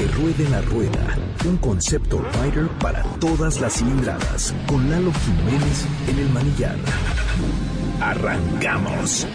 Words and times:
Que 0.00 0.06
ruede 0.06 0.48
la 0.48 0.62
rueda, 0.62 1.18
un 1.44 1.58
concepto 1.58 2.24
rider 2.42 2.68
para 2.78 3.02
todas 3.20 3.60
las 3.60 3.74
cilindradas, 3.74 4.54
con 4.66 4.90
Lalo 4.90 5.12
Jiménez 5.12 5.84
en 6.08 6.18
el 6.20 6.30
manillar. 6.30 6.76
¡Arrancamos! 8.00 9.26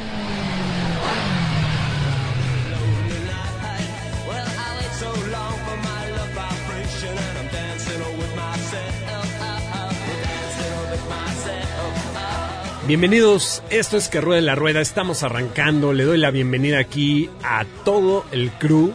Bienvenidos, 12.88 13.64
esto 13.70 13.98
es 13.98 14.10
Que 14.10 14.22
Ruede 14.22 14.42
la 14.42 14.56
Rueda, 14.56 14.82
estamos 14.82 15.22
arrancando, 15.22 15.94
le 15.94 16.04
doy 16.04 16.18
la 16.18 16.30
bienvenida 16.32 16.80
aquí 16.80 17.30
a 17.44 17.66
todo 17.84 18.26
el 18.32 18.52
crew, 18.52 18.94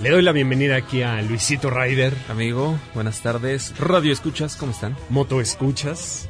le 0.00 0.10
doy 0.10 0.22
la 0.22 0.32
bienvenida 0.32 0.76
aquí 0.76 1.02
a 1.02 1.22
Luisito 1.22 1.70
Ryder. 1.70 2.12
Amigo, 2.28 2.78
buenas 2.94 3.22
tardes. 3.22 3.72
Radio 3.78 4.12
Escuchas, 4.12 4.54
¿cómo 4.56 4.72
están? 4.72 4.94
Moto 5.08 5.40
Escuchas. 5.40 6.28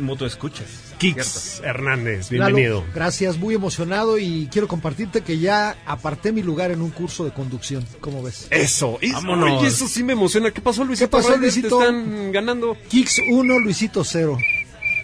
Moto 0.00 0.24
Escuchas. 0.24 0.94
Kix 0.98 1.60
Hernández, 1.64 2.28
bienvenido. 2.30 2.80
Lalo, 2.80 2.92
gracias, 2.94 3.36
muy 3.38 3.54
emocionado 3.54 4.18
y 4.18 4.48
quiero 4.52 4.66
compartirte 4.66 5.20
que 5.20 5.38
ya 5.38 5.76
aparté 5.86 6.32
mi 6.32 6.42
lugar 6.42 6.70
en 6.72 6.80
un 6.82 6.90
curso 6.90 7.24
de 7.24 7.32
conducción. 7.32 7.84
¿Cómo 8.00 8.22
ves? 8.22 8.46
Eso, 8.50 8.98
es- 9.00 9.12
Vámonos. 9.12 9.60
oye, 9.60 9.68
eso 9.68 9.86
sí 9.88 10.02
me 10.02 10.12
emociona. 10.14 10.50
¿Qué 10.50 10.60
pasó, 10.60 10.84
Luisito? 10.84 11.06
¿Qué 11.08 11.10
pasó, 11.10 11.28
Ryder? 11.28 11.40
Luisito? 11.40 11.78
Te 11.78 11.84
están 11.84 12.32
ganando. 12.32 12.76
Kicks 12.88 13.20
1, 13.30 13.58
Luisito 13.60 14.02
0. 14.04 14.38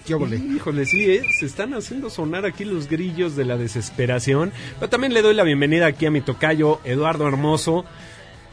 ¿Qué? 0.05 0.37
Híjole, 0.37 0.85
sí, 0.87 1.05
¿eh? 1.11 1.23
se 1.39 1.47
están 1.47 1.75
haciendo 1.75 2.11
sonar 2.11 2.45
aquí 2.45 2.65
los 2.65 2.89
grillos 2.89 3.37
de 3.37 3.45
la 3.45 3.57
desesperación. 3.57 4.53
Pero 4.79 4.91
también 4.91 5.15
le 5.15 5.23
doy 5.23 5.35
la 5.35 5.45
bienvenida 5.45 5.87
aquí 5.87 6.07
a 6.07 6.11
mi 6.11 6.21
tocayo, 6.21 6.81
Eduardo 6.85 7.27
Hermoso. 7.27 7.85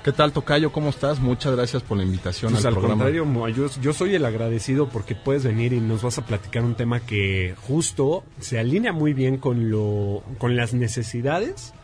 ¿Qué 0.04 0.12
tal, 0.12 0.32
Tocayo? 0.32 0.72
¿Cómo 0.72 0.90
estás? 0.90 1.20
Muchas 1.20 1.56
gracias 1.56 1.84
por 1.84 1.96
la 1.96 2.04
invitación 2.04 2.54
Pues 2.54 2.66
al, 2.66 2.70
al 2.74 2.80
programa. 2.80 3.04
contrario, 3.06 3.68
yo 3.80 3.94
soy 3.94 4.16
el 4.16 4.26
agradecido 4.26 4.90
porque 4.90 5.14
puedes 5.14 5.44
venir 5.44 5.74
y 5.74 5.80
nos 5.80 6.02
vas 6.02 6.18
a 6.18 6.26
platicar 6.26 6.64
un 6.64 6.74
tema 6.74 7.02
que 7.02 7.54
justo 7.68 8.24
se 8.40 8.58
alinea 8.58 8.94
muy 8.94 9.14
bien 9.14 9.38
con 9.38 9.70
lo 9.70 10.24
con 10.40 10.56
las 10.56 10.74
necesidades 10.74 11.76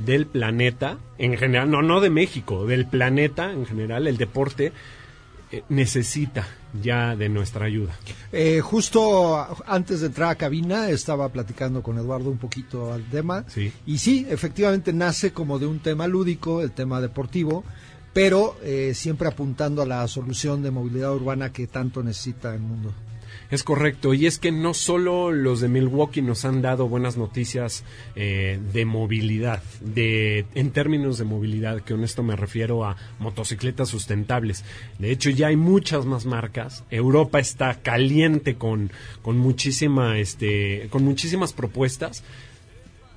del 0.00 0.26
planeta 0.26 0.98
en 1.16 1.38
general, 1.38 1.70
no 1.70 1.80
no 1.80 2.02
de 2.02 2.10
México, 2.10 2.66
del 2.66 2.86
planeta 2.86 3.50
en 3.50 3.64
general, 3.64 4.06
el 4.06 4.18
deporte 4.18 4.72
eh, 5.50 5.62
necesita 5.70 6.46
ya 6.82 7.16
de 7.16 7.28
nuestra 7.28 7.66
ayuda. 7.66 7.96
Eh, 8.32 8.60
justo 8.60 9.46
antes 9.66 10.00
de 10.00 10.08
entrar 10.08 10.30
a 10.30 10.34
cabina 10.34 10.90
estaba 10.90 11.28
platicando 11.28 11.82
con 11.82 11.98
Eduardo 11.98 12.30
un 12.30 12.38
poquito 12.38 12.92
al 12.92 13.04
tema. 13.04 13.44
Sí. 13.48 13.72
Y 13.86 13.98
sí, 13.98 14.26
efectivamente 14.28 14.92
nace 14.92 15.32
como 15.32 15.58
de 15.58 15.66
un 15.66 15.78
tema 15.80 16.06
lúdico, 16.06 16.62
el 16.62 16.72
tema 16.72 17.00
deportivo, 17.00 17.64
pero 18.12 18.56
eh, 18.62 18.92
siempre 18.94 19.28
apuntando 19.28 19.82
a 19.82 19.86
la 19.86 20.06
solución 20.08 20.62
de 20.62 20.70
movilidad 20.70 21.14
urbana 21.14 21.52
que 21.52 21.66
tanto 21.66 22.02
necesita 22.02 22.54
el 22.54 22.60
mundo. 22.60 22.92
Es 23.50 23.62
correcto, 23.62 24.14
y 24.14 24.26
es 24.26 24.38
que 24.38 24.52
no 24.52 24.74
solo 24.74 25.30
los 25.30 25.60
de 25.60 25.68
Milwaukee 25.68 26.22
nos 26.22 26.44
han 26.44 26.62
dado 26.62 26.88
buenas 26.88 27.16
noticias 27.16 27.84
eh, 28.16 28.58
de 28.72 28.84
movilidad, 28.84 29.62
de 29.80 30.46
en 30.54 30.70
términos 30.70 31.18
de 31.18 31.24
movilidad, 31.24 31.82
que 31.82 31.94
con 31.94 32.04
esto 32.04 32.22
me 32.22 32.36
refiero 32.36 32.84
a 32.84 32.96
motocicletas 33.18 33.88
sustentables. 33.88 34.64
De 34.98 35.10
hecho, 35.10 35.30
ya 35.30 35.48
hay 35.48 35.56
muchas 35.56 36.06
más 36.06 36.26
marcas. 36.26 36.84
Europa 36.90 37.38
está 37.38 37.74
caliente 37.82 38.56
con, 38.56 38.90
con 39.22 39.38
muchísima, 39.38 40.18
este, 40.18 40.88
con 40.90 41.04
muchísimas 41.04 41.52
propuestas. 41.52 42.24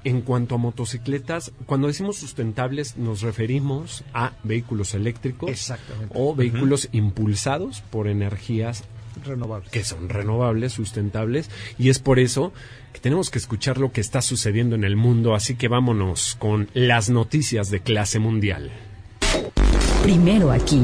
En 0.05 0.21
cuanto 0.21 0.55
a 0.55 0.57
motocicletas, 0.57 1.51
cuando 1.65 1.87
decimos 1.87 2.15
sustentables 2.15 2.95
nos 2.95 3.21
referimos 3.21 4.05
a 4.13 4.31
vehículos 4.45 4.93
eléctricos 4.93 5.73
o 6.13 6.33
vehículos 6.33 6.87
impulsados 6.93 7.81
por 7.81 8.07
energías 8.07 8.85
Renovable. 9.23 9.69
que 9.71 9.83
son 9.83 10.09
renovables, 10.09 10.73
sustentables, 10.73 11.49
y 11.77 11.89
es 11.89 11.99
por 11.99 12.19
eso 12.19 12.53
que 12.93 12.99
tenemos 12.99 13.29
que 13.29 13.39
escuchar 13.39 13.77
lo 13.77 13.91
que 13.91 14.01
está 14.01 14.21
sucediendo 14.21 14.75
en 14.75 14.83
el 14.83 14.95
mundo, 14.95 15.35
así 15.35 15.55
que 15.55 15.67
vámonos 15.67 16.35
con 16.39 16.69
las 16.73 17.09
noticias 17.09 17.69
de 17.69 17.81
clase 17.81 18.19
mundial. 18.19 18.71
Primero 20.03 20.51
aquí. 20.51 20.81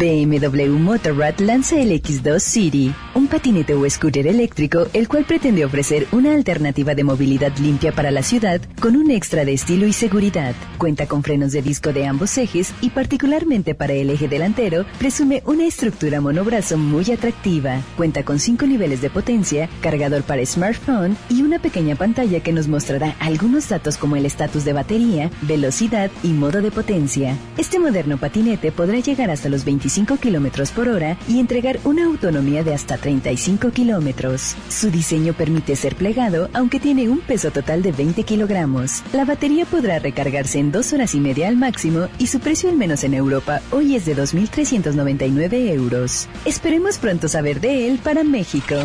BMW 0.00 0.78
Motorrad 0.78 1.38
lanza 1.40 1.78
el 1.78 1.90
X2 1.90 2.40
City, 2.40 2.94
un 3.14 3.26
patinete 3.26 3.74
o 3.74 3.90
scooter 3.90 4.26
eléctrico 4.26 4.86
el 4.94 5.08
cual 5.08 5.26
pretende 5.26 5.62
ofrecer 5.62 6.06
una 6.10 6.32
alternativa 6.32 6.94
de 6.94 7.04
movilidad 7.04 7.54
limpia 7.58 7.92
para 7.92 8.10
la 8.10 8.22
ciudad 8.22 8.62
con 8.80 8.96
un 8.96 9.10
extra 9.10 9.44
de 9.44 9.52
estilo 9.52 9.86
y 9.86 9.92
seguridad. 9.92 10.54
Cuenta 10.78 11.06
con 11.06 11.22
frenos 11.22 11.52
de 11.52 11.60
disco 11.60 11.92
de 11.92 12.06
ambos 12.06 12.38
ejes 12.38 12.72
y 12.80 12.88
particularmente 12.88 13.74
para 13.74 13.92
el 13.92 14.08
eje 14.08 14.26
delantero 14.26 14.86
presume 14.98 15.42
una 15.44 15.66
estructura 15.66 16.22
monobrazo 16.22 16.78
muy 16.78 17.12
atractiva. 17.12 17.82
Cuenta 17.98 18.22
con 18.22 18.38
cinco 18.38 18.64
niveles 18.64 19.02
de 19.02 19.10
potencia, 19.10 19.68
cargador 19.82 20.22
para 20.22 20.46
smartphone 20.46 21.14
y 21.28 21.42
una 21.42 21.58
pequeña 21.58 21.94
pantalla 21.94 22.40
que 22.40 22.54
nos 22.54 22.68
mostrará 22.68 23.16
algunos 23.20 23.68
datos 23.68 23.98
como 23.98 24.16
el 24.16 24.24
estatus 24.24 24.64
de 24.64 24.72
batería, 24.72 25.30
velocidad 25.42 26.10
y 26.22 26.28
modo 26.28 26.62
de 26.62 26.70
potencia. 26.70 27.36
Este 27.58 27.78
moderno 27.78 28.16
patinete 28.16 28.72
podrá 28.72 28.98
llegar 29.00 29.28
hasta 29.28 29.50
los 29.50 29.66
25 29.66 29.89
kilómetros 30.20 30.70
por 30.70 30.88
hora 30.88 31.16
y 31.28 31.40
entregar 31.40 31.80
una 31.84 32.04
autonomía 32.04 32.62
de 32.62 32.74
hasta 32.74 32.96
35 32.96 33.70
kilómetros. 33.70 34.56
Su 34.68 34.90
diseño 34.90 35.32
permite 35.32 35.74
ser 35.74 35.96
plegado, 35.96 36.48
aunque 36.52 36.78
tiene 36.78 37.08
un 37.08 37.20
peso 37.20 37.50
total 37.50 37.82
de 37.82 37.92
20 37.92 38.22
kilogramos. 38.22 39.02
La 39.12 39.24
batería 39.24 39.64
podrá 39.66 39.98
recargarse 39.98 40.58
en 40.58 40.70
dos 40.70 40.92
horas 40.92 41.14
y 41.14 41.20
media 41.20 41.48
al 41.48 41.56
máximo 41.56 42.08
y 42.18 42.28
su 42.28 42.38
precio 42.40 42.70
al 42.70 42.76
menos 42.76 43.02
en 43.04 43.14
Europa 43.14 43.60
hoy 43.70 43.96
es 43.96 44.04
de 44.06 44.16
2.399 44.16 45.72
euros. 45.72 46.28
Esperemos 46.44 46.98
pronto 46.98 47.28
saber 47.28 47.60
de 47.60 47.88
él 47.88 47.98
para 47.98 48.22
México. 48.22 48.76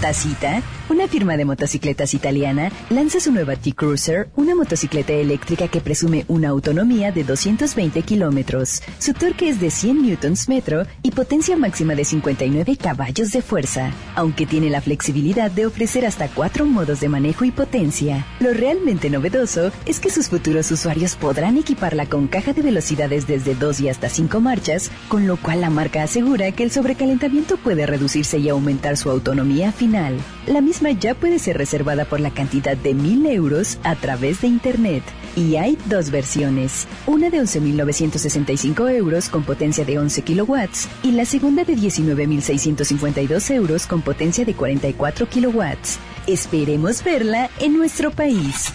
Tacita, 0.00 0.62
una 0.88 1.08
firma 1.08 1.36
de 1.36 1.44
motocicletas 1.44 2.14
italiana, 2.14 2.70
lanza 2.90 3.20
su 3.20 3.32
nueva 3.32 3.56
T-Cruiser, 3.56 4.28
una 4.36 4.54
motocicleta 4.54 5.12
eléctrica 5.12 5.68
que 5.68 5.80
presume 5.80 6.24
una 6.28 6.48
autonomía 6.50 7.10
de 7.10 7.24
220 7.24 8.02
kilómetros. 8.02 8.82
Su 8.98 9.14
torque 9.14 9.48
es 9.48 9.60
de 9.60 9.70
100 9.70 10.02
newtons 10.02 10.48
metro 10.48 10.84
y 11.02 11.10
potencia 11.12 11.56
máxima 11.56 11.94
de 11.94 12.04
59 12.04 12.76
caballos 12.76 13.32
de 13.32 13.40
fuerza, 13.40 13.92
aunque 14.14 14.46
tiene 14.46 14.68
la 14.68 14.82
flexibilidad 14.82 15.50
de 15.50 15.66
ofrecer 15.66 16.04
hasta 16.04 16.28
cuatro 16.28 16.66
modos 16.66 17.00
de 17.00 17.08
manejo 17.08 17.44
y 17.44 17.50
potencia. 17.50 18.26
Lo 18.40 18.52
realmente 18.52 19.08
novedoso 19.08 19.72
es 19.86 20.00
que 20.00 20.10
sus 20.10 20.28
futuros 20.28 20.70
usuarios 20.70 21.16
podrán 21.16 21.56
equiparla 21.56 22.06
con 22.06 22.26
caja 22.26 22.52
de 22.52 22.62
velocidades 22.62 23.26
desde 23.26 23.54
2 23.54 23.80
y 23.80 23.88
hasta 23.88 24.08
5 24.08 24.40
marchas, 24.40 24.90
con 25.08 25.26
lo 25.26 25.36
cual 25.36 25.62
la 25.62 25.70
marca 25.70 26.02
asegura 26.02 26.52
que 26.52 26.62
el 26.62 26.70
sobrecalentamiento 26.70 27.56
puede 27.56 27.86
reducirse 27.86 28.38
y 28.38 28.48
aumentar 28.48 28.96
su 28.96 29.08
autonomía 29.08 29.72
final. 29.72 30.18
La 30.46 30.60
misma 30.60 30.73
ya 30.80 31.14
puede 31.14 31.38
ser 31.38 31.56
reservada 31.56 32.04
por 32.04 32.20
la 32.20 32.30
cantidad 32.30 32.76
de 32.76 32.94
1000 32.94 33.26
euros 33.26 33.78
a 33.84 33.94
través 33.94 34.40
de 34.40 34.48
Internet. 34.48 35.02
Y 35.36 35.56
hay 35.56 35.78
dos 35.86 36.10
versiones, 36.10 36.86
una 37.06 37.30
de 37.30 37.40
11.965 37.40 38.90
euros 38.92 39.28
con 39.28 39.44
potencia 39.44 39.84
de 39.84 39.98
11 39.98 40.22
kilowatts 40.22 40.88
y 41.02 41.12
la 41.12 41.24
segunda 41.24 41.64
de 41.64 41.76
19.652 41.76 43.50
euros 43.54 43.86
con 43.86 44.02
potencia 44.02 44.44
de 44.44 44.54
44 44.54 45.28
kilowatts. 45.28 45.98
Esperemos 46.26 47.02
verla 47.02 47.50
en 47.60 47.76
nuestro 47.76 48.10
país. 48.10 48.72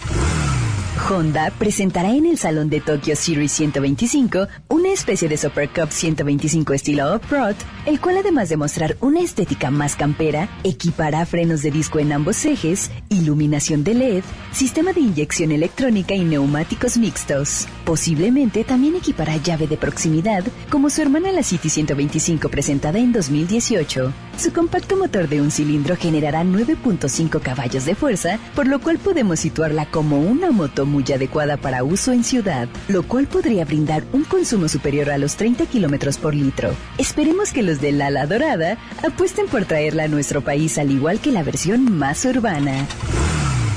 Honda 1.08 1.50
presentará 1.58 2.14
en 2.14 2.26
el 2.26 2.38
Salón 2.38 2.68
de 2.68 2.80
Tokyo 2.80 3.16
Series 3.16 3.52
125 3.52 4.46
una 4.68 4.90
especie 4.90 5.28
de 5.28 5.36
Super 5.36 5.68
Cup 5.68 5.90
125 5.90 6.72
estilo 6.72 7.14
off-road, 7.14 7.56
el 7.86 8.00
cual 8.00 8.18
además 8.18 8.48
de 8.48 8.56
mostrar 8.56 8.96
una 9.00 9.20
estética 9.20 9.70
más 9.70 9.96
campera, 9.96 10.48
equipará 10.64 11.24
frenos 11.26 11.62
de 11.62 11.70
disco 11.70 11.98
en 11.98 12.12
ambos 12.12 12.44
ejes, 12.44 12.90
iluminación 13.08 13.84
de 13.84 13.94
LED, 13.94 14.24
sistema 14.52 14.92
de 14.92 15.00
inyección 15.00 15.52
electrónica 15.52 16.14
y 16.14 16.24
neumáticos 16.24 16.96
mixtos. 16.96 17.66
Posiblemente 17.90 18.62
también 18.62 18.94
equipará 18.94 19.36
llave 19.38 19.66
de 19.66 19.76
proximidad, 19.76 20.44
como 20.70 20.90
su 20.90 21.02
hermana 21.02 21.32
la 21.32 21.42
City 21.42 21.68
125 21.68 22.48
presentada 22.48 23.00
en 23.00 23.10
2018. 23.10 24.12
Su 24.38 24.52
compacto 24.52 24.96
motor 24.96 25.28
de 25.28 25.40
un 25.40 25.50
cilindro 25.50 25.96
generará 25.96 26.44
9.5 26.44 27.40
caballos 27.40 27.86
de 27.86 27.96
fuerza, 27.96 28.38
por 28.54 28.68
lo 28.68 28.78
cual 28.78 29.00
podemos 29.00 29.40
situarla 29.40 29.86
como 29.86 30.20
una 30.20 30.52
moto 30.52 30.86
muy 30.86 31.02
adecuada 31.12 31.56
para 31.56 31.82
uso 31.82 32.12
en 32.12 32.22
ciudad, 32.22 32.68
lo 32.86 33.02
cual 33.02 33.26
podría 33.26 33.64
brindar 33.64 34.04
un 34.12 34.22
consumo 34.22 34.68
superior 34.68 35.10
a 35.10 35.18
los 35.18 35.34
30 35.34 35.66
kilómetros 35.66 36.16
por 36.16 36.32
litro. 36.32 36.70
Esperemos 36.96 37.52
que 37.52 37.64
los 37.64 37.80
del 37.80 38.00
ala 38.02 38.24
dorada 38.24 38.78
apuesten 39.04 39.48
por 39.48 39.64
traerla 39.64 40.04
a 40.04 40.08
nuestro 40.08 40.42
país 40.42 40.78
al 40.78 40.92
igual 40.92 41.18
que 41.18 41.32
la 41.32 41.42
versión 41.42 41.98
más 41.98 42.24
urbana. 42.24 42.86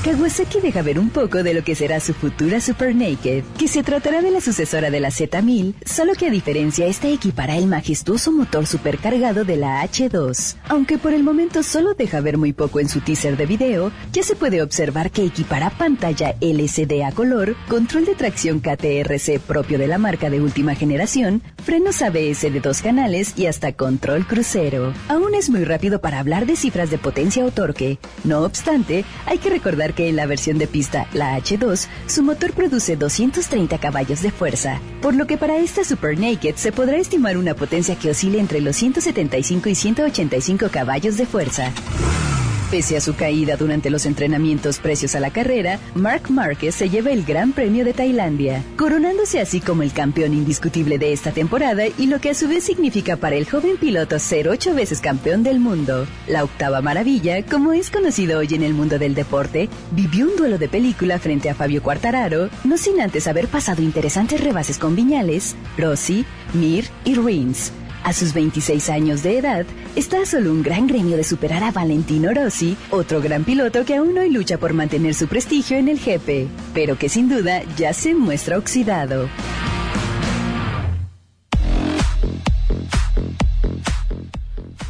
Kawasaki 0.04 0.60
deja 0.60 0.82
ver 0.82 1.00
un 1.00 1.10
poco 1.10 1.44
de 1.44 1.54
lo 1.54 1.64
que 1.64 1.76
será 1.76 2.02
su 2.02 2.14
futura 2.14 2.60
Super 2.60 2.94
Naked, 2.94 3.46
que 3.58 3.70
se 3.70 3.84
tratará 3.84 4.22
de 4.22 4.32
la 4.32 4.42
sucesora 4.42 4.92
de 4.92 5.00
la 5.00 5.08
Z1000, 5.08 5.76
solo 5.86 6.12
que 6.12 6.28
a 6.28 6.30
diferencia 6.30 6.88
esta 6.88 7.08
equipará 7.08 7.56
el 7.56 7.68
majestuoso 7.68 8.34
motor 8.34 8.66
supercargado 8.66 9.46
de 9.46 9.56
la 9.56 9.82
H2. 9.82 10.58
Aunque 10.68 10.98
por 10.98 11.14
el 11.14 11.24
momento 11.24 11.64
solo 11.64 11.94
deja 11.94 12.20
ver 12.20 12.38
muy 12.38 12.52
poco 12.52 12.82
en 12.82 12.90
su 12.90 13.00
teaser 13.00 13.38
de 13.38 13.46
video, 13.46 13.94
ya 14.12 14.24
se 14.24 14.36
puede 14.36 14.62
observar 14.62 15.10
que 15.10 15.24
equipará 15.24 15.70
pantalla 15.70 16.36
LCD 16.42 17.04
a 17.06 17.14
color, 17.14 17.56
control 17.70 18.04
de 18.04 18.16
tracción 18.16 18.60
KTRC 18.60 19.40
propio 19.40 19.78
de 19.78 19.88
la 19.88 20.00
marca 20.00 20.30
de 20.30 20.42
última 20.42 20.76
generación, 20.76 21.42
frenos 21.64 22.02
ABS 22.02 22.42
de 22.42 22.60
dos 22.62 22.82
canales 22.82 23.36
y 23.38 23.46
hasta 23.46 23.72
control 23.72 24.28
crucero. 24.28 24.94
Aún 25.08 25.34
es 25.34 25.50
muy 25.50 25.64
rápido 25.64 26.02
para 26.02 26.20
hablar 26.20 26.46
de 26.46 26.58
cifras 26.58 26.90
de 26.90 26.98
potencia 26.98 27.46
o 27.46 27.52
torque. 27.52 28.00
No 28.26 28.42
obstante, 28.42 29.06
hay 29.26 29.38
que 29.38 29.50
recordar 29.50 29.93
que 29.96 30.10
en 30.10 30.16
la 30.16 30.26
versión 30.26 30.58
de 30.58 30.68
pista, 30.68 31.08
la 31.14 31.38
H2, 31.38 31.88
su 32.08 32.24
motor 32.24 32.54
produce 32.54 32.96
230 32.96 33.78
caballos 33.78 34.22
de 34.22 34.32
fuerza, 34.32 34.80
por 35.02 35.16
lo 35.16 35.28
que 35.28 35.38
para 35.38 35.58
esta 35.58 35.84
Super 35.84 36.20
Naked 36.20 36.56
se 36.56 36.72
podrá 36.72 36.98
estimar 36.98 37.38
una 37.38 37.54
potencia 37.54 37.96
que 37.96 38.10
oscile 38.10 38.40
entre 38.40 38.62
los 38.62 38.76
175 38.76 39.70
y 39.70 39.76
185 39.76 40.70
caballos 40.70 41.18
de 41.18 41.26
fuerza. 41.26 41.72
Pese 42.74 42.98
a 42.98 43.02
su 43.02 43.14
caída 43.14 43.56
durante 43.56 43.92
los 43.92 44.08
entrenamientos 44.08 44.80
precios 44.80 45.14
a 45.14 45.20
la 45.20 45.30
carrera, 45.30 45.78
Mark 45.94 46.32
Marquez 46.32 46.74
se 46.74 46.90
lleva 46.90 47.12
el 47.12 47.24
Gran 47.24 47.52
Premio 47.52 47.86
de 47.86 47.94
Tailandia, 47.94 48.64
coronándose 48.78 49.40
así 49.40 49.62
como 49.62 49.84
el 49.84 49.94
campeón 49.94 50.34
indiscutible 50.34 50.98
de 50.98 51.14
esta 51.14 51.32
temporada 51.32 51.84
y 52.00 52.08
lo 52.08 52.20
que 52.20 52.32
a 52.32 52.34
su 52.34 52.48
vez 52.48 52.64
significa 52.64 53.16
para 53.16 53.36
el 53.36 53.48
joven 53.48 53.78
piloto 53.78 54.18
ser 54.18 54.50
ocho 54.50 54.74
veces 54.74 55.02
campeón 55.02 55.44
del 55.44 55.60
mundo. 55.60 56.08
La 56.28 56.44
octava 56.44 56.82
maravilla, 56.82 57.46
como 57.46 57.74
es 57.74 57.92
conocido 57.92 58.40
hoy 58.40 58.48
en 58.50 58.64
el 58.64 58.74
mundo 58.74 58.98
del 58.98 59.14
deporte, 59.14 59.70
vivió 59.92 60.26
un 60.26 60.36
duelo 60.36 60.58
de 60.58 60.68
película 60.68 61.20
frente 61.20 61.52
a 61.52 61.54
Fabio 61.54 61.84
Quartararo, 61.84 62.50
no 62.64 62.80
sin 62.80 63.00
antes 63.02 63.28
haber 63.28 63.50
pasado 63.50 63.84
interesantes 63.84 64.42
rebases 64.42 64.80
con 64.80 64.96
Viñales, 64.96 65.56
Rossi, 65.78 66.26
Mir 66.56 66.86
y 67.06 67.14
Rins. 67.14 67.72
A 68.04 68.12
sus 68.12 68.34
26 68.34 68.90
años 68.90 69.24
de 69.24 69.38
edad, 69.38 69.66
está 69.96 70.26
solo 70.26 70.52
un 70.52 70.62
gran 70.62 70.88
gremio 70.88 71.16
de 71.16 71.24
superar 71.24 71.64
a 71.64 71.72
Valentino 71.72 72.34
Rossi, 72.34 72.76
otro 72.92 73.22
gran 73.22 73.46
piloto 73.46 73.86
que 73.86 73.96
aún 73.96 74.18
hoy 74.18 74.30
lucha 74.30 74.58
por 74.58 74.74
mantener 74.74 75.16
su 75.16 75.28
prestigio 75.28 75.78
en 75.78 75.88
el 75.88 76.00
GP, 76.00 76.50
pero 76.74 76.98
que 76.98 77.08
sin 77.08 77.30
duda 77.30 77.64
ya 77.78 77.94
se 77.94 78.14
muestra 78.14 78.58
oxidado. 78.58 79.30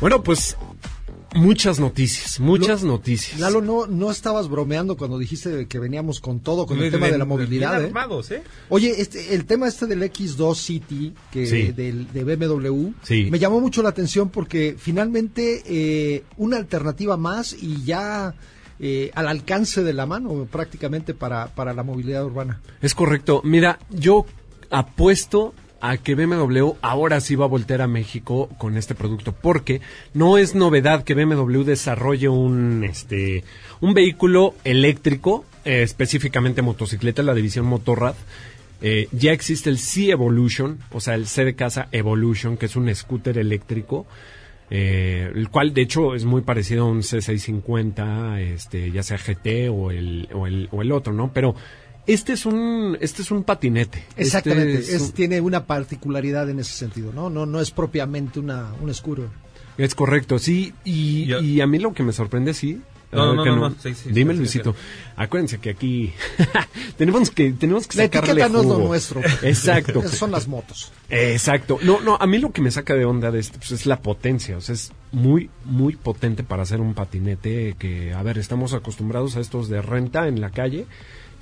Bueno, 0.02 0.24
pues 0.24 0.58
muchas 1.34 1.80
noticias, 1.80 2.40
muchas 2.40 2.82
Lo- 2.84 2.90
noticias. 2.94 3.40
Lalo, 3.40 3.62
no, 3.62 3.88
no 3.88 4.12
estabas 4.12 4.48
bromeando 4.50 4.96
cuando 4.98 5.18
dijiste 5.18 5.68
que 5.68 5.80
veníamos 5.80 6.20
con 6.20 6.40
todo, 6.40 6.66
con 6.66 6.82
el 6.82 6.92
tema 6.92 7.08
de 7.10 7.18
la 7.18 7.26
movilidad. 7.26 7.82
¿eh? 7.82 7.86
armados, 7.88 8.32
¿eh? 8.32 8.44
Oye, 8.70 8.94
este, 9.02 9.34
el 9.36 9.46
tema 9.46 9.68
este 9.68 9.86
del 9.88 10.04
X2 10.04 10.56
City 10.56 11.14
que 11.32 11.46
Sí. 11.46 11.72
del, 11.72 12.12
de 12.12 12.24
BMW 12.24 12.92
Sí. 13.04 13.28
me 13.32 13.40
llamó 13.40 13.60
mucho 13.60 13.82
la 13.84 13.90
atención 13.90 14.30
porque 14.30 14.76
finalmente 14.78 15.64
eh, 15.66 16.24
una 16.38 16.58
alternativa 16.58 17.18
más 17.18 17.54
y 17.60 17.84
ya 17.84 18.34
eh, 18.80 19.12
al 19.14 19.28
alcance 19.28 19.84
de 19.84 19.94
la 19.94 20.06
mano 20.06 20.48
prácticamente 20.52 21.14
para, 21.14 21.48
para 21.56 21.74
la 21.74 21.84
movilidad 21.84 22.26
urbana. 22.26 22.62
Es 22.82 22.94
correcto. 22.96 23.42
Mira, 23.44 23.80
yo 23.90 24.26
apuesto 24.70 25.54
a 25.84 25.98
que 25.98 26.16
BMW 26.16 26.78
ahora 26.82 27.20
sí 27.20 27.36
va 27.36 27.44
a 27.44 27.50
voltear 27.50 27.82
a 27.82 27.88
México 27.88 28.48
con 28.58 28.78
este 28.78 28.96
producto, 28.96 29.34
porque 29.34 29.82
no 30.14 30.38
es 30.38 30.56
novedad 30.56 31.04
que 31.04 31.14
BMW 31.14 31.64
desarrolle 31.64 32.30
un 32.30 32.86
este 32.86 33.44
un 33.82 33.94
vehículo 33.94 34.56
eléctrico, 34.64 35.44
eh, 35.66 35.84
específicamente 35.84 36.62
motocicleta, 36.62 37.22
la 37.22 37.34
división 37.34 37.66
Motorrad. 37.66 38.16
Eh, 38.82 39.10
ya 39.12 39.34
existe 39.34 39.70
el 39.70 39.78
C-Evolution, 39.78 40.80
o 40.94 41.02
sea, 41.02 41.16
el 41.16 41.28
C 41.28 41.44
de 41.44 41.56
casa 41.56 41.90
Evolution, 41.92 42.56
que 42.56 42.68
es 42.68 42.78
un 42.78 42.94
scooter 42.96 43.38
eléctrico, 43.38 44.06
eh, 44.70 45.30
el 45.36 45.50
cual 45.50 45.74
de 45.74 45.82
hecho 45.82 46.16
es 46.16 46.24
muy 46.24 46.44
parecido 46.44 46.86
a 46.86 46.90
un 46.90 47.02
C650, 47.02 48.40
este, 48.40 48.90
ya 48.90 49.04
sea 49.04 49.18
GT 49.18 49.68
o 49.70 49.92
el, 49.92 50.30
o 50.34 50.48
el, 50.48 50.70
o 50.72 50.82
el 50.82 50.94
otro, 50.94 51.12
¿no? 51.12 51.34
Pero 51.34 51.56
este 52.08 52.34
es 52.34 52.46
un, 52.46 52.98
este 53.02 53.22
es 53.22 53.32
un 53.32 53.44
patinete. 53.44 54.04
Exactamente, 54.18 54.80
Este 54.80 54.96
es, 54.96 55.02
un- 55.04 55.12
tiene 55.14 55.42
una 55.42 55.66
particularidad 55.66 56.50
en 56.50 56.60
ese 56.60 56.74
sentido, 56.74 57.12
¿no? 57.14 57.30
No, 57.30 57.46
no 57.46 57.62
es 57.62 57.72
propiamente 57.72 58.40
una, 58.40 58.74
un 58.82 58.90
escuro. 58.90 59.30
Es 59.78 59.96
correcto, 59.96 60.38
sí. 60.40 60.74
Y, 60.84 61.34
y 61.36 61.62
a 61.62 61.68
mí 61.68 61.80
lo 61.80 61.94
que 61.94 62.04
me 62.04 62.14
sorprende, 62.14 62.54
sí. 62.54 62.82
No, 63.12 63.28
no, 63.28 63.34
no, 63.36 63.44
que 63.44 63.50
no, 63.52 63.56
no, 63.70 63.76
sí, 63.80 63.94
sí, 63.94 64.10
Dime, 64.12 64.34
sí, 64.34 64.40
Luisito. 64.40 64.76
Acuérdense 65.16 65.60
que 65.60 65.70
aquí 65.70 66.12
tenemos 66.98 67.30
que 67.30 67.52
tenemos 67.54 67.86
que 67.88 67.98
La 68.00 68.04
sacarle 68.06 68.32
etiqueta 68.32 68.50
no 68.50 68.62
es 68.62 68.66
lo 68.66 68.74
jugo. 68.76 68.88
nuestro. 68.88 69.22
Exacto. 69.44 70.08
Son 70.08 70.32
las 70.32 70.48
motos. 70.48 70.92
Exacto. 71.10 71.78
No, 71.84 72.02
no, 72.02 72.16
a 72.20 72.26
mí 72.26 72.40
lo 72.40 72.52
que 72.52 72.62
me 72.62 72.72
saca 72.72 72.96
de 72.96 73.06
onda 73.06 73.30
de 73.30 73.40
esto 73.40 73.60
pues, 73.60 73.72
es 73.72 73.86
la 73.86 74.00
potencia. 74.02 74.58
O 74.58 74.62
sea, 74.62 74.74
es 74.74 74.92
muy, 75.12 75.52
muy 75.64 75.96
potente 75.96 76.44
para 76.44 76.64
hacer 76.64 76.82
un 76.82 76.96
patinete 76.96 77.76
que, 77.78 78.14
a 78.14 78.24
ver, 78.24 78.40
estamos 78.40 78.74
acostumbrados 78.74 79.36
a 79.36 79.42
estos 79.42 79.70
de 79.70 79.84
renta 79.84 80.28
en 80.28 80.42
la 80.42 80.50
calle, 80.50 80.88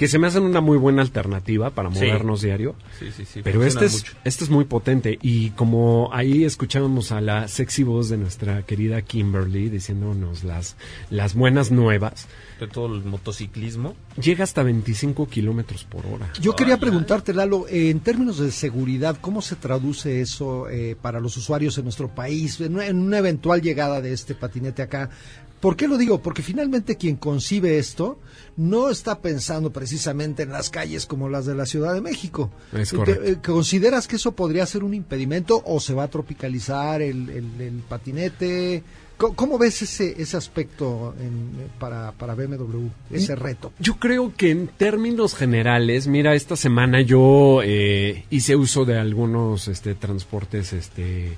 que 0.01 0.07
se 0.07 0.17
me 0.17 0.25
hacen 0.25 0.41
una 0.41 0.61
muy 0.61 0.79
buena 0.79 1.03
alternativa 1.03 1.69
para 1.69 1.91
Sí. 1.91 1.97
movernos 1.99 2.41
diario. 2.41 2.73
Sí, 2.97 3.11
sí, 3.15 3.23
sí. 3.23 3.41
Pero 3.43 3.63
este 3.63 3.85
es, 3.85 3.93
mucho. 3.99 4.13
este 4.23 4.43
es 4.45 4.49
muy 4.49 4.65
potente 4.65 5.19
y 5.21 5.51
como 5.51 6.09
ahí 6.11 6.43
escuchábamos 6.43 7.11
a 7.11 7.21
la 7.21 7.47
sexy 7.47 7.83
voz 7.83 8.09
de 8.09 8.17
nuestra 8.17 8.63
querida 8.63 9.03
Kimberly 9.03 9.69
diciéndonos 9.69 10.43
las, 10.43 10.75
las 11.11 11.35
buenas 11.35 11.69
nuevas, 11.69 12.25
De 12.59 12.67
todo 12.67 12.95
el 12.95 13.03
motociclismo. 13.03 13.95
llega 14.19 14.43
hasta 14.43 14.63
25 14.63 15.27
kilómetros 15.29 15.83
por 15.83 16.03
hora. 16.07 16.33
Yo 16.41 16.55
quería 16.55 16.79
preguntarte, 16.79 17.31
Lalo, 17.31 17.67
eh, 17.67 17.91
en 17.91 17.99
términos 17.99 18.39
de 18.39 18.51
seguridad, 18.51 19.17
¿cómo 19.21 19.43
se 19.43 19.55
traduce 19.55 20.19
eso 20.21 20.67
eh, 20.67 20.95
para 20.99 21.19
los 21.19 21.37
usuarios 21.37 21.77
en 21.77 21.83
nuestro 21.83 22.07
país 22.07 22.59
en 22.59 22.75
una 22.99 23.19
eventual 23.19 23.61
llegada 23.61 24.01
de 24.01 24.13
este 24.13 24.33
patinete 24.33 24.81
acá? 24.81 25.11
¿Por 25.61 25.75
qué 25.77 25.87
lo 25.87 25.97
digo? 25.97 26.21
Porque 26.21 26.41
finalmente 26.41 26.97
quien 26.97 27.15
concibe 27.15 27.77
esto 27.77 28.19
no 28.57 28.89
está 28.89 29.19
pensando 29.21 29.71
precisamente 29.71 30.43
en 30.43 30.51
las 30.51 30.69
calles 30.69 31.05
como 31.05 31.29
las 31.29 31.45
de 31.45 31.55
la 31.55 31.65
Ciudad 31.65 31.93
de 31.93 32.01
México. 32.01 32.49
Es 32.73 32.91
Eh, 32.91 32.95
correcto. 32.97 33.23
eh, 33.23 33.37
¿Consideras 33.45 34.07
que 34.07 34.15
eso 34.17 34.31
podría 34.33 34.65
ser 34.65 34.83
un 34.83 34.93
impedimento 34.93 35.61
o 35.65 35.79
se 35.79 35.93
va 35.93 36.03
a 36.03 36.07
tropicalizar 36.09 37.01
el, 37.01 37.29
el- 37.29 37.61
el 37.61 37.73
patinete? 37.87 38.83
¿Cómo, 39.17 39.35
cómo 39.35 39.57
ves 39.59 39.83
ese, 39.83 40.19
ese 40.19 40.35
aspecto 40.35 41.13
en- 41.21 41.69
para, 41.79 42.11
para 42.13 42.33
BMW, 42.33 42.87
ese 43.11 43.35
reto? 43.35 43.71
Yo 43.79 43.97
creo 43.99 44.33
que 44.35 44.49
en 44.49 44.67
términos 44.67 45.35
generales, 45.35 46.07
mira, 46.07 46.33
esta 46.33 46.55
semana 46.55 47.01
yo 47.01 47.61
eh, 47.63 48.25
hice 48.31 48.55
uso 48.55 48.83
de 48.83 48.97
algunos 48.97 49.67
este, 49.67 49.93
transportes 49.93 50.73
este, 50.73 51.37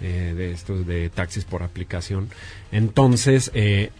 eh, 0.00 0.34
de 0.36 0.52
estos 0.52 0.86
de 0.86 1.08
taxis 1.10 1.44
por 1.44 1.62
aplicación. 1.62 2.28
Entonces, 2.72 3.50
eh, 3.54 3.90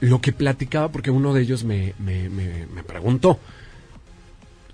lo 0.00 0.20
que 0.20 0.32
platicaba, 0.32 0.90
porque 0.90 1.10
uno 1.10 1.32
de 1.34 1.42
ellos 1.42 1.64
me, 1.64 1.94
me, 1.98 2.28
me, 2.28 2.66
me 2.66 2.82
preguntó, 2.82 3.38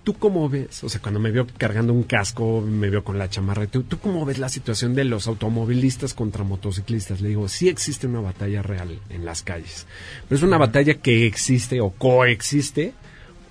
¿tú 0.04 0.14
cómo 0.14 0.48
ves? 0.48 0.82
O 0.82 0.88
sea, 0.88 1.00
cuando 1.00 1.20
me 1.20 1.30
vio 1.30 1.46
cargando 1.58 1.92
un 1.92 2.02
casco, 2.04 2.60
me 2.62 2.88
vio 2.90 3.04
con 3.04 3.18
la 3.18 3.28
chamarra, 3.28 3.66
¿tú, 3.66 3.82
¿tú 3.82 3.98
cómo 3.98 4.24
ves 4.24 4.38
la 4.38 4.48
situación 4.48 4.94
de 4.94 5.04
los 5.04 5.26
automovilistas 5.26 6.14
contra 6.14 6.42
motociclistas? 6.44 7.20
Le 7.20 7.28
digo, 7.28 7.48
sí 7.48 7.68
existe 7.68 8.06
una 8.06 8.20
batalla 8.20 8.62
real 8.62 8.98
en 9.10 9.24
las 9.24 9.42
calles, 9.42 9.86
pero 10.28 10.38
es 10.38 10.42
una 10.42 10.58
batalla 10.58 10.94
que 10.94 11.26
existe 11.26 11.80
o 11.80 11.90
coexiste 11.90 12.94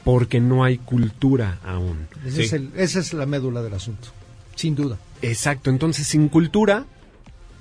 porque 0.04 0.40
no 0.40 0.64
hay 0.64 0.78
cultura 0.80 1.60
aún. 1.64 2.08
Ese 2.26 2.36
Sí. 2.38 2.42
es 2.44 2.54
el- 2.54 2.72
esa 2.76 3.00
es 3.00 3.14
la 3.14 3.26
médula 3.26 3.62
del 3.62 3.74
asunto, 3.76 4.08
sin 4.56 4.74
duda. 4.76 4.98
Exacto, 5.22 5.70
entonces 5.70 6.08
sin 6.08 6.30
cultura, 6.30 6.86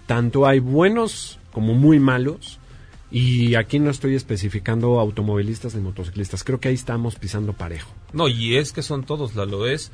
tanto 0.09 0.47
hay 0.47 0.59
buenos 0.59 1.38
como 1.53 1.75
muy 1.75 2.00
malos. 2.00 2.59
Y 3.11 3.55
aquí 3.55 3.79
no 3.79 3.91
estoy 3.91 4.15
especificando 4.17 4.99
automovilistas 5.00 5.75
ni 5.75 5.81
motociclistas. 5.81 6.45
Creo 6.45 6.61
que 6.61 6.69
ahí 6.69 6.75
estamos 6.75 7.17
pisando 7.17 7.53
parejo. 7.53 7.91
No, 8.12 8.27
y 8.29 8.57
es 8.57 8.73
que 8.73 8.83
son 8.83 9.05
todos, 9.05 9.35
Lalo. 9.35 9.67
Es 9.67 9.93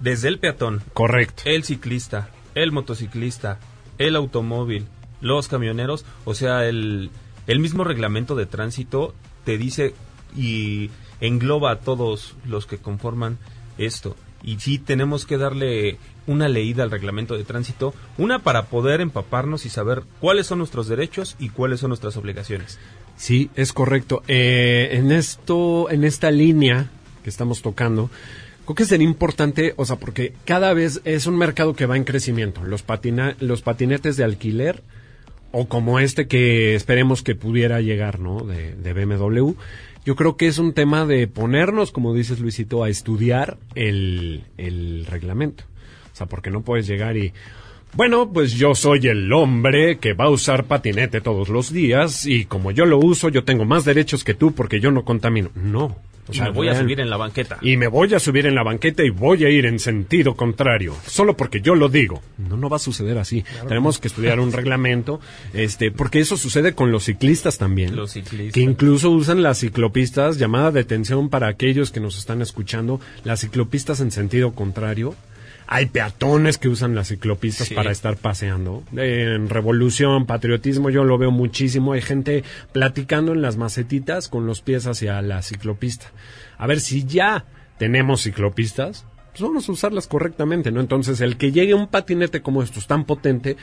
desde 0.00 0.28
el 0.28 0.38
peatón, 0.38 0.82
Correcto. 0.94 1.42
el 1.46 1.64
ciclista, 1.64 2.30
el 2.54 2.72
motociclista, 2.72 3.58
el 3.98 4.16
automóvil, 4.16 4.86
los 5.20 5.48
camioneros. 5.48 6.04
O 6.24 6.34
sea, 6.34 6.66
el, 6.66 7.10
el 7.46 7.58
mismo 7.58 7.84
reglamento 7.84 8.34
de 8.34 8.46
tránsito 8.46 9.14
te 9.44 9.56
dice 9.56 9.94
y 10.36 10.90
engloba 11.20 11.70
a 11.72 11.80
todos 11.80 12.34
los 12.44 12.66
que 12.66 12.78
conforman 12.78 13.38
esto. 13.78 14.16
Y 14.42 14.58
sí 14.58 14.78
tenemos 14.78 15.26
que 15.26 15.38
darle 15.38 15.98
una 16.26 16.48
leída 16.48 16.82
al 16.82 16.90
reglamento 16.90 17.36
de 17.36 17.44
tránsito, 17.44 17.94
una 18.18 18.40
para 18.40 18.66
poder 18.66 19.00
empaparnos 19.00 19.66
y 19.66 19.68
saber 19.68 20.02
cuáles 20.20 20.46
son 20.46 20.58
nuestros 20.58 20.88
derechos 20.88 21.36
y 21.38 21.48
cuáles 21.48 21.80
son 21.80 21.88
nuestras 21.88 22.16
obligaciones. 22.16 22.78
Sí, 23.16 23.50
es 23.54 23.72
correcto. 23.72 24.22
Eh, 24.28 24.90
en 24.92 25.12
esto, 25.12 25.90
en 25.90 26.04
esta 26.04 26.30
línea 26.30 26.90
que 27.22 27.30
estamos 27.30 27.62
tocando, 27.62 28.10
creo 28.64 28.74
que 28.74 28.84
sería 28.84 29.06
importante, 29.06 29.74
o 29.76 29.84
sea, 29.84 29.96
porque 29.96 30.34
cada 30.44 30.72
vez 30.74 31.00
es 31.04 31.26
un 31.26 31.36
mercado 31.36 31.74
que 31.74 31.86
va 31.86 31.96
en 31.96 32.04
crecimiento. 32.04 32.64
Los 32.64 32.82
patina, 32.82 33.36
los 33.40 33.62
patinetes 33.62 34.16
de 34.16 34.24
alquiler 34.24 34.82
o 35.52 35.66
como 35.66 36.00
este 36.00 36.26
que 36.26 36.74
esperemos 36.74 37.22
que 37.22 37.34
pudiera 37.34 37.80
llegar, 37.80 38.18
¿no? 38.18 38.40
De, 38.40 38.74
de 38.74 38.92
BMW. 38.92 39.52
Yo 40.04 40.16
creo 40.16 40.36
que 40.36 40.48
es 40.48 40.58
un 40.58 40.72
tema 40.72 41.06
de 41.06 41.28
ponernos, 41.28 41.92
como 41.92 42.12
dices 42.12 42.40
Luisito, 42.40 42.82
a 42.82 42.88
estudiar 42.88 43.58
el, 43.74 44.42
el 44.56 45.06
reglamento. 45.06 45.64
O 46.12 46.16
sea, 46.16 46.26
porque 46.26 46.50
no 46.50 46.62
puedes 46.62 46.86
llegar 46.86 47.16
y, 47.16 47.32
bueno, 47.94 48.32
pues 48.32 48.54
yo 48.54 48.74
soy 48.74 49.06
el 49.06 49.32
hombre 49.32 49.98
que 49.98 50.14
va 50.14 50.24
a 50.24 50.30
usar 50.30 50.64
patinete 50.64 51.20
todos 51.20 51.48
los 51.48 51.72
días 51.72 52.26
y 52.26 52.46
como 52.46 52.70
yo 52.70 52.84
lo 52.86 52.98
uso, 52.98 53.28
yo 53.28 53.44
tengo 53.44 53.64
más 53.64 53.84
derechos 53.84 54.24
que 54.24 54.34
tú 54.34 54.52
porque 54.52 54.80
yo 54.80 54.90
no 54.90 55.04
contamino. 55.04 55.50
No. 55.54 55.96
O 56.28 56.32
Y 56.32 56.40
me 56.40 56.50
voy 56.50 56.68
a 56.68 56.78
subir 56.78 57.00
en 57.00 57.10
la 57.10 57.16
banqueta. 57.16 57.58
y 57.62 57.76
me 57.76 57.88
voy 57.88 58.14
a 58.14 58.20
subir 58.20 58.46
en 58.46 58.54
la 58.54 58.62
banqueta 58.62 59.02
y 59.02 59.10
voy 59.10 59.44
a 59.44 59.50
ir 59.50 59.66
en 59.66 59.78
sentido 59.80 60.36
contrario, 60.36 60.94
solo 61.06 61.36
porque 61.36 61.60
yo 61.60 61.74
lo 61.74 61.88
digo. 61.88 62.22
No, 62.38 62.56
no 62.56 62.68
va 62.68 62.76
a 62.76 62.80
suceder 62.80 63.18
así. 63.18 63.44
Tenemos 63.66 63.98
que 63.98 64.08
estudiar 64.08 64.38
un 64.38 64.52
reglamento, 64.52 65.20
este, 65.52 65.90
porque 65.90 66.20
eso 66.20 66.36
sucede 66.36 66.74
con 66.74 66.92
los 66.92 67.04
ciclistas 67.04 67.58
también. 67.58 67.96
Los 67.96 68.12
ciclistas. 68.12 68.54
Que 68.54 68.60
incluso 68.60 69.10
usan 69.10 69.42
las 69.42 69.58
ciclopistas, 69.58 70.38
llamada 70.38 70.70
de 70.70 70.80
atención 70.80 71.28
para 71.28 71.48
aquellos 71.48 71.90
que 71.90 72.00
nos 72.00 72.16
están 72.16 72.40
escuchando, 72.40 73.00
las 73.24 73.40
ciclopistas 73.40 74.00
en 74.00 74.10
sentido 74.12 74.52
contrario. 74.54 75.14
Hay 75.66 75.86
peatones 75.86 76.58
que 76.58 76.68
usan 76.68 76.94
las 76.94 77.08
ciclopistas 77.08 77.68
Sí. 77.68 77.74
para 77.74 77.90
estar 77.90 78.16
paseando. 78.16 78.82
En 78.96 79.48
revolución, 79.48 80.26
patriotismo, 80.26 80.90
yo 80.90 81.04
lo 81.04 81.18
veo 81.18 81.30
muchísimo. 81.30 81.92
Hay 81.92 82.02
gente 82.02 82.44
platicando 82.72 83.32
en 83.32 83.42
las 83.42 83.56
macetitas 83.56 84.28
con 84.28 84.46
los 84.46 84.60
pies 84.60 84.86
hacia 84.86 85.20
la 85.22 85.42
ciclopista. 85.42 86.06
A 86.58 86.66
ver 86.66 86.80
si 86.80 87.04
ya 87.04 87.44
tenemos 87.78 88.22
ciclopistas, 88.22 89.06
pues 89.30 89.40
vamos 89.42 89.68
a 89.68 89.72
usarlas 89.72 90.06
correctamente, 90.06 90.70
¿no? 90.70 90.80
Entonces, 90.80 91.20
el 91.22 91.36
que 91.38 91.52
llegue 91.52 91.72
un 91.74 91.86
patinete 91.88 92.42
como 92.42 92.62
estos 92.62 92.86
tan 92.86 93.04
potente, 93.04 93.56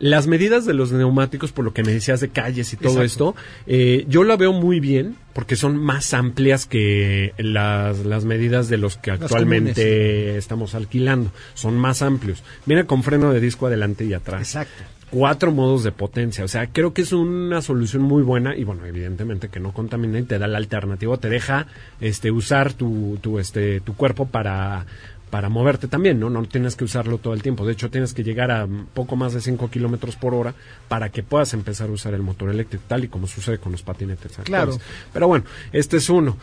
las 0.00 0.26
medidas 0.26 0.64
de 0.64 0.74
los 0.74 0.92
neumáticos, 0.92 1.52
por 1.52 1.64
lo 1.64 1.72
que 1.72 1.82
me 1.82 1.92
decías 1.92 2.20
de 2.20 2.28
calles 2.28 2.72
y 2.72 2.76
todo 2.76 3.02
esto, 3.02 3.34
eh, 3.66 4.04
yo 4.08 4.24
la 4.24 4.36
veo 4.36 4.52
muy 4.52 4.80
bien 4.80 5.16
porque 5.32 5.56
son 5.56 5.76
más 5.76 6.14
amplias 6.14 6.66
que 6.66 7.32
las, 7.38 7.98
las 8.04 8.24
medidas 8.24 8.68
de 8.68 8.76
los 8.76 8.96
que 8.96 9.10
actualmente 9.10 10.36
estamos 10.36 10.74
alquilando. 10.74 11.30
Son 11.54 11.76
más 11.76 12.02
amplios. 12.02 12.42
Viene 12.66 12.86
con 12.86 13.02
freno 13.02 13.32
de 13.32 13.40
disco 13.40 13.66
adelante 13.66 14.04
y 14.04 14.14
atrás 14.14 14.40
Exacto. 14.40 14.84
cuatro 15.10 15.52
modos 15.52 15.84
de 15.84 15.92
potencia. 15.92 16.44
O 16.44 16.48
sea, 16.48 16.68
creo 16.68 16.92
que 16.92 17.02
es 17.02 17.12
una 17.12 17.62
solución 17.62 18.02
muy 18.02 18.22
buena 18.22 18.56
y 18.56 18.64
bueno, 18.64 18.86
evidentemente 18.86 19.48
que 19.48 19.60
no 19.60 19.72
contamina 19.72 20.18
y 20.18 20.24
te 20.24 20.38
da 20.38 20.46
la 20.46 20.58
alternativa, 20.58 21.16
te 21.18 21.28
deja 21.28 21.66
este 22.00 22.30
usar 22.30 22.72
tu, 22.72 23.18
tu 23.20 23.38
este 23.38 23.80
tu 23.80 23.94
cuerpo 23.94 24.26
para 24.26 24.86
para 25.30 25.48
moverte 25.48 25.88
también, 25.88 26.18
¿no? 26.20 26.30
No 26.30 26.44
tienes 26.44 26.76
que 26.76 26.84
usarlo 26.84 27.18
todo 27.18 27.34
el 27.34 27.42
tiempo. 27.42 27.66
De 27.66 27.72
hecho, 27.72 27.90
tienes 27.90 28.14
que 28.14 28.24
llegar 28.24 28.50
a 28.50 28.66
poco 28.94 29.16
más 29.16 29.32
de 29.34 29.40
5 29.40 29.70
kilómetros 29.70 30.16
por 30.16 30.34
hora 30.34 30.54
para 30.88 31.10
que 31.10 31.22
puedas 31.22 31.54
empezar 31.54 31.88
a 31.88 31.92
usar 31.92 32.14
el 32.14 32.22
motor 32.22 32.50
eléctrico, 32.50 32.84
tal 32.88 33.04
y 33.04 33.08
como 33.08 33.26
sucede 33.26 33.58
con 33.58 33.72
los 33.72 33.82
patinetes. 33.82 34.32
Claro. 34.44 34.72
actuales. 34.72 34.80
Pero 35.12 35.28
bueno, 35.28 35.44
este 35.72 35.98
es 35.98 36.08
uno. 36.08 36.36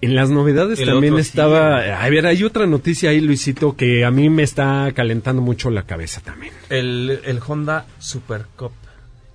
En 0.00 0.14
las 0.14 0.28
novedades 0.28 0.78
El 0.80 0.86
también 0.88 1.14
otro 1.14 1.24
sí. 1.24 1.30
estaba... 1.30 1.78
A 2.02 2.08
ver, 2.10 2.26
hay 2.26 2.44
otra 2.44 2.66
noticia 2.66 3.10
ahí, 3.10 3.20
Luisito, 3.20 3.74
que 3.74 4.04
a 4.04 4.10
mí 4.10 4.28
me 4.28 4.42
está 4.42 4.92
calentando 4.94 5.40
mucho 5.40 5.70
la 5.70 5.84
cabeza 5.84 6.20
también. 6.20 6.52
El, 6.68 7.20
el 7.24 7.40
Honda 7.46 7.86
Super 7.98 8.44
Cup. 8.56 8.72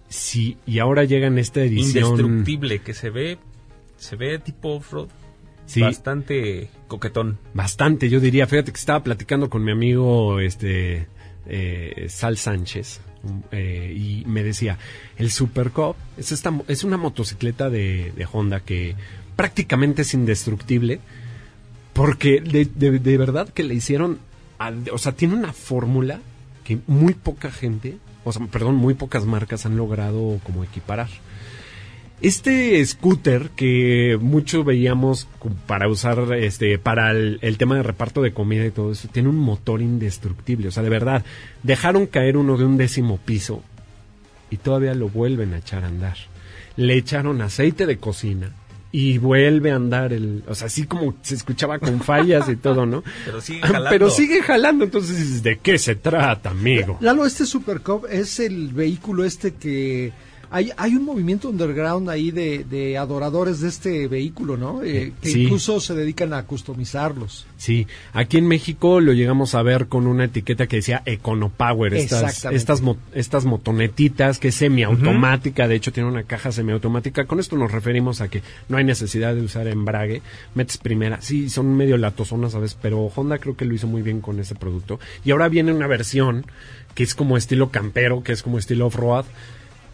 Sí, 0.09 0.57
y 0.65 0.79
ahora 0.79 1.03
llega 1.05 1.27
en 1.27 1.39
esta 1.39 1.61
edición. 1.61 2.11
Indestructible, 2.11 2.79
que 2.79 2.93
se 2.93 3.09
ve, 3.09 3.37
se 3.97 4.15
ve 4.15 4.39
tipo 4.39 4.75
off-road. 4.75 5.09
Sí, 5.69 5.81
Bastante 5.81 6.69
coquetón. 6.87 7.37
bastante, 7.53 8.09
yo 8.09 8.19
diría. 8.19 8.47
Fíjate 8.47 8.71
que 8.71 8.79
estaba 8.79 9.03
platicando 9.03 9.51
con 9.51 9.63
mi 9.63 9.71
amigo 9.71 10.39
este 10.39 11.07
eh, 11.45 12.07
Sal 12.09 12.37
Sánchez 12.37 13.01
eh, 13.51 13.93
y 13.95 14.23
me 14.25 14.43
decía, 14.43 14.79
el 15.17 15.29
Super 15.29 15.69
Cup 15.69 15.95
es, 16.17 16.31
esta, 16.31 16.51
es 16.67 16.83
una 16.83 16.97
motocicleta 16.97 17.69
de, 17.69 18.11
de 18.15 18.27
Honda 18.31 18.61
que 18.61 18.95
prácticamente 19.35 20.01
es 20.01 20.13
indestructible 20.15 21.01
porque 21.93 22.41
de, 22.41 22.65
de- 22.65 22.97
de 22.99 23.17
verdad 23.17 23.49
que 23.49 23.63
le 23.63 23.75
hicieron, 23.75 24.17
a- 24.57 24.73
o 24.91 24.97
sea, 24.97 25.11
tiene 25.11 25.35
una 25.35 25.53
fórmula 25.53 26.19
que 26.63 26.79
muy 26.87 27.13
poca 27.13 27.51
gente, 27.51 27.97
o 28.23 28.31
sea, 28.31 28.45
perdón, 28.47 28.75
muy 28.75 28.93
pocas 28.95 29.25
marcas 29.25 29.65
han 29.67 29.77
logrado 29.77 30.39
como 30.43 30.63
equiparar. 30.63 31.09
Este 32.21 32.85
scooter 32.85 33.49
que 33.55 34.17
muchos 34.19 34.65
veíamos 34.65 35.27
para 35.67 35.87
usar 35.87 36.33
este 36.33 36.77
para 36.77 37.11
el, 37.11 37.39
el 37.41 37.57
tema 37.57 37.75
de 37.75 37.83
reparto 37.83 38.21
de 38.21 38.33
comida 38.33 38.65
y 38.65 38.71
todo 38.71 38.91
eso 38.91 39.07
tiene 39.07 39.29
un 39.29 39.37
motor 39.37 39.81
indestructible, 39.81 40.67
o 40.67 40.71
sea, 40.71 40.83
de 40.83 40.89
verdad, 40.89 41.23
dejaron 41.63 42.07
caer 42.07 42.35
uno 42.35 42.57
de 42.57 42.65
un 42.65 42.77
décimo 42.77 43.17
piso 43.17 43.63
y 44.49 44.57
todavía 44.57 44.93
lo 44.95 45.09
vuelven 45.09 45.53
a 45.53 45.59
echar 45.59 45.83
a 45.83 45.87
andar. 45.87 46.17
Le 46.75 46.95
echaron 46.95 47.41
aceite 47.41 47.85
de 47.85 47.97
cocina 47.97 48.51
y 48.91 49.17
vuelve 49.19 49.71
a 49.71 49.75
andar 49.75 50.13
el, 50.13 50.43
o 50.47 50.55
sea, 50.55 50.67
así 50.67 50.85
como 50.85 51.15
se 51.21 51.35
escuchaba 51.35 51.79
con 51.79 51.99
fallas 52.03 52.49
y 52.49 52.55
todo, 52.55 52.85
¿no? 52.85 53.03
Pero 53.25 53.41
sigue 53.41 53.61
jalando. 53.61 53.89
Pero 53.89 54.09
sigue 54.09 54.41
jalando, 54.41 54.83
entonces 54.85 55.43
¿de 55.43 55.59
qué 55.59 55.77
se 55.77 55.95
trata, 55.95 56.49
amigo? 56.49 56.97
Lalo, 57.01 57.25
este 57.25 57.45
Super 57.45 57.81
Cup 57.81 58.07
es 58.09 58.39
el 58.39 58.69
vehículo 58.69 59.23
este 59.23 59.53
que... 59.53 60.11
Hay, 60.51 60.71
hay 60.77 60.95
un 60.95 61.05
movimiento 61.05 61.47
underground 61.49 62.09
ahí 62.09 62.31
de, 62.31 62.63
de 62.63 62.97
adoradores 62.97 63.59
de 63.61 63.69
este 63.69 64.07
vehículo, 64.07 64.57
¿no? 64.57 64.81
Eh, 64.83 65.13
que 65.21 65.29
Sí. 65.29 65.43
incluso 65.43 65.79
se 65.79 65.93
dedican 65.93 66.33
a 66.33 66.43
customizarlos. 66.43 67.45
Sí, 67.57 67.85
aquí 68.13 68.37
en 68.37 68.47
México 68.47 68.99
lo 68.99 69.13
llegamos 69.13 69.53
a 69.53 69.61
ver 69.61 69.87
con 69.87 70.07
una 70.07 70.23
etiqueta 70.25 70.65
que 70.67 70.77
decía 70.77 71.03
Econopower, 71.05 71.93
estas, 71.93 72.45
estas, 72.45 72.81
mo- 72.81 72.97
estas 73.13 73.45
motonetitas 73.45 74.39
que 74.39 74.47
es 74.47 74.55
semiautomática, 74.55 75.67
de 75.67 75.75
hecho 75.75 75.91
tiene 75.93 76.09
una 76.09 76.23
caja 76.23 76.51
semiautomática, 76.51 77.25
con 77.25 77.39
esto 77.39 77.55
nos 77.55 77.71
referimos 77.71 78.21
a 78.21 78.27
que 78.29 78.41
no 78.69 78.77
hay 78.77 78.83
necesidad 78.83 79.35
de 79.35 79.41
usar 79.41 79.67
embrague, 79.67 80.21
metes 80.55 80.77
primera, 80.77 81.21
sí, 81.21 81.49
son 81.49 81.75
medio 81.77 81.97
latosonas, 81.97 82.53
¿sabes? 82.53 82.75
Pero 82.81 83.05
Honda 83.15 83.37
creo 83.37 83.55
que 83.55 83.65
lo 83.65 83.73
hizo 83.75 83.87
muy 83.87 84.01
bien 84.01 84.21
con 84.21 84.39
ese 84.39 84.55
producto. 84.55 84.99
Y 85.23 85.31
ahora 85.31 85.47
viene 85.49 85.71
una 85.71 85.87
versión 85.87 86.45
que 86.95 87.03
es 87.03 87.13
como 87.13 87.37
estilo 87.37 87.69
campero, 87.69 88.23
que 88.23 88.31
es 88.31 88.41
como 88.41 88.57
estilo 88.57 88.87
off-road. 88.87 89.25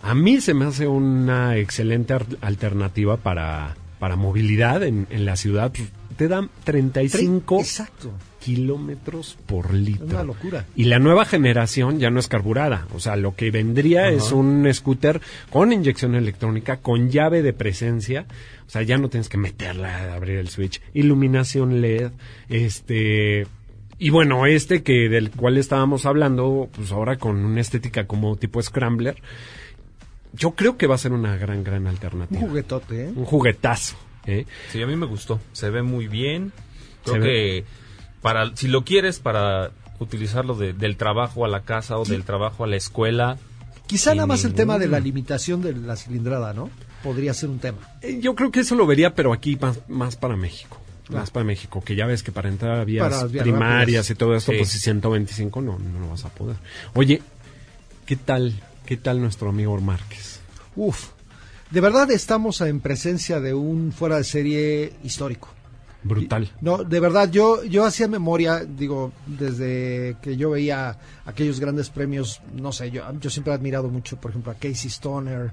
A 0.05 0.13
mí 0.13 0.39
se 0.39 0.53
me 0.53 0.65
hace 0.65 0.87
una 0.87 1.57
excelente 1.57 2.15
alternativa 2.41 3.17
para, 3.17 3.75
para 3.97 4.15
movilidad 4.15 4.83
en, 4.83 5.07
en 5.09 5.25
la 5.25 5.35
ciudad. 5.35 5.71
Te 6.15 6.27
dan 6.27 6.51
35 6.63 7.59
Exacto. 7.59 8.11
kilómetros 8.39 9.35
por 9.47 9.73
litro. 9.73 10.05
Una 10.05 10.23
locura. 10.23 10.67
Y 10.75 10.83
la 10.83 10.99
nueva 10.99 11.25
generación 11.25 11.97
ya 11.97 12.11
no 12.11 12.19
es 12.19 12.27
carburada. 12.27 12.87
O 12.93 12.99
sea, 12.99 13.15
lo 13.15 13.35
que 13.35 13.49
vendría 13.49 14.09
es 14.09 14.31
un 14.31 14.71
scooter 14.71 15.21
con 15.49 15.73
inyección 15.73 16.13
electrónica, 16.13 16.77
con 16.77 17.09
llave 17.09 17.41
de 17.41 17.53
presencia. 17.53 18.27
O 18.67 18.69
sea, 18.69 18.83
ya 18.83 18.99
no 18.99 19.09
tienes 19.09 19.27
que 19.27 19.39
meterla, 19.39 20.13
abrir 20.13 20.37
el 20.37 20.49
switch. 20.49 20.83
Iluminación 20.93 21.81
LED, 21.81 22.11
este... 22.47 23.47
Y 23.97 24.09
bueno, 24.11 24.45
este 24.45 24.83
que 24.83 25.09
del 25.09 25.31
cual 25.31 25.57
estábamos 25.57 26.05
hablando, 26.05 26.69
pues 26.75 26.91
ahora 26.91 27.17
con 27.17 27.37
una 27.37 27.61
estética 27.61 28.05
como 28.05 28.35
tipo 28.35 28.61
Scrambler, 28.61 29.15
yo 30.35 30.51
creo 30.51 30.77
que 30.77 30.87
va 30.87 30.95
a 30.95 30.97
ser 30.97 31.11
una 31.13 31.35
gran, 31.37 31.63
gran 31.63 31.81
Un 31.83 31.87
alternativa. 31.87 32.41
juguetote, 32.41 33.05
¿eh? 33.05 33.13
Un 33.15 33.25
juguetazo. 33.25 33.95
¿eh? 34.25 34.45
Sí, 34.71 34.81
a 34.81 34.87
mí 34.87 34.95
me 34.95 35.05
gustó. 35.05 35.39
Se 35.53 35.69
ve 35.69 35.81
muy 35.81 36.07
bien. 36.07 36.51
Se 37.05 37.11
Creo 37.11 37.23
ve- 37.23 37.27
que 37.27 37.65
para 38.21 38.55
si 38.55 38.67
lo 38.67 38.83
quieres 38.83 39.19
para 39.19 39.71
utilizarlo 39.99 40.55
de- 40.55 40.73
del 40.73 40.97
trabajo 40.97 41.45
a 41.45 41.47
la 41.47 41.61
casa 41.61 41.97
o 41.97 42.05
del 42.05 42.23
trabajo 42.23 42.63
a 42.63 42.67
la 42.67 42.75
escuela, 42.75 43.37
Quizá 43.87 44.15
nada 44.15 44.25
más 44.25 44.43
el 44.45 44.55
tema 44.55 44.79
de 44.79 44.87
la 44.87 44.99
limitación 44.99 45.61
de 45.61 45.73
la 45.73 45.95
cilindrada, 45.95 46.53
¿no? 46.55 46.71
Podría 47.03 47.35
ser 47.35 47.49
un 47.49 47.59
tema. 47.59 47.77
Eh, 48.01 48.17
Yo 48.19 48.33
creo 48.33 48.49
que 48.49 48.61
eso 48.61 48.73
lo 48.73 48.87
vería, 48.87 49.13
pero 49.13 49.31
aquí 49.31 49.55
más, 49.57 49.79
más 49.87 50.15
para 50.15 50.35
México. 50.35 50.81
Más 51.09 51.29
para 51.29 51.43
México, 51.43 51.83
que 51.85 51.95
ya 51.95 52.07
ves 52.07 52.23
que 52.23 52.31
para 52.31 52.49
entrar 52.49 52.79
a 52.79 52.83
vías, 52.83 53.07
Para 53.07 53.21
las 53.21 53.31
vías 53.31 53.43
primarias 53.43 53.79
rápidas. 53.81 54.09
y 54.09 54.15
todo 54.15 54.35
esto, 54.35 54.51
Sí. 54.53 54.57
pues 54.57 54.69
si 54.71 54.79
125 54.79 55.61
no, 55.61 55.77
no 55.77 55.99
lo 55.99 56.09
vas 56.09 56.25
a 56.25 56.29
poder. 56.29 56.55
Oye, 56.95 57.21
¿qué 58.07 58.15
tal? 58.15 58.55
¿Qué 58.85 58.97
tal 58.97 59.19
nuestro 59.19 59.49
amigo 59.49 59.79
Márquez? 59.81 60.41
Uf. 60.75 61.09
De 61.71 61.81
verdad 61.81 62.11
estamos 62.11 62.61
en 62.61 62.79
presencia 62.79 63.39
de 63.39 63.53
un 63.55 63.91
fuera 63.91 64.17
de 64.17 64.23
serie 64.23 64.93
histórico. 65.03 65.49
Brutal. 66.03 66.51
No, 66.61 66.83
de 66.83 66.99
verdad, 66.99 67.31
yo, 67.31 67.63
yo 67.63 67.83
hacía 67.83 68.07
memoria, 68.07 68.63
digo, 68.63 69.11
desde 69.25 70.17
que 70.21 70.37
yo 70.37 70.51
veía 70.51 70.99
aquellos 71.25 71.59
grandes 71.59 71.89
premios, 71.89 72.41
no 72.53 72.71
sé, 72.71 72.91
yo, 72.91 73.01
yo 73.19 73.31
siempre 73.31 73.51
he 73.51 73.55
admirado 73.55 73.89
mucho, 73.89 74.17
por 74.17 74.29
ejemplo, 74.29 74.51
a 74.51 74.55
Casey 74.55 74.91
Stoner, 74.91 75.51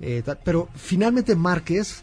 eh, 0.00 0.20
tal, 0.22 0.38
pero 0.44 0.68
finalmente 0.74 1.34
Márquez, 1.34 2.02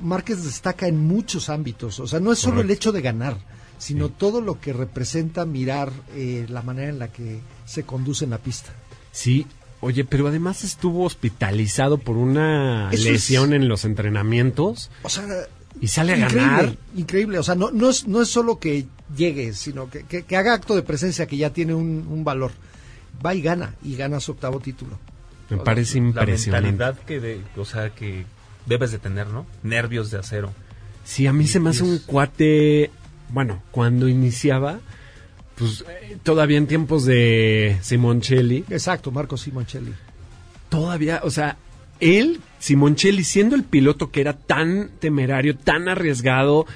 Márquez 0.00 0.42
destaca 0.42 0.86
en 0.86 0.96
muchos 0.96 1.50
ámbitos, 1.50 2.00
o 2.00 2.06
sea, 2.06 2.20
no 2.20 2.32
es 2.32 2.38
solo 2.38 2.62
el 2.62 2.70
hecho 2.70 2.90
de 2.90 3.02
ganar, 3.02 3.36
sino 3.76 4.08
todo 4.08 4.40
lo 4.40 4.58
que 4.58 4.72
representa 4.72 5.44
mirar 5.44 5.92
eh, 6.14 6.46
la 6.48 6.62
manera 6.62 6.88
en 6.88 6.98
la 6.98 7.08
que 7.08 7.40
se 7.66 7.82
conduce 7.82 8.24
en 8.24 8.30
la 8.30 8.38
pista. 8.38 8.72
Sí, 9.10 9.46
oye, 9.82 10.04
pero 10.04 10.28
además 10.28 10.64
estuvo 10.64 11.04
hospitalizado 11.04 11.98
por 11.98 12.16
una 12.16 12.88
Eso 12.90 13.02
es- 13.08 13.12
lesión 13.12 13.52
en 13.52 13.68
los 13.68 13.84
entrenamientos 13.84 14.90
O 15.02 15.10
sea, 15.10 15.24
y 15.80 15.88
sale 15.88 16.14
a 16.14 16.18
increíble, 16.18 16.40
ganar. 16.46 16.76
increíble. 16.96 17.38
O 17.38 17.42
sea, 17.42 17.54
no, 17.54 17.70
no, 17.70 17.90
es, 17.90 18.06
no 18.06 18.22
es 18.22 18.28
solo 18.28 18.58
que 18.58 18.86
llegue, 19.16 19.52
sino 19.52 19.90
que, 19.90 20.04
que- 20.04 20.22
que 20.22 20.36
haga 20.38 20.54
acto 20.54 20.74
de 20.74 20.82
presencia 20.82 21.26
que 21.26 21.36
ya 21.36 21.50
tiene 21.50 21.74
un, 21.74 22.06
un 22.08 22.24
valor. 22.24 22.52
Va 23.24 23.34
y 23.34 23.42
gana, 23.42 23.74
y 23.82 23.96
gana 23.96 24.20
su 24.20 24.32
octavo 24.32 24.58
título. 24.60 24.98
Me 25.50 25.58
parece 25.58 25.98
La 26.00 26.06
impresionante. 26.06 26.68
mentalidad 26.70 26.98
que, 27.04 27.20
de, 27.20 27.40
o 27.56 27.64
sea, 27.66 27.90
que 27.90 28.24
debes 28.66 28.90
de 28.92 28.98
tener, 28.98 29.26
¿no? 29.26 29.44
Nervios 29.62 30.10
de 30.10 30.18
acero. 30.18 30.52
Sí, 31.04 31.26
a 31.26 31.32
mí 31.32 31.46
se 31.46 31.60
me 31.60 31.70
hace 31.70 31.82
un 31.82 31.98
cuate, 31.98 32.90
bueno, 33.28 33.62
cuando 33.72 34.08
iniciaba, 34.08 34.78
pues 35.62 35.84
eh, 35.88 36.16
todavía 36.22 36.58
en 36.58 36.66
tiempos 36.66 37.04
de 37.04 37.78
Simoncelli, 37.82 38.64
Exacto, 38.68 39.12
Marco 39.12 39.36
Simoncelli. 39.36 39.92
todavía, 40.68 41.20
o 41.22 41.30
sea, 41.30 41.56
él, 42.00 42.40
Simoncelli, 42.58 43.22
siendo 43.22 43.54
el 43.54 43.62
piloto 43.62 44.10
que 44.10 44.20
era 44.20 44.32
tan 44.32 44.90
temerario, 44.98 45.56
tan 45.56 45.88
arriesgado, 45.88 46.66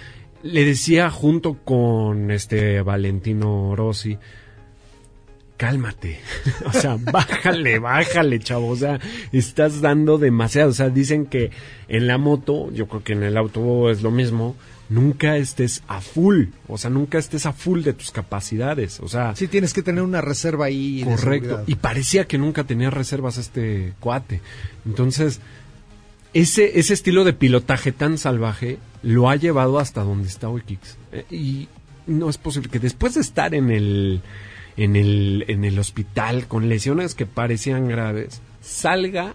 le 0.42 0.64
decía 0.64 1.10
junto 1.10 1.54
con 1.64 2.30
este 2.30 2.80
Valentino 2.82 3.74
Rossi, 3.74 4.18
cálmate, 5.56 6.20
o 6.66 6.72
sea, 6.72 6.96
bájale, 7.00 7.80
bájale, 7.80 8.38
chavo, 8.38 8.68
o 8.68 8.76
sea, 8.76 9.00
estás 9.32 9.80
dando 9.80 10.18
demasiado, 10.18 10.70
o 10.70 10.74
sea, 10.74 10.90
dicen 10.90 11.26
que 11.26 11.50
en 11.88 12.06
la 12.06 12.18
moto, 12.18 12.70
yo 12.72 12.86
creo 12.86 13.02
que 13.02 13.14
en 13.14 13.24
el 13.24 13.36
auto 13.36 13.90
es 13.90 14.02
lo 14.02 14.12
mismo, 14.12 14.54
nunca 14.88 15.36
estés 15.36 15.82
a 15.88 16.00
full, 16.00 16.46
o 16.68 16.78
sea, 16.78 16.90
nunca 16.90 17.18
estés 17.18 17.46
a 17.46 17.52
full 17.52 17.82
de 17.82 17.92
tus 17.92 18.10
capacidades, 18.10 19.00
o 19.00 19.08
sea, 19.08 19.34
Sí, 19.34 19.48
tienes 19.48 19.72
que 19.72 19.82
tener 19.82 20.02
una 20.02 20.20
reserva 20.20 20.66
ahí. 20.66 21.02
Correcto. 21.04 21.64
Y 21.66 21.74
parecía 21.76 22.26
que 22.26 22.38
nunca 22.38 22.64
tenía 22.64 22.90
reservas 22.90 23.36
este 23.38 23.94
cuate. 24.00 24.40
Entonces, 24.84 25.40
ese, 26.34 26.78
ese 26.78 26.94
estilo 26.94 27.24
de 27.24 27.32
pilotaje 27.32 27.92
tan 27.92 28.18
salvaje 28.18 28.78
lo 29.02 29.28
ha 29.30 29.36
llevado 29.36 29.78
hasta 29.78 30.02
donde 30.02 30.28
está 30.28 30.48
hoy 30.48 30.62
Kicks. 30.62 30.96
Eh, 31.12 31.24
y 31.30 31.68
no 32.06 32.28
es 32.28 32.38
posible 32.38 32.68
que 32.68 32.78
después 32.78 33.14
de 33.14 33.20
estar 33.22 33.54
en 33.54 33.70
el, 33.70 34.20
en 34.76 34.96
el, 34.96 35.44
en 35.48 35.64
el 35.64 35.78
hospital 35.78 36.46
con 36.46 36.68
lesiones 36.68 37.14
que 37.14 37.26
parecían 37.26 37.88
graves, 37.88 38.40
salga. 38.62 39.34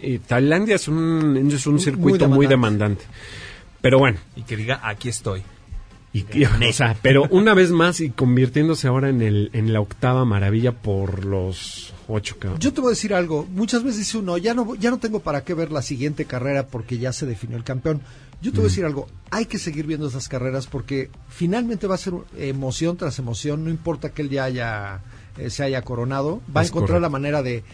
eh, 0.00 0.20
Tailandia 0.26 0.76
es 0.76 0.88
un, 0.88 1.50
es 1.52 1.66
un 1.66 1.78
circuito 1.80 2.28
muy 2.28 2.46
demandante. 2.46 3.02
demandante. 3.02 3.04
Pero 3.84 3.98
bueno, 3.98 4.16
Y 4.34 4.42
que 4.44 4.56
diga, 4.56 4.80
aquí 4.82 5.10
estoy. 5.10 5.42
y, 6.14 6.24
y- 6.32 6.44
o 6.46 6.72
sea, 6.72 6.96
pero 7.02 7.24
una 7.30 7.52
vez 7.52 7.70
más 7.70 8.00
y 8.00 8.08
convirtiéndose 8.08 8.88
ahora 8.88 9.10
en 9.10 9.20
el 9.20 9.50
en 9.52 9.74
la 9.74 9.80
octava 9.80 10.24
maravilla 10.24 10.72
por 10.72 11.24
los 11.26 11.92
ocho 12.08 12.38
que 12.38 12.48
Yo 12.58 12.72
te 12.72 12.80
voy 12.80 12.88
a 12.88 12.96
decir 12.96 13.12
algo. 13.12 13.46
Muchas 13.50 13.82
veces 13.82 13.98
dice 13.98 14.16
uno, 14.18 14.38
ya 14.38 14.54
no, 14.54 14.74
ya 14.74 14.90
no 14.90 14.98
tengo 14.98 15.20
para 15.20 15.44
qué 15.44 15.52
ver 15.52 15.70
la 15.70 15.82
siguiente 15.82 16.24
carrera 16.24 16.66
porque 16.66 16.96
ya 16.96 17.12
se 17.12 17.26
definió 17.26 17.58
el 17.58 17.64
campeón. 17.64 18.00
Yo 18.40 18.52
te 18.52 18.56
voy 18.58 18.66
a 18.66 18.68
decir 18.70 18.84
algo. 18.86 19.06
Hay 19.30 19.44
que 19.46 19.58
seguir 19.58 19.86
viendo 19.86 20.08
esas 20.08 20.28
carreras 20.28 20.66
porque 20.66 21.10
finalmente 21.28 21.86
va 21.86 21.96
a 21.96 21.98
ser 21.98 22.14
emoción 22.38 22.96
tras 22.96 23.18
emoción. 23.18 23.64
No 23.64 23.68
importa 23.70 24.10
que 24.10 24.22
él 24.22 24.30
ya 24.30 24.44
haya, 24.44 25.00
eh, 25.36 25.50
se 25.50 25.62
haya 25.62 25.82
coronado. 25.82 26.40
Va 26.56 26.62
a 26.62 26.64
encontrar 26.64 27.00
la 27.02 27.08
manera 27.10 27.42
de 27.42 27.64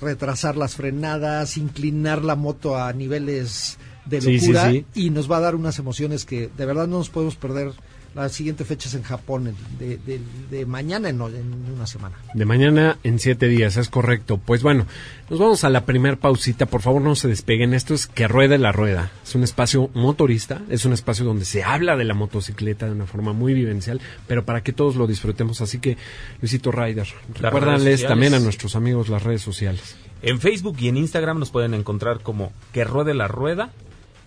retrasar 0.00 0.56
las 0.56 0.76
frenadas, 0.76 1.56
inclinar 1.56 2.22
la 2.24 2.36
moto 2.36 2.76
a 2.76 2.92
niveles 2.92 3.78
de 4.08 4.20
Sí, 4.20 4.38
sí, 4.40 4.46
locura 4.48 4.70
sí. 4.70 4.84
y 4.94 5.10
nos 5.10 5.30
va 5.30 5.36
a 5.38 5.40
dar 5.40 5.54
unas 5.54 5.78
emociones 5.78 6.24
que 6.24 6.48
de 6.56 6.66
verdad 6.66 6.86
no 6.86 6.98
nos 6.98 7.10
podemos 7.10 7.36
perder. 7.36 7.72
La 8.14 8.30
siguiente 8.30 8.64
fecha 8.64 8.88
es 8.88 8.94
en 8.94 9.02
Japón, 9.02 9.54
de, 9.78 9.98
de- 9.98 10.20
de 10.50 10.66
mañana 10.66 11.10
en, 11.10 11.20
en 11.20 11.52
una 11.74 11.86
semana. 11.86 12.16
De 12.32 12.46
mañana 12.46 12.96
en 13.04 13.18
siete 13.18 13.46
días, 13.48 13.76
es 13.76 13.90
correcto. 13.90 14.38
Pues 14.38 14.62
bueno, 14.62 14.86
nos 15.28 15.38
vamos 15.38 15.62
a 15.62 15.68
la 15.68 15.84
primer 15.84 16.16
pausita. 16.16 16.64
Por 16.66 16.80
favor, 16.80 17.02
no 17.02 17.14
se 17.14 17.28
despeguen. 17.28 17.74
Esto 17.74 17.92
es 17.94 18.06
Que 18.06 18.26
Ruede 18.26 18.56
la 18.56 18.72
Rueda. 18.72 19.12
Es 19.22 19.34
un 19.34 19.44
espacio 19.44 19.90
motorista, 19.92 20.62
es 20.70 20.86
un 20.86 20.94
espacio 20.94 21.26
donde 21.26 21.44
se 21.44 21.62
habla 21.62 21.96
de 21.96 22.04
la 22.04 22.14
motocicleta 22.14 22.86
de 22.86 22.92
una 22.92 23.06
forma 23.06 23.34
muy 23.34 23.52
vivencial, 23.52 24.00
pero 24.26 24.44
para 24.44 24.62
que 24.62 24.72
todos 24.72 24.96
lo 24.96 25.06
disfrutemos. 25.06 25.60
Así 25.60 25.78
que, 25.78 25.98
Luisito 26.40 26.72
Ryder, 26.72 27.06
recuérdales 27.34 28.04
también 28.06 28.32
a 28.34 28.40
nuestros 28.40 28.74
amigos 28.74 29.10
las 29.10 29.22
redes 29.22 29.42
sociales. 29.42 29.96
En 30.22 30.40
Facebook 30.40 30.76
y 30.80 30.88
en 30.88 30.96
Instagram 30.96 31.38
nos 31.38 31.50
pueden 31.50 31.74
encontrar 31.74 32.20
como 32.22 32.52
Que 32.72 32.84
Ruede 32.84 33.12
la 33.14 33.28
Rueda. 33.28 33.70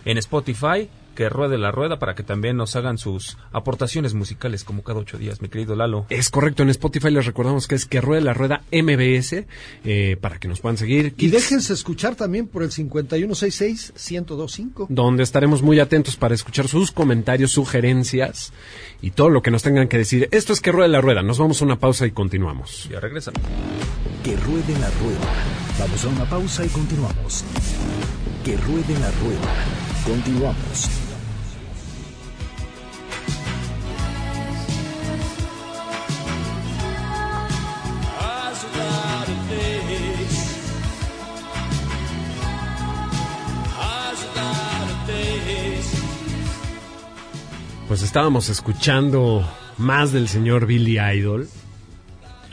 En 0.05 0.17
Spotify, 0.17 0.89
Que 1.15 1.29
Ruede 1.29 1.58
la 1.58 1.72
Rueda, 1.72 2.00
para 2.00 2.15
que 2.15 2.24
también 2.24 2.58
nos 2.58 2.75
hagan 2.75 2.98
sus 2.98 3.38
aportaciones 3.51 4.13
musicales 4.13 4.63
como 4.63 4.81
cada 4.81 5.00
ocho 5.00 5.17
días, 5.17 5.41
mi 5.41 5.50
querido 5.50 5.75
Lalo. 5.75 6.05
Es 6.10 6.29
correcto, 6.29 6.63
en 6.63 6.70
Spotify 6.70 7.12
les 7.12 7.25
recordamos 7.25 7.67
que 7.67 7.75
es 7.75 7.86
Que 7.86 8.01
Ruede 8.01 8.22
la 8.22 8.34
Rueda 8.34 8.62
MBS, 8.72 9.46
eh, 9.84 10.17
para 10.22 10.39
que 10.39 10.48
nos 10.48 10.62
puedan 10.62 10.77
seguir. 10.77 11.13
Y 11.17 11.27
déjense 11.27 11.74
escuchar 11.74 12.15
también 12.15 12.48
por 12.48 12.63
el 12.63 12.72
5166-1025. 12.72 14.88
donde 14.89 15.24
estaremos 15.24 15.62
muy 15.62 15.79
atentos 15.79 16.15
para 16.15 16.34
escuchar 16.34 16.67
sus 16.67 16.91
comentarios, 16.91 17.51
sugerencias 17.51 18.53
y 19.01 19.12
todo 19.12 19.29
lo 19.29 19.41
que 19.41 19.51
nos 19.51 19.63
tengan 19.63 19.88
que 19.88 19.98
decir. 19.98 20.27
Esto 20.31 20.53
es 20.53 20.62
que 20.62 20.72
ruede 20.72 20.89
la 20.89 21.01
rueda. 21.01 21.22
Nos 21.22 21.39
vamos 21.39 21.62
a 21.62 21.65
una 21.65 21.77
pausa 21.77 22.05
y 22.08 22.12
continuamos. 22.12 22.88
Ya 22.89 22.99
regresamos. 22.99 23.41
Que 24.23 24.36
ruede 24.38 24.73
la 24.80 24.89
rueda. 24.89 25.19
Vamos 25.78 26.06
a 26.06 26.08
una 26.08 26.25
pausa 26.30 26.65
y 26.65 26.69
continuamos. 26.69 27.43
Que 28.45 28.56
ruede 28.58 28.97
la 28.99 29.12
rueda. 29.12 29.90
Continuamos. 30.05 30.89
Pues 47.91 48.03
estábamos 48.03 48.47
escuchando 48.47 49.45
más 49.77 50.13
del 50.13 50.29
señor 50.29 50.65
Billy 50.65 50.97
Idol. 50.97 51.49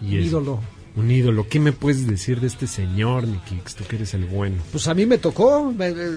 Y 0.03 0.19
es 0.19 0.27
ídolo. 0.27 0.61
Un 0.99 1.13
ídolo. 1.13 1.47
¿Qué 1.49 1.61
me 1.61 1.71
puedes 1.71 2.09
decir 2.09 2.41
de 2.41 2.49
este 2.49 2.67
señor, 2.67 3.25
mi 3.25 3.39
Kix? 3.39 3.77
Tú 3.77 3.85
que 3.85 3.95
eres 3.95 4.15
el 4.15 4.25
bueno. 4.25 4.57
Pues 4.73 4.89
a 4.89 4.95
mí 4.95 5.07
me 5.07 5.19
tocó, 5.19 5.73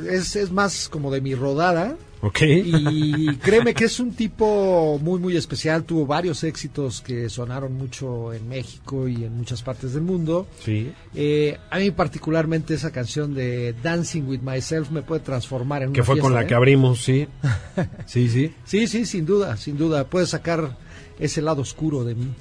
es, 0.09 0.35
es 0.35 0.51
más 0.51 0.89
como 0.89 1.11
de 1.11 1.21
mi 1.21 1.35
rodada. 1.35 1.95
¿Ok? 2.21 2.41
Y 2.41 3.35
créeme 3.43 3.75
que 3.75 3.85
es 3.85 3.99
un 3.99 4.15
tipo 4.15 4.97
muy, 4.99 5.19
muy 5.19 5.37
especial. 5.37 5.83
Tuvo 5.83 6.07
varios 6.07 6.43
éxitos 6.43 7.01
que 7.01 7.29
sonaron 7.29 7.73
mucho 7.73 8.33
en 8.33 8.49
México 8.49 9.07
y 9.07 9.23
en 9.23 9.37
muchas 9.37 9.61
partes 9.61 9.93
del 9.93 10.01
mundo. 10.01 10.47
Sí. 10.65 10.91
Eh, 11.13 11.59
a 11.69 11.77
mí 11.77 11.91
particularmente 11.91 12.73
esa 12.73 12.89
canción 12.89 13.35
de 13.35 13.75
Dancing 13.83 14.23
with 14.23 14.41
Myself 14.41 14.89
me 14.89 15.03
puede 15.03 15.21
transformar 15.21 15.83
en 15.83 15.89
una 15.89 15.95
Que 15.95 16.03
fue 16.03 16.17
con 16.17 16.33
la 16.33 16.41
¿eh? 16.41 16.47
que 16.47 16.55
abrimos, 16.55 17.03
sí. 17.03 17.27
Sí, 18.07 18.29
sí. 18.29 18.51
Sí, 18.65 18.87
sí, 18.87 19.05
sin 19.05 19.27
duda, 19.27 19.57
sin 19.57 19.77
duda. 19.77 20.05
Puede 20.05 20.25
sacar 20.25 20.75
ese 21.19 21.43
lado 21.43 21.61
oscuro 21.61 22.03
de 22.03 22.15
mí. 22.15 22.33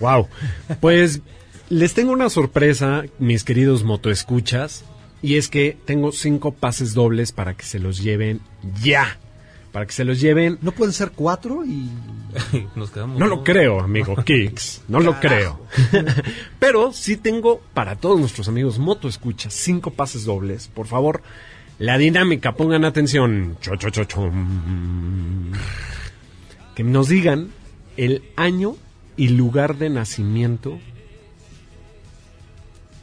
Wow. 0.00 0.26
Pues 0.80 1.22
les 1.72 1.94
tengo 1.94 2.12
una 2.12 2.28
sorpresa, 2.28 3.04
mis 3.18 3.44
queridos 3.44 3.82
motoescuchas, 3.82 4.84
y 5.22 5.36
es 5.36 5.48
que 5.48 5.74
tengo 5.86 6.12
cinco 6.12 6.52
pases 6.52 6.92
dobles 6.92 7.32
para 7.32 7.54
que 7.54 7.64
se 7.64 7.78
los 7.78 8.02
lleven 8.02 8.42
ya. 8.82 9.18
Para 9.72 9.86
que 9.86 9.92
se 9.92 10.04
los 10.04 10.20
lleven. 10.20 10.58
No 10.60 10.72
pueden 10.72 10.92
ser 10.92 11.12
cuatro 11.12 11.64
y... 11.64 11.88
Nos 12.76 12.90
quedamos. 12.90 13.18
No 13.18 13.26
lo 13.26 13.42
creo, 13.42 13.80
amigo 13.80 14.14
Kicks. 14.16 14.82
No 14.86 15.00
lo 15.00 15.18
creo. 15.18 15.66
Pero 16.58 16.92
sí 16.92 17.16
tengo 17.16 17.62
para 17.72 17.96
todos 17.96 18.20
nuestros 18.20 18.48
amigos 18.48 18.78
motoescuchas 18.78 19.54
cinco 19.54 19.92
pases 19.92 20.26
dobles. 20.26 20.68
Por 20.68 20.86
favor, 20.86 21.22
la 21.78 21.96
dinámica, 21.96 22.52
pongan 22.52 22.84
atención. 22.84 23.56
Cho, 23.62 23.76
cho, 23.76 23.88
cho, 23.88 24.04
cho. 24.04 24.30
Que 26.74 26.84
nos 26.84 27.08
digan 27.08 27.48
el 27.96 28.24
año 28.36 28.76
y 29.16 29.28
lugar 29.28 29.78
de 29.78 29.88
nacimiento. 29.88 30.78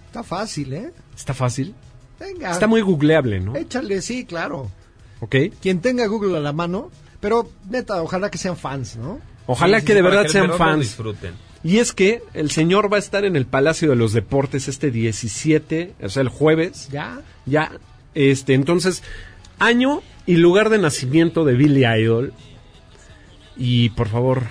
Está 0.09 0.23
fácil, 0.23 0.73
¿eh? 0.73 0.91
Está 1.15 1.35
fácil. 1.35 1.75
Venga. 2.19 2.49
Está 2.49 2.65
muy 2.65 2.81
googleable, 2.81 3.39
¿no? 3.39 3.55
Échale, 3.55 4.01
sí, 4.01 4.25
claro. 4.25 4.71
¿Ok? 5.19 5.35
Quien 5.61 5.81
tenga 5.81 6.07
Google 6.07 6.35
a 6.37 6.39
la 6.39 6.51
mano, 6.51 6.89
pero 7.19 7.47
neta, 7.69 8.01
ojalá 8.01 8.31
que 8.31 8.39
sean 8.39 8.57
fans, 8.57 8.95
¿no? 8.95 9.19
Ojalá 9.45 9.79
Sí, 9.81 9.85
que 9.85 9.93
de 9.93 9.99
sí, 9.99 10.03
verdad 10.03 10.25
sean 10.27 10.53
fans. 10.57 10.79
disfruten. 10.79 11.33
Y 11.63 11.77
es 11.77 11.93
que 11.93 12.23
el 12.33 12.49
señor 12.49 12.91
va 12.91 12.95
a 12.97 12.99
estar 12.99 13.23
en 13.23 13.35
el 13.35 13.45
Palacio 13.45 13.91
de 13.91 13.95
los 13.97 14.13
Deportes 14.13 14.67
este 14.67 14.89
17, 14.89 15.93
o 16.01 16.09
sea, 16.09 16.21
el 16.23 16.29
jueves. 16.29 16.89
Ya. 16.91 17.21
Ya, 17.45 17.71
este, 18.15 18.55
entonces, 18.55 19.03
año 19.59 20.01
y 20.25 20.37
lugar 20.37 20.69
de 20.69 20.79
nacimiento 20.79 21.45
de 21.45 21.53
Billy 21.53 21.85
Idol. 21.85 22.33
Y 23.57 23.89
por 23.91 24.07
favor, 24.07 24.43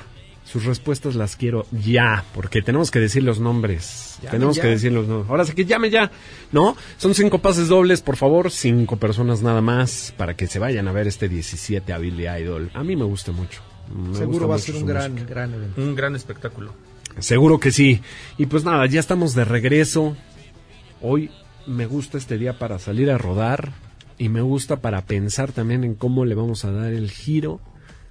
sus 0.51 0.65
respuestas 0.65 1.15
las 1.15 1.37
quiero 1.37 1.67
ya, 1.73 2.25
porque 2.35 2.63
tenemos 2.63 2.91
que 2.91 2.99
decir 2.99 3.23
los 3.23 3.39
nombres. 3.39 4.19
Tenemos 4.31 4.57
ya. 4.57 4.63
que 4.63 4.69
decir 4.69 4.93
los 4.93 5.07
nombres. 5.07 5.29
Ahora 5.29 5.45
sí 5.45 5.53
que 5.53 5.67
llame 5.67 5.91
ya, 5.91 6.11
¿no? 6.53 6.75
Son 6.97 7.15
cinco 7.15 7.41
pases 7.41 7.69
dobles, 7.69 8.01
por 8.01 8.17
favor, 8.17 8.51
cinco 8.51 8.97
personas 8.97 9.43
nada 9.43 9.61
más, 9.61 10.15
para 10.17 10.35
que 10.35 10.47
se 10.47 10.59
vayan 10.59 10.89
a 10.89 10.93
ver 10.93 11.07
este 11.07 11.29
17 11.29 11.93
a 11.93 11.99
Billy 11.99 12.27
Idol. 12.27 12.71
A 12.73 12.83
mí 12.83 12.97
me 12.97 13.05
gusta 13.05 13.31
mucho. 13.31 13.61
Me 13.95 14.09
gusta 14.09 14.19
Seguro 14.21 14.49
va 14.49 14.55
a 14.57 14.59
ser 14.59 14.77
un 14.77 14.87
gran, 14.87 15.13
música. 15.13 15.31
gran 15.31 15.53
evento. 15.53 15.83
Un 15.83 15.95
gran 15.95 16.17
espectáculo. 16.17 16.73
Seguro 17.19 17.61
que 17.61 17.71
sí. 17.71 18.01
Y 18.39 18.47
pues 18.47 18.65
nada, 18.65 18.87
ya 18.87 19.01
estamos 19.01 19.35
de 19.35 19.45
regreso. 19.45 20.17
Hoy 21.03 21.31
me 21.67 21.85
gusta 21.85 22.17
este 22.17 22.39
día 22.39 22.59
para 22.59 22.79
salir 22.79 23.11
a 23.11 23.19
rodar 23.19 23.73
y 24.17 24.31
me 24.31 24.41
gusta 24.41 24.77
para 24.77 25.03
pensar 25.03 25.53
también 25.53 25.85
en 25.85 25.95
cómo 25.95 26.25
le 26.25 26.35
vamos 26.35 26.65
a 26.65 26.73
dar 26.73 26.95
el 26.95 27.11
giro 27.11 27.61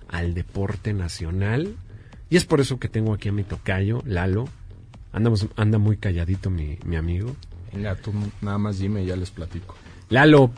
al 0.08 0.36
deporte 0.36 0.94
nacional. 0.94 1.76
Y 2.30 2.38
es 2.38 2.46
por 2.46 2.60
eso 2.60 2.80
que 2.80 2.90
tengo 2.90 3.14
aquí 3.14 3.30
a 3.30 3.32
mi 3.32 3.44
tocayo, 3.44 4.02
Lalo. 4.06 4.48
Andamos, 5.14 5.48
anda 5.56 5.78
muy 5.78 5.98
calladito 5.98 6.50
mi, 6.50 6.78
mi 6.86 6.96
amigo. 6.98 7.36
Venga, 7.74 7.96
tú 7.96 8.14
nada 8.42 8.58
más 8.58 8.80
dime 8.80 9.04
y 9.04 9.08
ya 9.08 9.16
les 9.16 9.32
platico. 9.32 9.76
Lalo, 10.10 10.52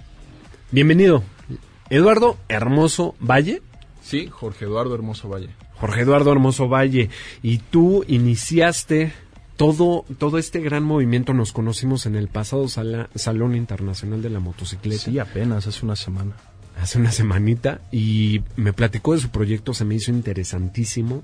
bienvenido. 0.71 1.23
Eduardo 1.89 2.37
Hermoso 2.49 3.15
Valle. 3.19 3.61
Sí, 4.01 4.27
Jorge 4.31 4.65
Eduardo 4.65 4.95
Hermoso 4.95 5.29
Valle. 5.29 5.49
Jorge 5.75 6.01
Eduardo 6.01 6.31
Hermoso 6.31 6.67
Valle. 6.67 7.09
Y 7.43 7.59
tú 7.59 8.03
iniciaste 8.07 9.13
todo, 9.55 10.05
todo 10.17 10.37
este 10.37 10.59
gran 10.61 10.83
movimiento. 10.83 11.33
Nos 11.33 11.51
conocimos 11.53 12.05
en 12.05 12.15
el 12.15 12.27
pasado 12.27 12.67
sala- 12.67 13.09
Salón 13.15 13.55
Internacional 13.55 14.21
de 14.21 14.29
la 14.29 14.39
Motocicleta. 14.39 15.03
Sí, 15.03 15.19
apenas, 15.19 15.67
hace 15.67 15.85
una 15.85 15.95
semana. 15.95 16.35
Hace 16.81 16.97
una 16.97 17.11
semanita 17.11 17.81
y 17.91 18.41
me 18.55 18.73
platicó 18.73 19.13
de 19.13 19.19
su 19.19 19.29
proyecto, 19.29 19.73
se 19.73 19.85
me 19.85 19.95
hizo 19.95 20.11
interesantísimo. 20.11 21.23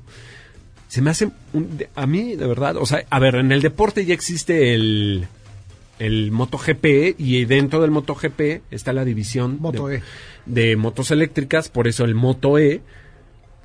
Se 0.87 1.01
me 1.01 1.09
hace, 1.09 1.29
un- 1.53 1.83
a 1.95 2.05
mí 2.07 2.35
de 2.35 2.47
verdad, 2.47 2.77
o 2.77 2.85
sea, 2.85 3.03
a 3.09 3.19
ver, 3.19 3.35
en 3.35 3.51
el 3.51 3.61
deporte 3.61 4.05
ya 4.05 4.13
existe 4.13 4.73
el, 4.75 5.27
el 5.99 6.31
MotoGP 6.31 7.15
y 7.19 7.45
dentro 7.45 7.81
del 7.81 7.91
MotoGP 7.91 8.61
está 8.71 8.93
la 8.93 9.03
división 9.05 9.57
Moto 9.59 9.87
de, 9.87 9.97
E. 9.97 10.01
de 10.45 10.75
motos 10.75 11.11
eléctricas, 11.11 11.69
por 11.69 11.87
eso 11.87 12.05
el 12.05 12.15
Moto 12.15 12.57
E. 12.59 12.81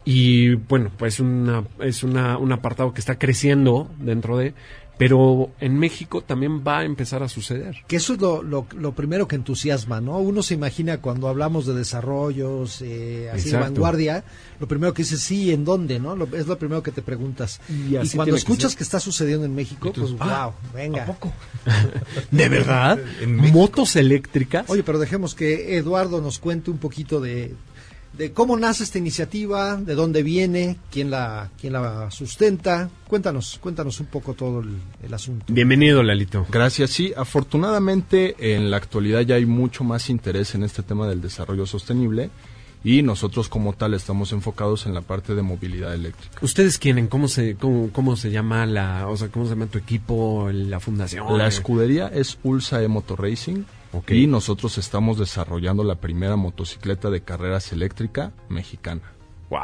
Y 0.05 0.55
bueno, 0.55 0.90
pues 0.96 1.20
una, 1.20 1.64
es 1.81 2.03
una, 2.03 2.38
un 2.38 2.53
apartado 2.53 2.94
que 2.94 3.00
está 3.00 3.18
creciendo 3.18 3.90
dentro 3.98 4.38
de, 4.38 4.55
pero 5.00 5.48
en 5.60 5.78
México 5.78 6.20
también 6.20 6.62
va 6.62 6.80
a 6.80 6.84
empezar 6.84 7.22
a 7.22 7.28
suceder. 7.30 7.74
Que 7.88 7.96
eso 7.96 8.12
es 8.12 8.20
lo, 8.20 8.42
lo, 8.42 8.66
lo 8.76 8.92
primero 8.92 9.26
que 9.26 9.34
entusiasma, 9.34 10.02
¿no? 10.02 10.18
Uno 10.18 10.42
se 10.42 10.52
imagina 10.52 10.98
cuando 11.00 11.26
hablamos 11.28 11.64
de 11.64 11.72
desarrollos, 11.72 12.82
eh, 12.82 13.30
así 13.32 13.44
de 13.44 13.56
Exacto. 13.56 13.60
vanguardia, 13.80 14.24
lo 14.60 14.68
primero 14.68 14.92
que 14.92 15.00
dices, 15.02 15.22
sí, 15.22 15.52
¿en 15.52 15.64
dónde, 15.64 15.98
no? 16.00 16.16
Lo- 16.16 16.26
es 16.36 16.46
lo 16.46 16.58
primero 16.58 16.82
que 16.82 16.92
te 16.92 17.00
preguntas. 17.00 17.62
Y 17.70 17.96
Y, 17.96 18.08
cuando 18.10 18.34
que 18.34 18.38
escuchas 18.40 18.76
que, 18.76 18.82
está 18.82 19.00
sucediendo 19.00 19.46
en 19.46 19.54
México, 19.54 19.90
pues 19.90 20.10
wow, 20.12 20.52
venga. 20.74 21.16
¿De 22.30 22.48
verdad? 22.50 22.98
En. 23.22 23.36
¿Motos 23.36 23.96
eléctricas? 23.96 24.68
Oye, 24.68 24.82
pero 24.82 24.98
dejemos 24.98 25.34
que 25.34 25.78
Eduardo 25.78 26.20
nos 26.20 26.38
cuente 26.38 26.70
un 26.70 26.76
poquito 26.76 27.22
de, 27.22 27.54
de 28.20 28.33
cómo 28.33 28.54
nace 28.59 28.85
esta 28.85 28.98
iniciativa, 28.98 29.76
de 29.76 29.94
dónde 29.94 30.22
viene, 30.22 30.76
quién 30.90 31.11
la, 31.11 31.48
quién 31.59 31.72
la 31.72 32.11
sustenta. 32.11 32.90
Cuéntanos, 33.09 33.59
cuéntanos 33.62 33.98
un 33.98 34.06
poco 34.09 34.35
todo 34.35 34.61
el, 34.61 34.76
el 35.02 35.14
asunto. 35.14 35.46
Bienvenido, 35.48 36.02
Lalito. 36.02 36.46
Gracias, 36.50 36.90
sí. 36.90 37.14
Afortunadamente, 37.16 38.54
en 38.54 38.70
la 38.70 38.76
actualidad 38.76 39.22
ya 39.22 39.37
hay 39.37 39.46
mucho 39.46 39.85
más 39.85 40.11
interés 40.11 40.54
en 40.54 40.64
este 40.64 40.83
tema 40.83 41.09
del 41.09 41.22
desarrollo 41.22 41.64
sostenible 41.64 42.28
y 42.85 43.00
nosotros 43.00 43.48
como 43.48 43.72
tal 43.72 43.94
estamos 43.94 44.33
enfocados 44.33 44.85
en 44.85 44.92
la 44.92 45.00
parte 45.00 45.35
de 45.35 45.40
movilidad 45.40 45.94
eléctrica. 45.94 46.40
¿Ustedes 46.42 46.76
quieren? 46.76 47.06
¿Cómo 47.06 47.26
se, 47.26 47.54
cómo, 47.54 47.88
cómo 47.90 48.16
se 48.16 48.30
llama 48.30 48.66
la, 48.66 49.09
o 49.09 49.16
sea, 49.16 49.28
cómo 49.28 49.46
se 49.46 49.52
llama 49.52 49.64
tu 49.64 49.78
equipo, 49.78 50.50
la 50.52 50.78
fundación? 50.78 51.38
La 51.38 51.46
escudería 51.46 52.09
es 52.09 52.37
Ulsa 52.42 52.83
E-Moto 52.83 53.16
Racing 53.16 53.64
Ok. 53.92 54.11
y 54.12 54.26
nosotros 54.26 54.79
estamos 54.79 55.18
desarrollando 55.18 55.83
la 55.85 55.96
primera 55.96 56.37
motocicleta 56.37 57.11
de 57.11 57.22
carreras 57.22 57.72
eléctrica 57.72 58.33
mexicana. 58.48 59.03
Wow. 59.50 59.61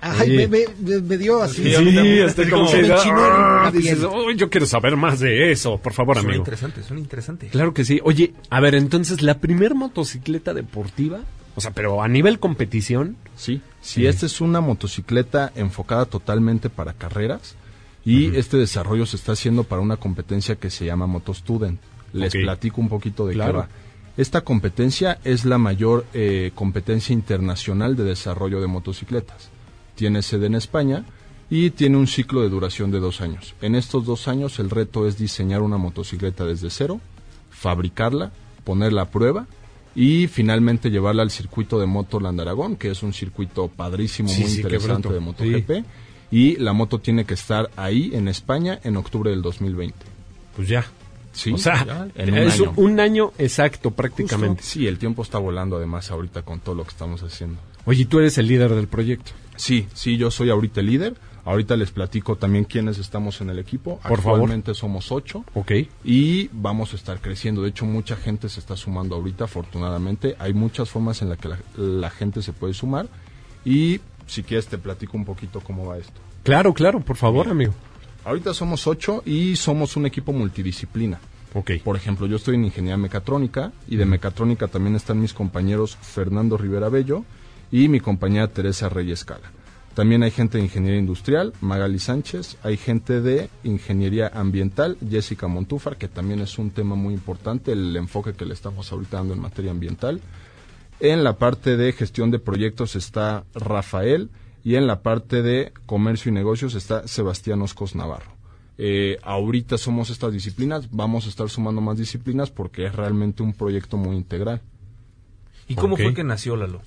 Ay, 0.00 0.30
me, 0.36 0.46
me- 0.48 0.64
me- 0.78 1.00
me 1.00 1.16
dio 1.18 1.42
así. 1.42 1.64
Sí, 1.64 1.72
también. 1.74 2.26
estoy 2.28 2.48
como 2.50 2.66
como 2.66 2.76
que 2.80 2.92
ah, 2.92 3.62
la 3.64 3.70
piel. 3.72 3.82
dices, 3.82 4.04
"Uy, 4.04 4.36
yo 4.36 4.48
quiero 4.48 4.64
saber 4.66 4.96
más 4.96 5.18
de 5.18 5.50
eso, 5.50 5.78
por 5.78 5.92
favor, 5.92 6.16
Suena 6.16 6.28
amigo. 6.28 6.42
interesante, 6.42 6.82
suena 6.84 7.00
interesante. 7.00 7.48
Claro 7.48 7.74
que 7.74 7.84
sí. 7.84 8.00
Oye, 8.04 8.32
a 8.48 8.60
ver, 8.60 8.74
entonces, 8.76 9.22
la 9.22 9.38
primer 9.38 9.74
motocicleta 9.74 10.54
deportiva, 10.54 11.20
o 11.56 11.60
sea, 11.60 11.72
pero 11.72 12.00
a 12.02 12.08
nivel 12.08 12.38
competición, 12.38 13.16
Sí, 13.34 13.60
sí, 13.80 14.02
Sí. 14.02 14.06
esta 14.06 14.26
es 14.26 14.40
una 14.40 14.60
motocicleta 14.60 15.50
enfocada 15.56 16.04
totalmente 16.04 16.70
para 16.70 16.92
carreras 16.92 17.56
y 18.04 18.36
este 18.36 18.56
desarrollo 18.58 19.04
se 19.06 19.16
está 19.16 19.32
haciendo 19.32 19.64
para 19.64 19.82
una 19.82 19.96
competencia 19.96 20.54
que 20.56 20.70
se 20.70 20.84
llama 20.84 21.06
MotoStudent. 21.08 21.80
Les 22.12 22.32
platico 22.32 22.80
un 22.80 22.88
poquito 22.88 23.26
de 23.26 23.34
Claro. 23.34 23.52
qué 23.52 23.58
va. 23.58 23.68
Esta 24.16 24.42
competencia 24.42 25.18
es 25.24 25.44
la 25.46 25.56
mayor 25.58 26.04
eh, 26.12 26.52
competencia 26.54 27.12
internacional 27.14 27.96
de 27.96 28.04
desarrollo 28.04 28.60
de 28.60 28.66
motocicletas. 28.66 29.48
Tiene 29.94 30.20
sede 30.22 30.46
en 30.46 30.54
España 30.54 31.04
y 31.48 31.70
tiene 31.70 31.96
un 31.96 32.06
ciclo 32.06 32.42
de 32.42 32.48
duración 32.50 32.90
de 32.90 33.00
dos 33.00 33.20
años. 33.22 33.54
En 33.62 33.74
estos 33.74 34.04
dos 34.04 34.28
años 34.28 34.58
el 34.58 34.68
reto 34.70 35.06
es 35.08 35.16
diseñar 35.18 35.62
una 35.62 35.78
motocicleta 35.78 36.44
desde 36.44 36.68
cero, 36.70 37.00
fabricarla, 37.50 38.32
ponerla 38.64 39.02
a 39.02 39.10
prueba 39.10 39.46
y 39.94 40.26
finalmente 40.26 40.90
llevarla 40.90 41.22
al 41.22 41.30
circuito 41.30 41.78
de 41.78 41.86
Motoland 41.86 42.40
Aragón, 42.40 42.76
que 42.76 42.90
es 42.90 43.02
un 43.02 43.12
circuito 43.12 43.68
padrísimo, 43.68 44.28
Sí, 44.28 44.42
muy 44.42 44.50
sí, 44.50 44.56
interesante 44.60 45.08
de 45.10 45.20
MotoGP. 45.20 45.70
Y 46.30 46.56
la 46.56 46.72
moto 46.72 46.98
tiene 46.98 47.24
que 47.26 47.34
estar 47.34 47.70
ahí 47.76 48.10
en 48.14 48.26
España 48.28 48.80
en 48.84 48.96
octubre 48.96 49.30
del 49.30 49.42
2020. 49.42 49.94
pues 50.56 50.68
ya. 50.68 50.84
Sí, 51.32 51.52
o 51.52 51.58
sea, 51.58 52.08
en 52.14 52.32
un 52.32 52.38
es 52.38 52.60
año. 52.60 52.72
un 52.76 53.00
año 53.00 53.32
exacto 53.38 53.90
prácticamente. 53.90 54.62
Sí, 54.62 54.86
el 54.86 54.98
tiempo 54.98 55.22
está 55.22 55.38
volando 55.38 55.76
además 55.76 56.10
ahorita 56.10 56.42
con 56.42 56.60
todo 56.60 56.74
lo 56.74 56.84
que 56.84 56.90
estamos 56.90 57.22
haciendo. 57.22 57.58
Oye, 57.86 58.04
tú 58.04 58.18
eres 58.18 58.38
el 58.38 58.46
líder 58.48 58.74
del 58.74 58.86
proyecto. 58.86 59.32
Sí, 59.56 59.86
sí, 59.94 60.16
yo 60.16 60.30
soy 60.30 60.50
ahorita 60.50 60.80
el 60.80 60.86
líder. 60.86 61.14
Ahorita 61.44 61.74
les 61.76 61.90
platico 61.90 62.36
también 62.36 62.64
quiénes 62.64 62.98
estamos 62.98 63.40
en 63.40 63.50
el 63.50 63.58
equipo. 63.58 63.98
Por 64.06 64.20
favor. 64.20 64.38
Actualmente 64.38 64.74
somos 64.74 65.10
ocho. 65.10 65.44
Ok. 65.54 65.72
y 66.04 66.48
vamos 66.52 66.92
a 66.92 66.96
estar 66.96 67.20
creciendo. 67.20 67.62
De 67.62 67.70
hecho, 67.70 67.84
mucha 67.84 68.14
gente 68.14 68.48
se 68.48 68.60
está 68.60 68.76
sumando 68.76 69.16
ahorita, 69.16 69.44
afortunadamente. 69.44 70.36
Hay 70.38 70.52
muchas 70.54 70.88
formas 70.90 71.20
en 71.22 71.30
las 71.30 71.38
que 71.38 71.48
la, 71.48 71.58
la 71.76 72.10
gente 72.10 72.42
se 72.42 72.52
puede 72.52 72.74
sumar. 72.74 73.08
Y 73.64 74.00
si 74.28 74.44
quieres, 74.44 74.68
te 74.68 74.78
platico 74.78 75.16
un 75.16 75.24
poquito 75.24 75.60
cómo 75.60 75.86
va 75.86 75.98
esto. 75.98 76.20
Claro, 76.44 76.72
claro, 76.74 77.00
por 77.00 77.16
favor, 77.16 77.48
amigo. 77.48 77.72
Ahorita 78.24 78.54
somos 78.54 78.86
ocho 78.86 79.22
y 79.26 79.56
somos 79.56 79.96
un 79.96 80.06
equipo 80.06 80.32
multidisciplina. 80.32 81.18
Ok. 81.54 81.72
Por 81.84 81.96
ejemplo, 81.96 82.26
yo 82.26 82.36
estoy 82.36 82.54
en 82.54 82.64
ingeniería 82.64 82.96
mecatrónica 82.96 83.72
y 83.88 83.96
de 83.96 84.06
mecatrónica 84.06 84.68
también 84.68 84.96
están 84.96 85.20
mis 85.20 85.34
compañeros 85.34 85.96
Fernando 86.00 86.56
Rivera 86.56 86.88
Bello 86.88 87.24
y 87.70 87.88
mi 87.88 88.00
compañera 88.00 88.48
Teresa 88.48 88.88
Reyes 88.88 89.24
Cala. 89.24 89.50
También 89.94 90.22
hay 90.22 90.30
gente 90.30 90.56
de 90.56 90.64
ingeniería 90.64 91.00
industrial, 91.00 91.52
Magali 91.60 91.98
Sánchez, 91.98 92.56
hay 92.62 92.78
gente 92.78 93.20
de 93.20 93.50
ingeniería 93.62 94.30
ambiental, 94.32 94.96
Jessica 95.06 95.48
Montúfar, 95.48 95.98
que 95.98 96.08
también 96.08 96.40
es 96.40 96.58
un 96.58 96.70
tema 96.70 96.94
muy 96.94 97.12
importante, 97.12 97.72
el 97.72 97.94
enfoque 97.96 98.32
que 98.32 98.46
le 98.46 98.54
estamos 98.54 98.90
ahorita 98.90 99.18
dando 99.18 99.34
en 99.34 99.40
materia 99.40 99.70
ambiental. 99.70 100.22
En 100.98 101.24
la 101.24 101.36
parte 101.36 101.76
de 101.76 101.92
gestión 101.92 102.30
de 102.30 102.38
proyectos 102.38 102.96
está 102.96 103.44
Rafael 103.54 104.30
y 104.64 104.76
en 104.76 104.86
la 104.86 105.02
parte 105.02 105.42
de 105.42 105.72
comercio 105.86 106.30
y 106.30 106.32
negocios 106.32 106.74
está 106.74 107.06
Sebastián 107.08 107.62
Oscos 107.62 107.94
Navarro. 107.94 108.32
Eh, 108.78 109.18
ahorita 109.22 109.78
somos 109.78 110.10
estas 110.10 110.32
disciplinas, 110.32 110.90
vamos 110.90 111.26
a 111.26 111.28
estar 111.28 111.48
sumando 111.48 111.80
más 111.80 111.98
disciplinas 111.98 112.50
porque 112.50 112.86
es 112.86 112.94
realmente 112.94 113.42
un 113.42 113.52
proyecto 113.52 113.96
muy 113.96 114.16
integral. 114.16 114.62
¿Y 115.68 115.74
cómo 115.74 115.96
fue 115.96 116.14
que 116.14 116.24
nació 116.24 116.56
Lalo? 116.56 116.82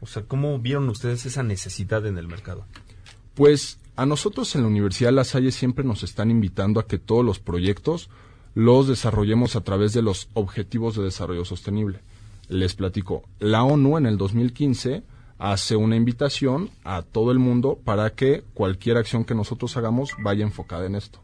O 0.00 0.06
sea, 0.06 0.22
¿cómo 0.24 0.58
vieron 0.58 0.88
ustedes 0.88 1.24
esa 1.26 1.42
necesidad 1.42 2.04
en 2.06 2.18
el 2.18 2.28
mercado? 2.28 2.66
Pues 3.34 3.78
a 3.96 4.06
nosotros 4.06 4.54
en 4.54 4.62
la 4.62 4.68
Universidad 4.68 5.12
La 5.12 5.24
Salle 5.24 5.52
siempre 5.52 5.84
nos 5.84 6.02
están 6.02 6.30
invitando 6.30 6.80
a 6.80 6.86
que 6.86 6.98
todos 6.98 7.24
los 7.24 7.38
proyectos 7.38 8.10
los 8.54 8.86
desarrollemos 8.86 9.56
a 9.56 9.62
través 9.62 9.92
de 9.92 10.02
los 10.02 10.28
Objetivos 10.34 10.96
de 10.96 11.04
Desarrollo 11.04 11.44
Sostenible. 11.44 12.00
Les 12.48 12.74
platico, 12.74 13.22
la 13.38 13.64
ONU 13.64 13.96
en 13.96 14.06
el 14.06 14.18
2015 14.18 15.02
hace 15.38 15.76
una 15.76 15.96
invitación 15.96 16.70
a 16.84 17.02
todo 17.02 17.30
el 17.30 17.38
mundo 17.38 17.78
para 17.84 18.10
que 18.10 18.44
cualquier 18.54 18.96
acción 18.96 19.24
que 19.24 19.34
nosotros 19.34 19.76
hagamos 19.76 20.10
vaya 20.22 20.44
enfocada 20.44 20.86
en 20.86 20.94
esto. 20.94 21.20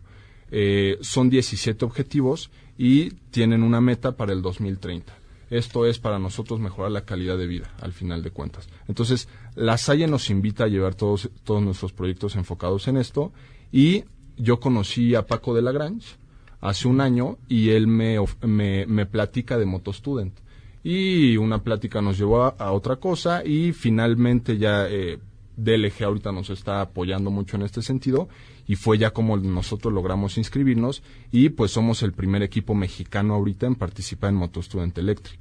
Eh, 0.51 0.99
son 1.01 1.31
17 1.31 1.85
objetivos 1.85 2.51
y 2.77 3.11
tienen 3.31 3.63
una 3.63 3.81
meta 3.81 4.13
para 4.13 4.33
el 4.33 4.43
2030. 4.43 5.13
Esto 5.51 5.87
es 5.87 5.99
para 5.99 6.19
nosotros 6.19 6.61
mejorar 6.61 6.93
la 6.93 7.05
calidad 7.05 7.37
de 7.37 7.47
vida, 7.47 7.75
al 7.81 7.93
final 7.93 8.23
de 8.23 8.31
cuentas. 8.31 8.69
Entonces, 8.87 9.29
la 9.57 9.79
Salle 9.79 10.07
nos 10.07 10.31
invita 10.31 10.65
a 10.65 10.69
llevar 10.69 10.95
todos, 10.95 11.29
todos 11.45 11.63
nuestros 11.63 11.93
proyectos 11.93 12.37
enfocados 12.37 12.87
en 12.89 12.97
esto 12.97 13.33
y 13.73 14.05
yo 14.37 14.61
conocí 14.61 15.15
a 15.15 15.27
Paco 15.27 15.55
de 15.55 15.63
Lagrange 15.63 16.17
hace 16.61 16.89
un 16.89 17.01
año 17.01 17.39
y 17.49 17.71
él 17.71 17.87
me, 17.87 18.17
me, 18.43 18.87
me 18.87 19.07
platica 19.07 19.59
de 19.59 19.67
MotoStudent. 19.67 20.39
Y 20.83 21.37
una 21.37 21.63
plática 21.63 22.01
nos 22.01 22.19
llevó 22.19 22.45
a, 22.45 22.73
otra 22.73 22.97
cosa 22.97 23.45
y 23.45 23.73
finalmente 23.73 24.57
ya 24.57 24.89
eh, 24.89 25.19
DLG 25.57 26.05
ahorita 26.05 26.33
nos 26.33 26.51
está 26.51 26.81
apoyando 26.81 27.31
mucho 27.31 27.57
en 27.57 27.63
este 27.63 27.83
sentido 27.83 28.29
y 28.67 28.77
fue 28.77 28.99
ya 28.99 29.11
como 29.11 29.37
nosotros 29.37 29.93
logramos 29.93 30.39
inscribirnos 30.39 31.03
y 31.31 31.51
pues 31.51 31.73
somos 31.73 32.03
el 32.03 32.13
primer 32.13 32.43
equipo 32.43 32.75
mexicano 32.75 33.35
ahorita 33.35 33.67
en 33.67 33.75
participar 33.75 34.31
en 34.31 34.37
MotoStudent 34.37 34.97
Electric. 34.97 35.41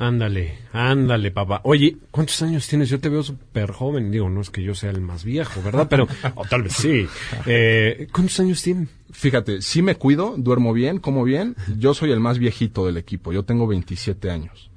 Ándale, 0.00 0.54
ándale, 0.72 1.30
papá. 1.30 1.60
Oye, 1.64 1.98
¿cuántos 2.10 2.40
años 2.40 2.66
tienes? 2.66 2.88
Yo 2.88 3.00
te 3.00 3.10
veo 3.10 3.22
súper 3.22 3.70
joven. 3.70 4.10
Digo, 4.10 4.30
no 4.30 4.40
es 4.40 4.48
que 4.48 4.62
yo 4.62 4.74
sea 4.74 4.88
el 4.88 5.02
más 5.02 5.24
viejo, 5.24 5.60
¿verdad? 5.62 5.88
Pero, 5.90 6.08
o 6.36 6.44
tal 6.46 6.62
vez 6.62 6.72
sí. 6.72 7.06
Eh, 7.46 8.08
¿Cuántos 8.10 8.40
años 8.40 8.62
tienen? 8.62 8.88
Fíjate, 9.12 9.60
sí 9.60 9.82
me 9.82 9.96
cuido, 9.96 10.36
duermo 10.38 10.72
bien, 10.72 11.00
como 11.00 11.22
bien. 11.22 11.54
Yo 11.78 11.92
soy 11.92 12.12
el 12.12 12.20
más 12.20 12.38
viejito 12.38 12.86
del 12.86 12.96
equipo, 12.96 13.30
yo 13.30 13.42
tengo 13.42 13.66
27 13.66 14.30
años. 14.30 14.70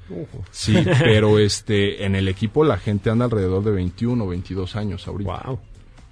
Sí, 0.51 0.75
pero 0.99 1.39
este, 1.39 2.03
en 2.05 2.15
el 2.15 2.27
equipo 2.27 2.65
la 2.65 2.77
gente 2.77 3.09
anda 3.09 3.23
alrededor 3.23 3.63
de 3.63 3.71
21 3.71 4.21
o 4.25 4.27
22 4.27 4.75
años 4.75 5.07
ahorita. 5.07 5.41
Wow. 5.45 5.59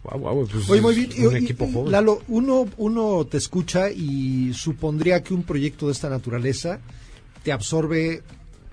Wow, 0.03 0.19
wow, 0.19 0.47
pues 0.49 0.69
Oye, 0.69 0.81
muy 0.81 0.95
bien. 0.95 1.11
es 1.11 1.19
un 1.19 1.33
y- 1.33 1.43
equipo 1.43 1.65
y, 1.65 1.73
joven. 1.73 1.91
Lalo, 1.91 2.21
uno, 2.29 2.65
uno 2.77 3.25
te 3.29 3.37
escucha 3.37 3.91
y 3.91 4.53
supondría 4.53 5.21
que 5.21 5.33
un 5.33 5.43
proyecto 5.43 5.87
de 5.87 5.91
esta 5.91 6.09
naturaleza 6.09 6.79
te 7.43 7.51
absorbe 7.51 8.23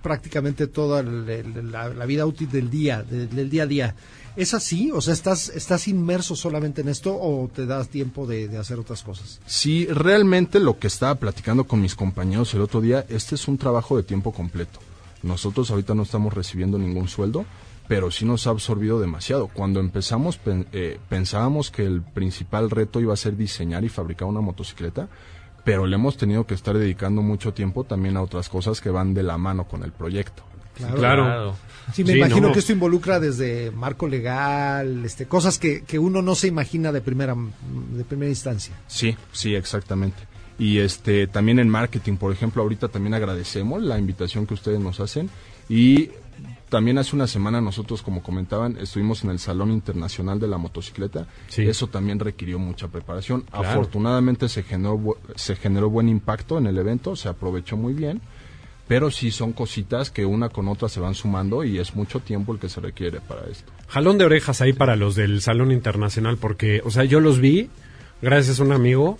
prácticamente 0.08 0.66
toda 0.68 1.02
la, 1.02 2.06
vida 2.06 2.24
útil 2.24 2.50
del 2.50 2.70
día, 2.70 3.02
de- 3.02 3.26
del 3.26 3.50
día 3.50 3.64
a 3.64 3.66
día. 3.66 3.94
¿Es 4.36 4.54
así? 4.54 4.90
O 4.90 5.02
sea, 5.02 5.12
¿estás, 5.12 5.50
¿estás 5.50 5.86
inmerso 5.86 6.34
solamente 6.34 6.80
en 6.80 6.88
esto 6.88 7.14
o 7.14 7.50
te 7.54 7.66
das 7.66 7.88
tiempo 7.90 8.26
de, 8.26 8.56
hacer 8.56 8.78
otras 8.78 9.02
cosas? 9.02 9.38
Sí, 9.44 9.84
realmente 9.86 10.60
lo 10.60 10.78
que 10.78 10.86
estaba 10.86 11.14
platicando 11.16 11.64
con 11.64 11.82
mis 11.82 11.94
compañeros 11.94 12.54
el 12.54 12.62
otro 12.62 12.80
día, 12.80 13.04
este 13.10 13.34
es 13.34 13.46
un 13.48 13.58
trabajo 13.58 13.98
de 13.98 14.02
tiempo 14.02 14.32
completo. 14.32 14.78
Nosotros 15.22 15.70
ahorita 15.70 15.94
no 15.94 16.04
estamos 16.04 16.32
recibiendo 16.32 16.78
ningún 16.78 17.08
sueldo, 17.08 17.44
pero 17.86 18.10
sí 18.10 18.24
nos 18.24 18.46
ha 18.46 18.50
absorbido 18.50 18.98
demasiado. 18.98 19.48
Cuando 19.48 19.78
empezamos 19.80 20.40
eh, 20.72 20.98
pensábamos 21.10 21.70
que 21.70 21.84
el 21.84 22.00
principal 22.00 22.70
reto 22.70 22.98
iba 23.00 23.12
a 23.12 23.16
ser 23.18 23.36
diseñar 23.36 23.84
y 23.84 23.90
fabricar 23.90 24.26
una 24.26 24.40
motocicleta, 24.40 25.08
pero 25.64 25.86
le 25.86 25.96
hemos 25.96 26.16
tenido 26.16 26.46
que 26.46 26.54
estar 26.54 26.76
dedicando 26.76 27.22
mucho 27.22 27.52
tiempo 27.54 27.84
también 27.84 28.16
a 28.16 28.22
otras 28.22 28.48
cosas 28.48 28.80
que 28.80 28.90
van 28.90 29.14
de 29.14 29.22
la 29.22 29.38
mano 29.38 29.64
con 29.68 29.82
el 29.82 29.92
proyecto. 29.92 30.42
Claro. 30.94 31.56
Sí, 31.92 32.04
me 32.04 32.12
Sí, 32.12 32.18
imagino 32.18 32.48
no. 32.48 32.52
que 32.52 32.60
esto 32.60 32.72
involucra 32.72 33.18
desde 33.18 33.70
marco 33.72 34.06
legal, 34.06 35.04
este, 35.04 35.26
cosas 35.26 35.58
que, 35.58 35.82
que 35.82 35.98
uno 35.98 36.22
no 36.22 36.34
se 36.34 36.46
imagina 36.46 36.92
de 36.92 37.00
primera, 37.00 37.34
de 37.92 38.04
primera 38.04 38.30
instancia. 38.30 38.74
Sí, 38.86 39.16
sí, 39.32 39.54
exactamente. 39.54 40.18
Y 40.58 40.78
este 40.78 41.26
también 41.26 41.58
en 41.58 41.68
marketing, 41.68 42.16
por 42.16 42.32
ejemplo, 42.32 42.62
ahorita 42.62 42.88
también 42.88 43.14
agradecemos 43.14 43.82
la 43.82 43.98
invitación 43.98 44.46
que 44.46 44.54
ustedes 44.54 44.78
nos 44.80 45.00
hacen 45.00 45.30
y 45.68 46.10
también 46.68 46.98
hace 46.98 47.16
una 47.16 47.26
semana 47.26 47.60
nosotros, 47.60 48.02
como 48.02 48.22
comentaban, 48.22 48.76
estuvimos 48.78 49.24
en 49.24 49.30
el 49.30 49.38
Salón 49.38 49.70
Internacional 49.70 50.38
de 50.38 50.48
la 50.48 50.58
Motocicleta. 50.58 51.26
Sí. 51.48 51.62
Eso 51.62 51.86
también 51.86 52.18
requirió 52.18 52.58
mucha 52.58 52.88
preparación. 52.88 53.42
Claro. 53.42 53.68
Afortunadamente 53.68 54.48
se 54.48 54.62
generó 54.62 55.16
se 55.34 55.56
generó 55.56 55.90
buen 55.90 56.08
impacto 56.08 56.58
en 56.58 56.66
el 56.66 56.78
evento, 56.78 57.16
se 57.16 57.28
aprovechó 57.28 57.76
muy 57.76 57.94
bien. 57.94 58.20
Pero 58.86 59.10
sí 59.10 59.30
son 59.30 59.52
cositas 59.52 60.10
que 60.10 60.24
una 60.24 60.48
con 60.48 60.66
otra 60.66 60.88
se 60.88 60.98
van 60.98 61.14
sumando 61.14 61.62
y 61.62 61.78
es 61.78 61.94
mucho 61.94 62.20
tiempo 62.20 62.54
el 62.54 62.58
que 62.58 62.70
se 62.70 62.80
requiere 62.80 63.20
para 63.20 63.42
esto. 63.46 63.70
Jalón 63.88 64.16
de 64.16 64.24
orejas 64.24 64.62
ahí 64.62 64.72
para 64.72 64.96
los 64.96 65.14
del 65.14 65.42
Salón 65.42 65.72
Internacional, 65.72 66.38
porque, 66.38 66.80
o 66.82 66.90
sea, 66.90 67.04
yo 67.04 67.20
los 67.20 67.38
vi, 67.38 67.68
gracias 68.22 68.60
a 68.60 68.62
un 68.62 68.72
amigo. 68.72 69.18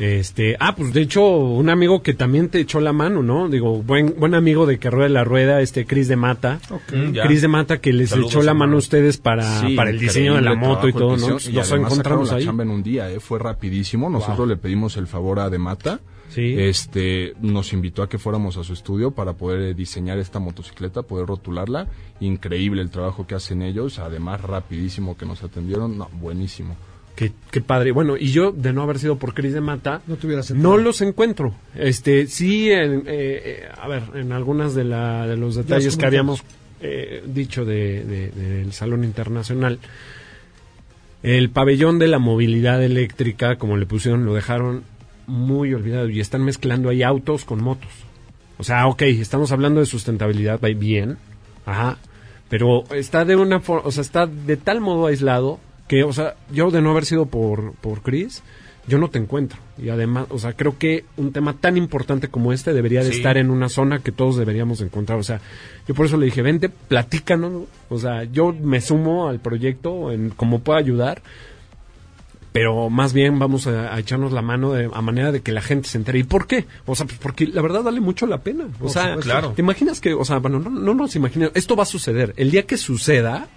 Este, 0.00 0.56
ah, 0.58 0.74
pues 0.74 0.94
de 0.94 1.02
hecho, 1.02 1.22
un 1.28 1.68
amigo 1.68 2.02
que 2.02 2.14
también 2.14 2.48
te 2.48 2.58
echó 2.58 2.80
la 2.80 2.94
mano, 2.94 3.22
¿no? 3.22 3.50
Digo, 3.50 3.82
buen, 3.82 4.14
buen 4.18 4.34
amigo 4.34 4.64
de 4.64 4.78
que 4.78 4.88
rueda 4.88 5.10
la 5.10 5.24
rueda, 5.24 5.60
este 5.60 5.84
Cris 5.84 6.08
de 6.08 6.16
Mata. 6.16 6.58
Mm, 6.90 7.12
ya. 7.12 7.24
Cris 7.24 7.42
de 7.42 7.48
Mata 7.48 7.82
que 7.82 7.92
les 7.92 8.08
Saludos, 8.08 8.32
echó 8.32 8.42
la 8.42 8.54
mano 8.54 8.76
a 8.76 8.78
ustedes 8.78 9.18
para, 9.18 9.60
Sí, 9.60 9.76
para 9.76 9.90
el 9.90 9.98
diseño 9.98 10.36
de 10.36 10.40
la 10.40 10.54
moto 10.54 10.88
y 10.88 10.94
todo, 10.94 11.18
¿no? 11.18 11.36
y 11.38 11.52
Nos 11.52 11.70
encontramos 11.72 12.32
ahí. 12.32 12.40
la 12.40 12.46
chamba 12.46 12.62
en 12.62 12.70
un 12.70 12.82
día, 12.82 13.10
¿eh? 13.10 13.20
fue 13.20 13.38
rapidísimo. 13.38 14.08
Nosotros 14.08 14.48
le 14.48 14.56
pedimos 14.56 14.96
el 14.96 15.06
favor 15.06 15.38
a 15.38 15.50
Demata. 15.50 16.00
Sí. 16.30 16.54
Este, 16.56 17.34
nos 17.42 17.72
invitó 17.72 18.04
a 18.04 18.08
que 18.08 18.16
fuéramos 18.16 18.56
a 18.56 18.62
su 18.62 18.72
estudio 18.72 19.10
para 19.10 19.32
poder 19.32 19.60
eh, 19.62 19.74
diseñar 19.74 20.16
esta 20.18 20.38
motocicleta, 20.38 21.02
poder 21.02 21.26
rotularla. 21.26 21.88
Increíble 22.20 22.80
el 22.82 22.90
trabajo 22.90 23.26
que 23.26 23.34
hacen 23.34 23.62
ellos, 23.62 23.98
además 23.98 24.40
rapidísimo 24.40 25.16
que 25.16 25.26
nos 25.26 25.42
atendieron, 25.42 25.98
no, 25.98 26.08
buenísimo. 26.20 26.76
Qué, 27.16 27.32
qué 27.50 27.60
padre. 27.60 27.92
Bueno, 27.92 28.16
y 28.16 28.32
yo, 28.32 28.50
de 28.52 28.72
no 28.72 28.82
haber 28.82 28.98
sido 28.98 29.16
por 29.16 29.34
Cris 29.34 29.52
de 29.52 29.60
Mata, 29.60 30.00
No 30.06 30.16
no 30.54 30.76
los 30.78 31.00
encuentro. 31.02 31.54
Este, 31.74 32.26
sí, 32.26 32.70
en, 32.70 33.00
eh, 33.00 33.02
eh, 33.06 33.68
a 33.78 33.88
ver, 33.88 34.02
en 34.14 34.32
algunas 34.32 34.74
de, 34.74 34.84
la, 34.84 35.26
de 35.26 35.36
los 35.36 35.54
detalles 35.54 35.96
que 35.96 36.06
habíamos 36.06 36.42
eh, 36.80 37.22
dicho 37.26 37.64
de, 37.66 38.04
de- 38.04 38.30
del 38.30 38.72
Salón 38.72 39.04
Internacional, 39.04 39.78
el 41.22 41.50
pabellón 41.50 41.98
de 41.98 42.08
la 42.08 42.18
movilidad 42.18 42.82
eléctrica, 42.82 43.56
como 43.56 43.76
le 43.76 43.84
pusieron, 43.86 44.24
lo 44.24 44.32
dejaron 44.34 44.84
muy 45.26 45.74
olvidado 45.74 46.08
y 46.08 46.20
están 46.20 46.42
mezclando 46.44 46.88
ahí 46.88 47.02
autos 47.02 47.44
con 47.44 47.62
motos. 47.62 47.90
O 48.56 48.64
sea, 48.64 48.86
ok, 48.86 49.02
estamos 49.02 49.52
hablando 49.52 49.80
de 49.80 49.86
sustentabilidad, 49.86 50.58
va 50.62 50.68
bien, 50.68 51.18
ajá, 51.66 51.98
pero 52.48 52.84
está 52.94 53.24
de 53.24 53.36
una 53.36 53.60
forma, 53.60 53.86
o 53.86 53.92
sea, 53.92 54.00
está 54.02 54.26
de 54.26 54.56
tal 54.56 54.80
modo 54.80 55.06
aislado 55.06 55.60
que, 55.90 56.04
o 56.04 56.12
sea, 56.12 56.36
yo 56.52 56.70
de 56.70 56.80
no 56.80 56.92
haber 56.92 57.04
sido 57.04 57.26
por, 57.26 57.72
por 57.80 58.00
Chris, 58.00 58.44
yo 58.86 58.98
no 58.98 59.10
te 59.10 59.18
encuentro. 59.18 59.58
Y 59.76 59.88
además, 59.88 60.26
o 60.30 60.38
sea, 60.38 60.52
creo 60.52 60.78
que 60.78 61.04
un 61.16 61.32
tema 61.32 61.54
tan 61.54 61.76
importante 61.76 62.28
como 62.28 62.52
este 62.52 62.72
debería 62.72 63.02
de 63.02 63.10
Sí. 63.10 63.16
estar 63.16 63.36
en 63.36 63.50
una 63.50 63.68
zona 63.68 63.98
que 63.98 64.12
todos 64.12 64.36
deberíamos 64.36 64.80
encontrar. 64.82 65.18
O 65.18 65.24
sea, 65.24 65.40
yo 65.88 65.94
por 65.96 66.06
eso 66.06 66.16
le 66.16 66.26
dije, 66.26 66.42
vente, 66.42 66.68
platícanos. 66.68 67.50
¿no? 67.50 67.66
O 67.88 67.98
sea, 67.98 68.22
yo 68.22 68.52
me 68.52 68.80
sumo 68.80 69.26
al 69.28 69.40
proyecto 69.40 70.12
en 70.12 70.30
cómo 70.30 70.60
puedo 70.60 70.78
ayudar, 70.78 71.22
pero 72.52 72.88
más 72.88 73.12
bien 73.12 73.40
vamos 73.40 73.66
a, 73.66 73.92
a 73.92 73.98
echarnos 73.98 74.30
la 74.32 74.42
mano 74.42 74.72
de, 74.72 74.88
a 74.92 75.02
manera 75.02 75.32
de 75.32 75.40
que 75.40 75.50
la 75.50 75.60
gente 75.60 75.88
se 75.88 75.98
entere. 75.98 76.20
¿Y 76.20 76.24
por 76.24 76.46
qué? 76.46 76.66
O 76.86 76.94
sea, 76.94 77.04
pues 77.06 77.18
porque 77.18 77.48
la 77.48 77.62
verdad 77.62 77.82
vale 77.82 78.00
mucho 78.00 78.26
la 78.26 78.38
pena. 78.38 78.66
O 78.80 78.88
sea. 78.88 79.16
Claro. 79.16 79.54
¿te 79.56 79.62
imaginas 79.62 80.00
que, 80.00 80.14
o 80.14 80.24
sea, 80.24 80.38
bueno, 80.38 80.60
no, 80.60 80.70
no 80.70 80.94
nos 80.94 81.16
imaginemos, 81.16 81.52
esto 81.56 81.74
va 81.74 81.82
a 81.82 81.86
suceder. 81.86 82.32
El 82.36 82.52
día 82.52 82.64
que 82.64 82.76
suceda, 82.76 83.48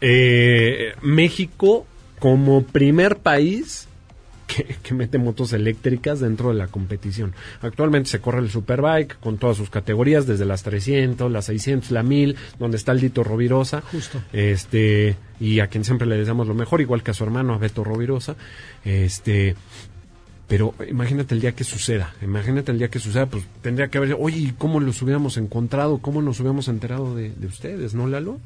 eh, 0.00 0.94
México 1.02 1.86
como 2.18 2.62
primer 2.62 3.18
país 3.18 3.88
que, 4.46 4.64
que 4.82 4.94
mete 4.94 5.18
motos 5.18 5.52
eléctricas 5.52 6.20
dentro 6.20 6.48
de 6.48 6.54
la 6.54 6.66
competición. 6.66 7.34
Actualmente 7.62 8.10
se 8.10 8.20
corre 8.20 8.40
el 8.40 8.50
Superbike 8.50 9.18
con 9.20 9.38
todas 9.38 9.56
sus 9.56 9.70
categorías, 9.70 10.26
desde 10.26 10.44
las 10.44 10.62
300, 10.62 11.30
las 11.30 11.44
600, 11.46 11.90
la 11.92 12.02
1000, 12.02 12.36
donde 12.58 12.76
está 12.76 12.92
el 12.92 13.00
Dito 13.00 13.22
Rovirosa. 13.22 13.82
Justo. 13.92 14.20
Este, 14.32 15.16
y 15.38 15.60
a 15.60 15.68
quien 15.68 15.84
siempre 15.84 16.06
le 16.06 16.16
deseamos 16.16 16.48
lo 16.48 16.54
mejor, 16.54 16.80
igual 16.80 17.02
que 17.02 17.12
a 17.12 17.14
su 17.14 17.24
hermano, 17.24 17.54
a 17.54 17.58
Beto 17.58 17.84
Rovirosa. 17.84 18.36
Este, 18.84 19.54
pero 20.48 20.74
imagínate 20.88 21.34
el 21.34 21.40
día 21.40 21.52
que 21.52 21.62
suceda, 21.62 22.12
imagínate 22.22 22.72
el 22.72 22.78
día 22.78 22.88
que 22.88 22.98
suceda, 22.98 23.26
pues 23.26 23.44
tendría 23.62 23.86
que 23.86 23.98
haber, 23.98 24.16
oye, 24.18 24.38
¿y 24.38 24.54
¿cómo 24.58 24.80
los 24.80 25.00
hubiéramos 25.00 25.36
encontrado? 25.36 25.98
¿Cómo 25.98 26.22
nos 26.22 26.40
hubiéramos 26.40 26.66
enterado 26.66 27.14
de, 27.14 27.30
de 27.30 27.46
ustedes, 27.46 27.94
no, 27.94 28.08
Lalo? 28.08 28.40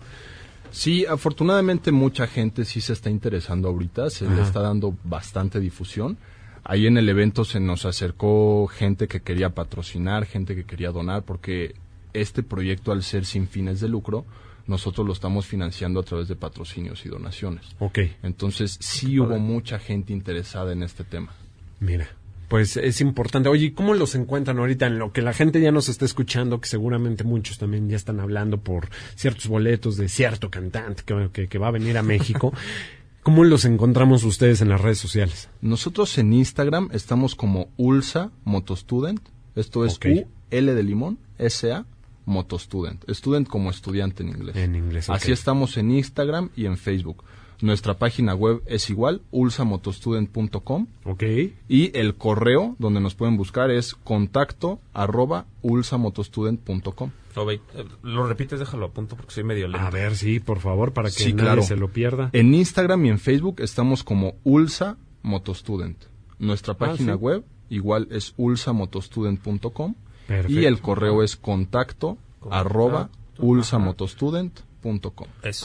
Sí, 0.75 1.07
afortunadamente 1.07 1.93
mucha 1.93 2.27
gente 2.27 2.65
sí 2.65 2.81
se 2.81 2.95
está 2.95 3.09
interesando 3.09 3.69
ahorita, 3.69 4.11
se 4.11 4.29
le 4.29 4.43
está 4.43 4.61
dando 4.61 4.97
bastante 5.05 5.61
difusión. 5.61 6.19
Ahí 6.65 6.89
en 6.89 6.99
el 6.99 7.09
evento 7.09 7.45
se 7.45 7.61
nos 7.61 7.85
acercó 7.85 8.67
gente 8.67 9.07
que 9.07 9.21
quería 9.21 9.51
patrocinar, 9.51 10.27
gente 10.27 10.57
que 10.57 10.65
quería 10.65 10.91
donar, 10.91 11.23
porque 11.23 11.77
este 12.13 12.43
proyecto 12.43 12.91
al 12.91 13.05
ser 13.05 13.25
sin 13.25 13.47
fines 13.47 13.81
de 13.81 13.89
lucro, 13.89 14.25
nosotros 14.67 15.07
lo 15.07 15.13
estamos 15.13 15.47
financiando 15.47 16.01
a 16.01 16.03
través 16.03 16.27
de 16.27 16.35
patrocinios 16.35 17.07
y 17.07 17.09
donaciones. 17.09 17.65
Ok. 17.79 18.01
Entonces 18.25 18.77
sí 18.81 19.21
hubo 19.21 19.39
mucha 19.39 19.79
gente 19.79 20.13
interesada 20.13 20.73
en 20.73 20.83
este 20.83 21.05
tema. 21.05 21.33
Mira, 21.79 22.09
pues 22.55 22.77
es 22.77 23.01
importante. 23.01 23.49
Oye, 23.49 23.67
¿y 23.67 23.71
¿cómo 23.73 23.95
los 23.95 24.15
encuentran 24.15 24.61
ahorita 24.61 24.87
en 24.87 25.01
lo 25.01 25.13
que 25.13 25.23
la 25.23 25.33
gente 25.33 25.61
ya 25.61 25.73
nos 25.73 25.89
está 25.89 26.05
escuchando? 26.05 26.61
Que 26.61 26.69
seguramente 26.69 27.25
muchos 27.25 27.59
también 27.59 27.89
ya 27.89 27.97
están 27.97 28.21
hablando 28.21 28.59
por 28.59 28.91
ciertos 29.17 29.49
boletos 29.49 29.97
de 29.97 30.09
cierto 30.09 30.51
cantante 30.51 31.03
que, 31.05 31.31
que- 31.33 31.49
que 31.49 31.59
va 31.59 31.67
a 31.67 31.71
venir 31.73 31.99
a 31.99 32.05
México. 32.05 32.53
¿Cómo 33.25 33.43
los 33.43 33.65
encontramos 33.65 34.23
ustedes 34.23 34.61
en 34.61 34.69
las 34.69 34.81
redes 34.81 34.99
sociales? 34.99 35.49
Nosotros 35.63 36.17
en 36.17 36.33
Instagram 36.33 36.91
estamos 36.93 37.35
como 37.35 37.71
Ulsa 37.77 38.31
Motostudent. 38.45 39.21
Esto 39.57 39.85
es 39.85 39.97
Ok. 39.97 40.07
U 40.15 40.29
L 40.53 40.75
de 40.75 40.83
limón 40.85 41.19
S 41.39 41.73
A 41.73 41.87
Motostudent. 42.25 43.03
Student 43.11 43.49
como 43.49 43.69
estudiante 43.71 44.23
en 44.23 44.29
inglés. 44.29 44.55
En 44.55 44.77
inglés. 44.77 45.11
Así 45.11 45.33
estamos 45.33 45.77
en 45.77 45.91
Instagram 45.91 46.51
y 46.55 46.67
en 46.67 46.77
Facebook. 46.77 47.25
Nuestra 47.61 47.95
página 47.99 48.35
web 48.35 48.63
es 48.67 48.91
igual, 48.91 49.23
ulsamotostudent.com 49.31 50.87
¿Ok? 51.05 51.23
y 51.69 51.97
el 51.99 52.15
correo 52.17 52.77
donde 52.79 53.01
nos 53.01 53.15
pueden 53.15 53.37
buscar 53.37 53.71
es 53.71 53.95
contacto 53.95 54.81
arroba 54.93 55.47
ulsamotostudent.com. 55.63 57.11
Lo, 57.37 57.51
eh, 57.51 57.61
lo 58.03 58.27
repites, 58.27 58.59
déjalo 58.61 58.87
a 58.87 58.91
punto 58.93 59.17
porque 59.17 59.33
soy 59.33 59.45
medio 59.45 59.67
lento. 59.69 59.87
A 59.87 59.91
ver, 59.91 60.15
sí, 60.17 60.39
por 60.41 60.61
favor, 60.61 60.93
para 60.93 61.09
que 61.09 61.15
Sí, 61.17 61.33
nadie 61.33 61.45
claro. 61.45 61.63
se 61.63 61.77
lo 61.77 61.89
pierda. 61.89 62.31
En 62.33 62.55
Instagram 62.55 63.05
y 63.07 63.09
en 63.09 63.19
Facebook 63.19 63.57
estamos 63.61 64.05
como 64.05 64.35
Ulsa 64.45 64.97
Motostudent. 65.23 66.05
Nuestra 66.39 66.75
página 66.75 67.15
Ah, 67.15 67.17
sí. 67.17 67.23
web 67.23 67.45
igual 67.71 68.09
es 68.11 68.35
ulsamotostudent.com 68.37 69.95
y 70.49 70.65
el 70.65 70.81
correo 70.81 71.23
es 71.23 71.37
contacto 71.37 72.19
Contacto. 72.41 72.55
arroba 72.69 73.11
ulsamotostudent.com. 73.39 74.74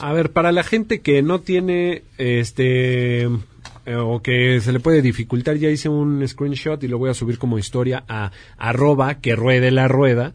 A 0.01 0.13
ver, 0.13 0.31
para 0.31 0.51
la 0.51 0.63
gente 0.63 1.01
que 1.01 1.21
no 1.21 1.41
tiene, 1.41 2.03
este, 2.17 3.23
eh, 3.23 3.95
o 3.95 4.21
que 4.21 4.61
se 4.61 4.71
le 4.71 4.79
puede 4.79 5.01
dificultar, 5.01 5.57
ya 5.57 5.69
hice 5.69 5.89
un 5.89 6.25
screenshot 6.27 6.83
y 6.83 6.87
lo 6.87 6.97
voy 6.97 7.09
a 7.09 7.13
subir 7.13 7.37
como 7.37 7.57
historia 7.57 8.03
a 8.07 8.31
arroba 8.57 9.15
que 9.15 9.35
ruede 9.35 9.71
la 9.71 9.87
rueda, 9.87 10.33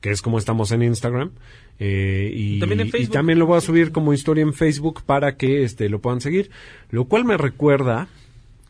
que 0.00 0.10
es 0.10 0.22
como 0.22 0.38
estamos 0.38 0.72
en 0.72 0.82
Instagram. 0.82 1.32
eh, 1.78 2.30
y, 2.32 2.60
También 2.60 2.80
en 2.80 2.90
y 2.98 3.06
también 3.08 3.38
lo 3.38 3.46
voy 3.46 3.58
a 3.58 3.60
subir 3.60 3.90
como 3.90 4.12
historia 4.12 4.42
en 4.42 4.54
Facebook 4.54 5.02
para 5.04 5.36
que 5.36 5.64
este 5.64 5.88
lo 5.88 6.00
puedan 6.00 6.20
seguir. 6.20 6.50
Lo 6.90 7.06
cual 7.06 7.24
me 7.24 7.36
recuerda 7.36 8.08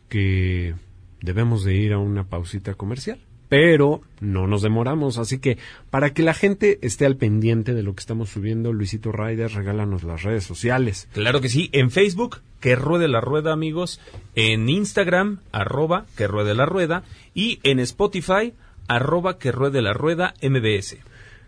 que 0.09 0.73
debemos 1.21 1.63
de 1.63 1.75
ir 1.75 1.93
a 1.93 1.97
una 1.97 2.23
pausita 2.23 2.73
comercial. 2.73 3.19
Pero 3.49 4.01
no 4.19 4.47
nos 4.47 4.61
demoramos, 4.61 5.17
así 5.17 5.39
que 5.39 5.57
para 5.89 6.13
que 6.13 6.23
la 6.23 6.33
gente 6.33 6.79
esté 6.81 7.05
al 7.05 7.15
pendiente 7.15 7.73
de 7.73 7.83
lo 7.83 7.93
que 7.93 7.99
estamos 7.99 8.29
subiendo, 8.29 8.73
Luisito 8.73 9.11
Ryder, 9.11 9.51
regálanos 9.51 10.03
las 10.03 10.23
redes 10.23 10.43
sociales. 10.43 11.07
Claro 11.13 11.41
que 11.41 11.49
sí, 11.49 11.69
en 11.71 11.91
Facebook, 11.91 12.41
que 12.59 12.75
ruede 12.75 13.07
la 13.07 13.21
rueda, 13.21 13.53
amigos, 13.53 13.99
en 14.35 14.67
Instagram, 14.69 15.39
arroba 15.51 16.05
que 16.17 16.27
ruede 16.27 16.55
la 16.55 16.65
rueda, 16.65 17.03
y 17.33 17.59
en 17.63 17.79
Spotify, 17.79 18.53
arroba 18.87 19.37
que 19.37 19.51
ruede 19.51 19.81
la 19.81 19.93
rueda 19.93 20.33
MBS. 20.41 20.97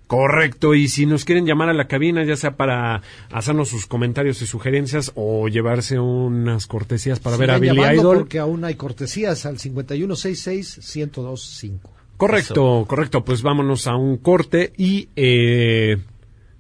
Correcto, 0.08 0.74
y 0.74 0.88
si 0.88 1.06
nos 1.06 1.26
quieren 1.26 1.46
llamar 1.46 1.68
a 1.68 1.74
la 1.74 1.90
cabina, 1.90 2.24
ya 2.24 2.38
sea 2.38 2.56
para 2.56 3.02
hacernos 3.30 3.68
sus 3.68 3.88
comentarios 3.88 4.42
y 4.42 4.48
sugerencias 4.48 5.12
o 5.16 5.50
llevarse 5.50 6.00
unas 6.00 6.66
cortesías 6.66 7.20
para 7.20 7.36
ver 7.36 7.52
a 7.52 7.60
Billy 7.60 7.82
Idol. 7.94 8.20
Porque 8.20 8.40
aún 8.40 8.64
hay 8.64 8.76
cortesías 8.76 9.46
al 9.46 9.58
5166-1025. 9.58 11.80
Correcto, 12.16 12.86
correcto, 12.88 13.26
pues 13.26 13.42
vámonos 13.42 13.86
a 13.88 13.98
un 13.98 14.16
corte 14.18 14.72
y 14.78 15.10
eh, 15.18 15.98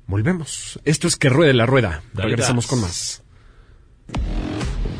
volvemos. 0.07 0.81
Esto 0.83 1.07
es 1.07 1.15
que 1.15 1.29
ruede 1.29 1.53
la 1.53 1.65
rueda. 1.65 2.03
Dale 2.13 2.27
Regresamos 2.29 2.67
con 2.67 2.81
más. 2.81 3.23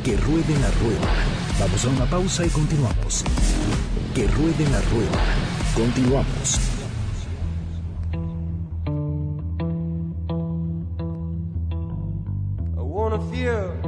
Que 0.02 0.16
ruede 0.16 0.58
la 0.58 0.70
rueda. 0.70 1.12
Vamos 1.60 1.84
a 1.84 1.88
una 1.88 2.06
pausa 2.06 2.46
y 2.46 2.48
continuamos. 2.48 3.24
Que 4.14 4.26
ruede 4.26 4.64
la 4.70 4.80
rueda. 4.80 5.22
Continuamos. 5.74 6.77
That 13.18 13.78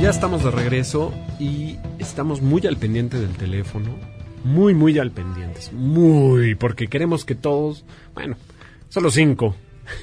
Ya 0.00 0.08
estamos 0.08 0.42
de 0.42 0.50
regreso 0.50 1.12
y 1.38 1.76
estamos 1.98 2.40
muy 2.40 2.66
al 2.66 2.78
pendiente 2.78 3.20
del 3.20 3.36
teléfono. 3.36 3.90
Muy, 4.44 4.72
muy 4.72 4.98
al 4.98 5.10
pendientes. 5.10 5.70
Muy, 5.74 6.54
porque 6.54 6.86
queremos 6.86 7.26
que 7.26 7.34
todos, 7.34 7.84
bueno, 8.14 8.36
solo 8.88 9.10
cinco, 9.10 9.54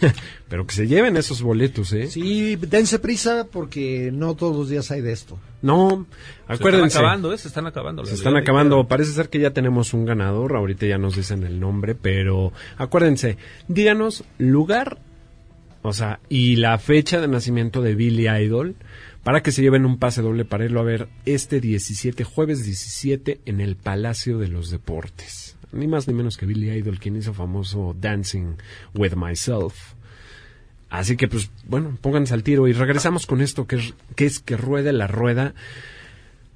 pero 0.49 0.65
que 0.65 0.73
se 0.73 0.87
lleven 0.87 1.17
esos 1.17 1.41
boletos, 1.41 1.93
¿eh? 1.93 2.07
Sí, 2.07 2.55
dense 2.55 2.99
prisa 2.99 3.47
porque 3.51 4.11
no 4.13 4.35
todos 4.35 4.55
los 4.55 4.69
días 4.69 4.89
hay 4.91 5.01
de 5.01 5.11
esto. 5.11 5.39
No, 5.61 6.05
acuérdense. 6.47 6.89
Se 6.89 6.97
están 6.97 7.03
acabando, 7.03 7.33
¿eh? 7.33 7.37
Se 7.37 7.47
están 7.47 7.67
acabando. 7.67 8.05
Se 8.05 8.13
están 8.15 8.37
acabando. 8.37 8.87
Parece 8.87 9.11
ser 9.11 9.29
que 9.29 9.39
ya 9.39 9.51
tenemos 9.51 9.93
un 9.93 10.05
ganador. 10.05 10.55
Ahorita 10.55 10.85
ya 10.85 10.97
nos 10.97 11.15
dicen 11.15 11.43
el 11.43 11.59
nombre, 11.59 11.95
pero 11.95 12.53
acuérdense, 12.77 13.37
díganos 13.67 14.23
lugar, 14.37 14.99
o 15.81 15.93
sea, 15.93 16.19
y 16.29 16.57
la 16.57 16.77
fecha 16.77 17.19
de 17.19 17.27
nacimiento 17.27 17.81
de 17.81 17.95
Billy 17.95 18.27
Idol 18.27 18.75
para 19.27 19.43
que 19.43 19.51
se 19.51 19.61
lleven 19.61 19.85
un 19.85 19.99
pase 19.99 20.21
doble 20.21 20.45
para 20.45 20.63
irlo 20.63 20.79
a 20.79 20.83
ver 20.83 21.09
este 21.25 21.59
17, 21.59 22.23
jueves 22.23 22.63
17, 22.63 23.41
en 23.45 23.59
el 23.59 23.75
Palacio 23.75 24.37
de 24.37 24.47
los 24.47 24.69
Deportes. 24.69 25.56
Ni 25.71 25.87
más 25.87 26.07
ni 26.07 26.13
menos 26.13 26.37
que 26.37 26.45
Billy 26.45 26.71
Idol, 26.71 26.99
quien 26.99 27.15
hizo 27.15 27.33
famoso 27.33 27.95
Dancing 27.99 28.55
with 28.93 29.15
Myself. 29.15 29.93
Así 30.89 31.17
que, 31.17 31.27
pues, 31.27 31.51
bueno, 31.65 31.97
pónganse 32.01 32.33
al 32.33 32.43
tiro 32.43 32.67
y 32.67 32.73
regresamos 32.73 33.25
con 33.25 33.41
esto 33.41 33.67
que 33.67 33.75
es 33.75 33.93
que, 34.15 34.25
es 34.25 34.39
que 34.39 34.55
ruede 34.55 34.93
la 34.93 35.07
rueda. 35.07 35.53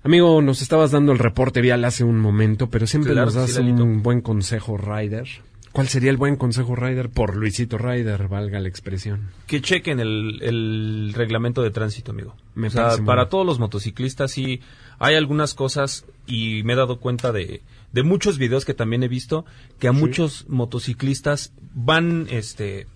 Amigo, 0.03 0.41
nos 0.41 0.61
estabas 0.61 0.91
dando 0.91 1.11
el 1.11 1.19
reporte 1.19 1.61
vial 1.61 1.83
hace 1.85 2.03
un 2.03 2.19
momento, 2.19 2.69
pero 2.69 2.87
siempre 2.87 3.11
Claro 3.11 3.25
nos 3.25 3.35
das 3.35 3.51
sí, 3.51 3.61
un 3.61 4.01
buen 4.01 4.21
consejo, 4.21 4.77
Ryder. 4.77 5.27
¿Cuál 5.71 5.87
sería 5.87 6.09
el 6.09 6.17
buen 6.17 6.35
consejo, 6.35 6.75
Ryder? 6.75 7.09
Por 7.09 7.35
Luisito 7.35 7.77
Ryder, 7.77 8.27
valga 8.27 8.59
la 8.59 8.67
expresión. 8.67 9.29
Que 9.47 9.61
chequen 9.61 9.99
el, 9.99 10.41
el 10.41 11.13
reglamento 11.15 11.61
de 11.61 11.71
tránsito, 11.71 12.11
amigo. 12.11 12.35
Me 12.55 12.67
o 12.67 12.71
sea, 12.71 12.97
para 13.05 13.23
bien. 13.23 13.29
todos 13.29 13.45
los 13.45 13.59
motociclistas 13.59 14.31
sí 14.31 14.59
hay 14.99 15.15
algunas 15.15 15.53
cosas 15.53 16.05
y 16.27 16.63
me 16.63 16.73
he 16.73 16.75
dado 16.75 16.99
cuenta 16.99 17.31
de, 17.31 17.61
de 17.91 18.03
muchos 18.03 18.37
videos 18.37 18.65
que 18.65 18.73
también 18.73 19.03
he 19.03 19.07
visto 19.07 19.45
que 19.79 19.87
a 19.87 19.91
muchos 19.91 20.45
motociclistas 20.47 21.53
van, 21.73 22.27
este, 22.29 22.87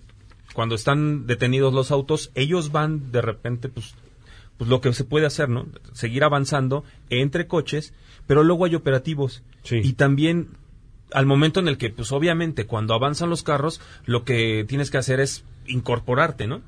cuando 0.54 0.74
están 0.74 1.26
detenidos 1.26 1.74
los 1.74 1.90
autos, 1.90 2.30
ellos 2.34 2.72
van 2.72 3.12
de 3.12 3.22
repente, 3.22 3.68
pues, 3.68 3.94
pues 4.56 4.70
lo 4.70 4.80
que 4.80 4.92
se 4.92 5.04
puede 5.04 5.26
hacer, 5.26 5.48
¿no? 5.48 5.66
Seguir 5.92 6.24
avanzando 6.24 6.84
entre 7.10 7.46
coches, 7.46 7.92
pero 8.26 8.42
luego 8.42 8.64
hay 8.64 8.74
operativos. 8.74 9.42
Sí. 9.62 9.80
Y 9.82 9.92
también 9.94 10.48
al 11.12 11.26
momento 11.26 11.60
en 11.60 11.68
el 11.68 11.78
que, 11.78 11.90
pues 11.90 12.12
obviamente, 12.12 12.66
cuando 12.66 12.94
avanzan 12.94 13.30
los 13.30 13.42
carros, 13.42 13.80
lo 14.06 14.24
que 14.24 14.64
tienes 14.66 14.90
que 14.90 14.98
hacer 14.98 15.20
es 15.20 15.44
incorporarte, 15.66 16.46
¿no? 16.46 16.62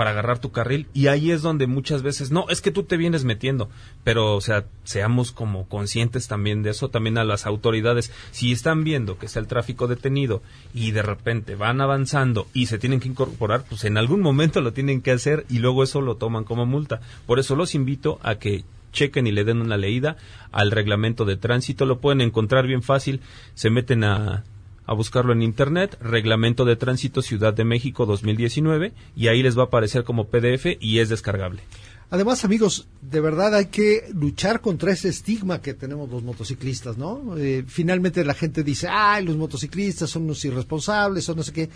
Para 0.00 0.12
agarrar 0.12 0.38
tu 0.38 0.50
carril. 0.50 0.86
Y 0.94 1.08
ahí 1.08 1.30
es 1.30 1.42
donde 1.42 1.66
muchas 1.66 2.00
veces, 2.00 2.30
no, 2.30 2.46
es 2.48 2.62
que 2.62 2.70
tú 2.70 2.84
te 2.84 2.96
vienes 2.96 3.24
metiendo. 3.24 3.68
Pero, 4.02 4.34
o 4.34 4.40
sea, 4.40 4.64
seamos 4.82 5.30
como 5.30 5.68
conscientes 5.68 6.26
también 6.26 6.62
de 6.62 6.70
eso, 6.70 6.88
también 6.88 7.18
a 7.18 7.24
las 7.24 7.44
autoridades. 7.44 8.10
Si 8.30 8.50
están 8.50 8.82
viendo 8.82 9.18
que 9.18 9.26
está 9.26 9.40
el 9.40 9.46
tráfico 9.46 9.88
detenido 9.88 10.40
y 10.72 10.92
de 10.92 11.02
repente 11.02 11.54
van 11.54 11.82
avanzando 11.82 12.46
y 12.54 12.64
se 12.64 12.78
tienen 12.78 12.98
que 12.98 13.08
incorporar, 13.08 13.66
pues 13.68 13.84
en 13.84 13.98
algún 13.98 14.22
momento 14.22 14.62
lo 14.62 14.72
tienen 14.72 15.02
que 15.02 15.10
hacer 15.10 15.44
y 15.50 15.58
luego 15.58 15.82
eso 15.82 16.00
lo 16.00 16.16
toman 16.16 16.44
como 16.44 16.64
multa. 16.64 17.02
Por 17.26 17.38
eso 17.38 17.54
los 17.54 17.74
invito 17.74 18.20
a 18.22 18.36
que 18.36 18.64
chequen 18.94 19.26
y 19.26 19.32
le 19.32 19.44
den 19.44 19.60
una 19.60 19.76
leída 19.76 20.16
al 20.50 20.70
reglamento 20.70 21.26
de 21.26 21.36
tránsito. 21.36 21.84
Lo 21.84 22.00
pueden 22.00 22.22
encontrar 22.22 22.66
bien 22.66 22.82
fácil. 22.82 23.20
Se 23.52 23.68
meten 23.68 24.04
a, 24.04 24.44
a 24.90 24.94
buscarlo 24.94 25.32
en 25.32 25.40
internet, 25.40 25.96
Reglamento 26.00 26.64
de 26.64 26.74
Tránsito 26.74 27.22
Ciudad 27.22 27.54
de 27.54 27.64
México 27.64 28.06
2019, 28.06 28.92
y 29.14 29.28
ahí 29.28 29.40
les 29.40 29.56
va 29.56 29.62
a 29.62 29.66
aparecer 29.66 30.02
como 30.02 30.26
PDF 30.26 30.66
y 30.80 30.98
es 30.98 31.08
descargable. 31.08 31.62
Además, 32.10 32.44
amigos, 32.44 32.88
de 33.00 33.20
verdad 33.20 33.54
hay 33.54 33.66
que 33.66 34.10
luchar 34.12 34.60
contra 34.60 34.90
ese 34.90 35.08
estigma 35.08 35.62
que 35.62 35.74
tenemos 35.74 36.10
los 36.10 36.24
motociclistas, 36.24 36.98
¿no? 36.98 37.36
Eh, 37.36 37.62
finalmente 37.68 38.24
la 38.24 38.34
gente 38.34 38.64
dice, 38.64 38.88
ay, 38.90 39.24
los 39.24 39.36
motociclistas 39.36 40.10
son 40.10 40.24
unos 40.24 40.44
irresponsables 40.44 41.28
o 41.28 41.36
no 41.36 41.44
sé 41.44 41.52
qué. 41.52 41.70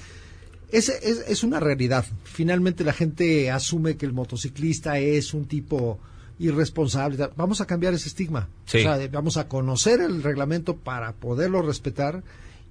Es, 0.72 0.88
es, 0.88 1.24
es 1.28 1.44
una 1.44 1.60
realidad. 1.60 2.04
Finalmente 2.24 2.82
la 2.82 2.92
gente 2.92 3.48
asume 3.48 3.96
que 3.96 4.06
el 4.06 4.12
motociclista 4.12 4.98
es 4.98 5.34
un 5.34 5.44
tipo 5.46 6.00
irresponsable. 6.40 7.28
Vamos 7.36 7.60
a 7.60 7.66
cambiar 7.66 7.94
ese 7.94 8.08
estigma. 8.08 8.48
Sí. 8.66 8.78
O 8.78 8.80
sea, 8.80 8.98
vamos 9.06 9.36
a 9.36 9.46
conocer 9.46 10.00
el 10.00 10.20
reglamento 10.24 10.74
para 10.74 11.12
poderlo 11.12 11.62
respetar 11.62 12.24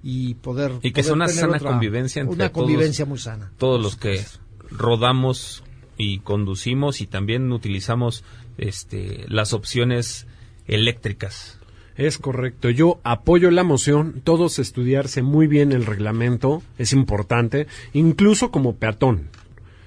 y 0.06 0.34
poder... 0.34 0.72
Y 0.82 0.92
que 0.92 1.02
poder 1.02 1.04
sea 1.06 1.14
una 1.14 1.28
sana 1.28 1.56
otra- 1.56 1.70
convivencia 1.70 2.20
entre 2.20 2.34
Una 2.34 2.48
todos- 2.50 2.62
convivencia 2.66 3.06
muy 3.06 3.18
sana. 3.18 3.50
Todos 3.58 3.82
los 3.82 3.96
que 3.96 4.22
rodamos 4.70 5.64
y 5.96 6.18
conducimos 6.18 7.00
y 7.00 7.06
también 7.06 7.50
utilizamos 7.52 8.22
este, 8.58 9.24
las 9.28 9.52
opciones 9.54 10.26
eléctricas. 10.66 11.58
Es 11.96 12.18
correcto. 12.18 12.70
Yo 12.70 13.00
apoyo 13.04 13.50
la 13.50 13.62
moción. 13.62 14.20
Todos 14.24 14.58
estudiarse 14.58 15.22
muy 15.22 15.46
bien 15.46 15.70
el 15.72 15.86
reglamento 15.86 16.62
es 16.76 16.92
importante, 16.92 17.66
incluso 17.92 18.50
como 18.50 18.74
peatón. 18.76 19.28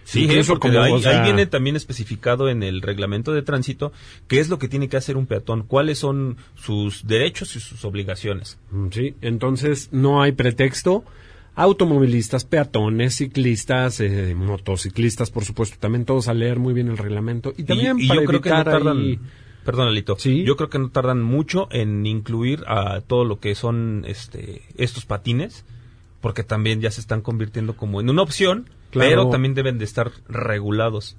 Sí, 0.09 0.23
Incluso 0.23 0.53
porque 0.53 0.69
como, 0.69 0.81
ahí, 0.83 0.93
o 0.93 0.99
sea- 0.99 1.17
ahí 1.19 1.23
viene 1.25 1.47
también 1.47 1.75
especificado 1.75 2.47
en 2.47 2.63
el 2.63 2.81
reglamento 2.81 3.33
de 3.33 3.41
tránsito 3.41 3.91
qué 4.29 4.39
es 4.39 4.47
lo 4.47 4.57
que 4.57 4.69
tiene 4.69 4.87
que 4.87 4.95
hacer 4.95 5.17
un 5.17 5.25
peatón, 5.25 5.63
cuáles 5.63 5.99
son 5.99 6.37
sus 6.55 7.05
derechos 7.05 7.57
y 7.57 7.59
sus 7.59 7.83
obligaciones. 7.83 8.57
Mm, 8.71 8.87
Sí, 8.91 9.15
entonces 9.19 9.89
no 9.91 10.21
hay 10.21 10.31
pretexto. 10.31 11.03
Automovilistas, 11.55 12.45
peatones, 12.45 13.15
ciclistas, 13.15 13.99
eh, 13.99 14.33
motociclistas, 14.35 15.31
por 15.31 15.43
supuesto, 15.43 15.75
también 15.79 16.05
todos 16.05 16.27
a 16.27 16.33
leer 16.35 16.59
muy 16.59 16.73
bien 16.73 16.87
el 16.87 16.97
reglamento. 16.97 17.53
Y 17.57 17.63
también 17.63 17.99
y, 17.99 18.05
y 18.05 18.07
para 18.07 18.21
yo 18.21 18.27
creo 18.27 18.41
que 18.41 18.49
no 18.51 18.63
tardan, 18.63 18.97
ahí- 18.99 19.19
perdón 19.65 19.87
Alito, 19.87 20.15
Sí. 20.19 20.43
yo 20.43 20.55
creo 20.55 20.69
que 20.69 20.79
no 20.79 20.89
tardan 20.89 21.21
mucho 21.21 21.67
en 21.71 22.05
incluir 22.05 22.63
a 22.67 23.01
todo 23.01 23.25
lo 23.25 23.39
que 23.39 23.55
son 23.55 24.05
este 24.07 24.61
estos 24.77 25.05
patines, 25.05 25.65
porque 26.21 26.43
también 26.43 26.79
ya 26.79 26.91
se 26.91 27.01
están 27.01 27.21
convirtiendo 27.21 27.75
como 27.75 27.99
en 27.99 28.09
una 28.09 28.21
opción, 28.21 28.69
Claro. 28.97 29.09
pero 29.09 29.29
también 29.29 29.53
deben 29.53 29.77
de 29.77 29.85
estar 29.85 30.11
regulados. 30.27 31.15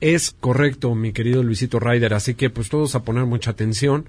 Es 0.00 0.30
correcto, 0.38 0.94
mi 0.94 1.12
querido 1.12 1.42
Luisito 1.42 1.80
Ryder, 1.80 2.12
así 2.14 2.34
que 2.34 2.50
pues 2.50 2.68
todos 2.68 2.94
a 2.94 3.02
poner 3.02 3.24
mucha 3.24 3.50
atención. 3.52 4.06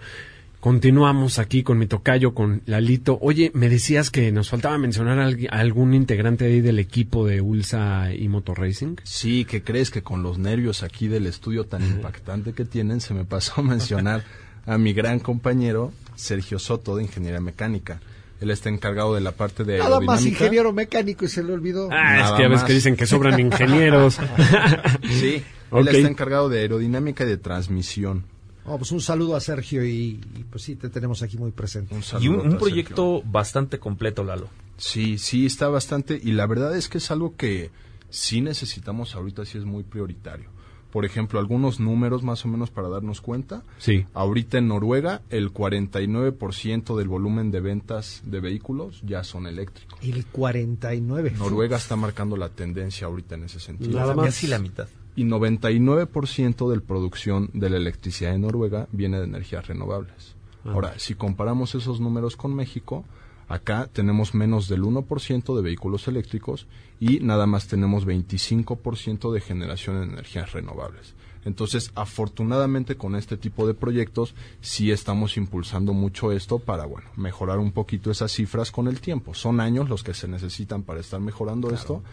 Continuamos 0.60 1.38
aquí 1.38 1.62
con 1.62 1.78
mi 1.78 1.86
tocayo, 1.86 2.34
con 2.34 2.64
Lalito. 2.66 3.20
Oye, 3.22 3.52
me 3.54 3.70
decías 3.70 4.10
que 4.10 4.32
nos 4.32 4.50
faltaba 4.50 4.78
mencionar 4.78 5.20
a 5.20 5.60
algún 5.60 5.94
integrante 5.94 6.46
ahí 6.46 6.62
del 6.62 6.80
equipo 6.80 7.28
de 7.28 7.42
Ulsa 7.42 8.12
y 8.14 8.28
Motor 8.28 8.60
Racing. 8.60 8.96
Sí, 9.04 9.46
que 9.46 9.62
crees 9.64 9.92
que 9.92 10.02
con 10.02 10.24
los 10.24 10.40
nervios 10.40 10.82
aquí 10.82 11.08
del 11.08 11.28
estudio 11.28 11.66
tan 11.66 11.84
impactante 11.84 12.54
que 12.54 12.66
tienen, 12.66 13.02
se 13.02 13.14
me 13.14 13.24
pasó 13.24 13.62
a 13.62 13.64
mencionar 13.64 14.24
a 14.66 14.78
mi 14.78 14.94
gran 14.94 15.20
compañero 15.20 15.94
Sergio 16.16 16.58
Soto 16.60 16.96
de 16.98 17.04
Ingeniería 17.04 17.40
Mecánica. 17.40 18.02
Él 18.40 18.52
está 18.52 18.70
encargado 18.70 19.16
de 19.16 19.22
la 19.22 19.32
parte 19.32 19.64
de 19.64 19.80
Nada 19.80 20.00
más 20.00 20.20
aerodinámica. 20.20 20.30
ingeniero 20.44 20.74
mecánico 20.74 21.26
y 21.26 21.28
se 21.28 21.44
le 21.44 21.54
olvidó. 21.54 21.90
Ah, 21.92 22.18
es 22.18 22.24
Nada 22.24 22.38
que 22.38 22.44
ya 22.44 22.50
ves 22.50 22.64
que 22.64 22.74
dicen 22.74 22.96
que 22.96 23.08
sobran 23.08 23.40
ingenieros. 23.40 24.18
Sí, 25.10 25.44
Ok. 25.72 25.82
él 25.82 25.88
está 25.96 26.08
encargado 26.10 26.48
de 26.50 26.60
aerodinámica 26.60 27.24
y 27.24 27.28
de 27.28 27.38
transmisión. 27.38 28.26
Oh, 28.66 28.78
pues 28.78 28.92
un 28.92 29.02
saludo 29.02 29.36
a 29.36 29.40
Sergio 29.40 29.84
y, 29.86 30.20
y, 30.36 30.44
pues 30.50 30.64
sí, 30.64 30.76
te 30.76 30.90
tenemos 30.90 31.24
aquí 31.24 31.38
muy 31.38 31.52
presente. 31.52 31.96
Un 31.96 32.04
y 32.22 32.28
un, 32.28 32.40
un 32.42 32.58
proyecto 32.58 33.22
bastante 33.26 33.80
completo, 33.80 34.24
Lalo. 34.24 34.50
Sí, 34.78 35.18
sí, 35.18 35.46
está 35.46 35.70
bastante. 35.70 36.20
Y 36.22 36.34
la 36.34 36.46
verdad 36.48 36.76
es 36.76 36.90
que 36.90 36.98
es 37.00 37.10
algo 37.10 37.36
que 37.38 37.72
sí 38.10 38.42
necesitamos 38.42 39.16
ahorita, 39.16 39.46
sí 39.46 39.58
es 39.58 39.64
muy 39.66 39.84
prioritario. 39.84 40.50
Por 40.98 41.06
ejemplo, 41.06 41.40
algunos 41.40 41.80
números 41.80 42.24
más 42.24 42.44
o 42.44 42.48
menos 42.48 42.72
para 42.72 42.90
darnos 42.90 43.22
cuenta. 43.22 43.62
Sí. 43.78 44.08
Ahorita 44.16 44.58
en 44.58 44.68
Noruega 44.68 45.22
el 45.30 45.54
49% 45.54 46.98
del 46.98 47.08
volumen 47.08 47.52
de 47.52 47.60
ventas 47.60 48.24
de 48.26 48.40
vehículos 48.40 49.04
ya 49.06 49.24
son 49.24 49.46
eléctricos. 49.46 50.00
El 50.02 50.26
49. 50.26 51.34
Noruega 51.38 51.78
está 51.78 51.96
marcando 51.96 52.36
la 52.36 52.50
tendencia 52.50 53.06
ahorita 53.06 53.36
en 53.36 53.44
ese 53.44 53.60
sentido. 53.60 54.00
Nada 54.00 54.16
más. 54.16 54.26
Casi 54.26 54.48
la 54.48 54.58
mitad. 54.58 54.88
Y 55.16 55.24
99% 55.24 56.68
de 56.68 56.76
la 56.78 56.82
producción 56.82 57.52
de 57.54 57.70
la 57.70 57.78
electricidad 57.78 58.34
en 58.34 58.42
Noruega 58.42 58.88
viene 58.92 59.20
de 59.20 59.26
energías 59.26 59.68
renovables. 59.68 60.36
Ah. 60.66 60.72
Ahora, 60.72 60.98
si 60.98 61.14
comparamos 61.14 61.76
esos 61.76 62.00
números 62.00 62.36
con 62.36 62.56
México, 62.56 63.06
acá 63.48 63.90
tenemos 63.92 64.34
menos 64.34 64.68
del 64.68 64.84
1% 64.84 65.56
de 65.56 65.62
vehículos 65.62 66.08
eléctricos 66.08 66.68
y 67.00 67.20
nada 67.20 67.46
más 67.46 67.68
tenemos 67.68 68.06
25% 68.06 69.32
de 69.32 69.42
generación 69.42 70.00
de 70.00 70.14
energías 70.14 70.52
renovables. 70.52 71.14
Entonces, 71.46 71.92
afortunadamente 71.96 72.98
con 72.98 73.16
este 73.16 73.38
tipo 73.38 73.68
de 73.68 73.74
proyectos 73.74 74.36
sí 74.60 74.92
estamos 74.92 75.38
impulsando 75.38 75.94
mucho 75.94 76.34
esto 76.34 76.60
para, 76.60 76.86
bueno, 76.86 77.10
mejorar 77.16 77.60
un 77.60 77.72
poquito 77.72 78.12
esas 78.12 78.34
cifras 78.34 78.70
con 78.70 78.88
el 78.88 79.00
tiempo. 79.00 79.34
Son 79.34 79.62
años 79.62 79.88
los 79.88 80.04
que 80.04 80.14
se 80.14 80.28
necesitan 80.28 80.84
para 80.84 81.00
estar 81.00 81.22
mejorando 81.22 81.74
esto, 81.74 82.04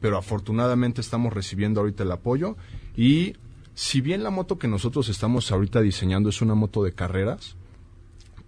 pero 0.00 0.18
afortunadamente 0.18 1.00
estamos 1.00 1.32
recibiendo 1.32 1.80
ahorita 1.80 2.02
el 2.02 2.12
apoyo 2.12 2.56
y 2.94 3.34
si 3.74 4.02
bien 4.02 4.22
la 4.22 4.30
moto 4.30 4.58
que 4.58 4.68
nosotros 4.68 5.08
estamos 5.08 5.50
ahorita 5.50 5.80
diseñando 5.80 6.28
es 6.28 6.42
una 6.42 6.54
moto 6.54 6.84
de 6.84 6.92
carreras, 6.92 7.56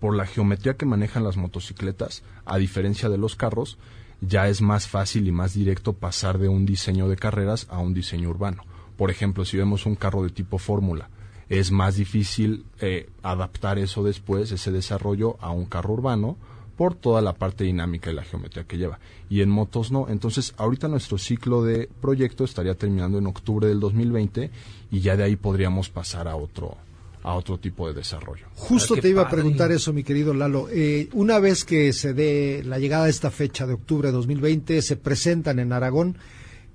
por 0.05 0.15
la 0.15 0.27
geometría 0.27 0.75
que 0.75 0.85
manejan 0.85 1.25
las 1.25 1.39
motocicletas, 1.39 2.25
a 2.45 2.59
diferencia 2.59 3.09
de 3.09 3.17
los 3.17 3.37
carros, 3.37 3.79
ya 4.21 4.49
es 4.49 4.61
más 4.61 4.87
fácil 4.87 5.27
y 5.27 5.33
más 5.33 5.55
directo 5.55 5.95
pasar 5.95 6.37
de 6.37 6.47
un 6.47 6.67
diseño 6.67 7.09
de 7.09 7.17
carreras 7.17 7.67
a 7.71 7.79
un 7.79 7.95
diseño 7.95 8.29
urbano. 8.29 8.65
Por 8.99 9.11
ejemplo, 9.11 9.47
si 9.47 9.57
vemos 9.57 9.87
un 9.87 9.95
carro 9.95 10.23
de 10.23 10.29
tipo 10.29 10.59
fórmula, 10.59 11.09
es 11.49 11.71
más 11.71 11.97
difícil 11.97 12.67
eh, 12.83 13.09
adaptar 13.23 13.79
eso 13.79 14.05
después, 14.05 14.53
ese 14.53 14.73
desarrollo, 14.73 15.39
a 15.41 15.53
un 15.53 15.65
carro 15.65 15.95
urbano 15.95 16.37
por 16.77 16.95
toda 16.95 17.23
la 17.23 17.33
parte 17.33 17.65
dinámica 17.65 18.11
y 18.11 18.15
la 18.15 18.25
geometría 18.25 18.65
que 18.65 18.77
lleva. 18.77 18.99
Y 19.31 19.41
en 19.41 19.49
motos 19.49 19.91
no. 19.91 20.11
Entonces, 20.11 20.53
ahorita 20.59 20.87
nuestro 20.87 21.17
ciclo 21.17 21.65
de 21.65 21.89
proyecto 22.03 22.45
estaría 22.45 22.75
terminando 22.75 23.17
en 23.17 23.27
octubre 23.27 23.69
del 23.69 23.81
2020 23.81 24.51
y 24.91 25.01
ya 25.01 25.17
de 25.17 25.23
ahí 25.23 25.37
podríamos 25.37 25.89
pasar 25.89 26.29
a 26.29 26.37
otro 26.37 26.77
a 27.25 27.35
otro 27.35 27.59
tipo 27.59 27.89
de 27.89 27.95
desarrollo. 27.95 28.47
Justo 28.55 28.95
te 28.97 29.09
iba 29.09 29.23
a 29.23 29.29
preguntar 29.31 29.73
eso, 29.73 29.93
mi 29.93 30.05
querido 30.05 30.33
Lalo. 30.35 30.69
Eh, 30.71 31.09
una 31.15 31.39
vez 31.41 31.65
que 31.65 31.93
se 31.93 32.15
dé 32.15 32.63
la 32.65 32.79
llegada 32.79 33.07
a 33.07 33.09
esta 33.09 33.31
fecha 33.33 33.67
de 33.67 33.73
octubre 33.75 34.09
de 34.09 34.13
2020, 34.13 34.81
se 34.83 34.97
presentan 34.97 35.59
en 35.59 35.73
Aragón. 35.73 36.17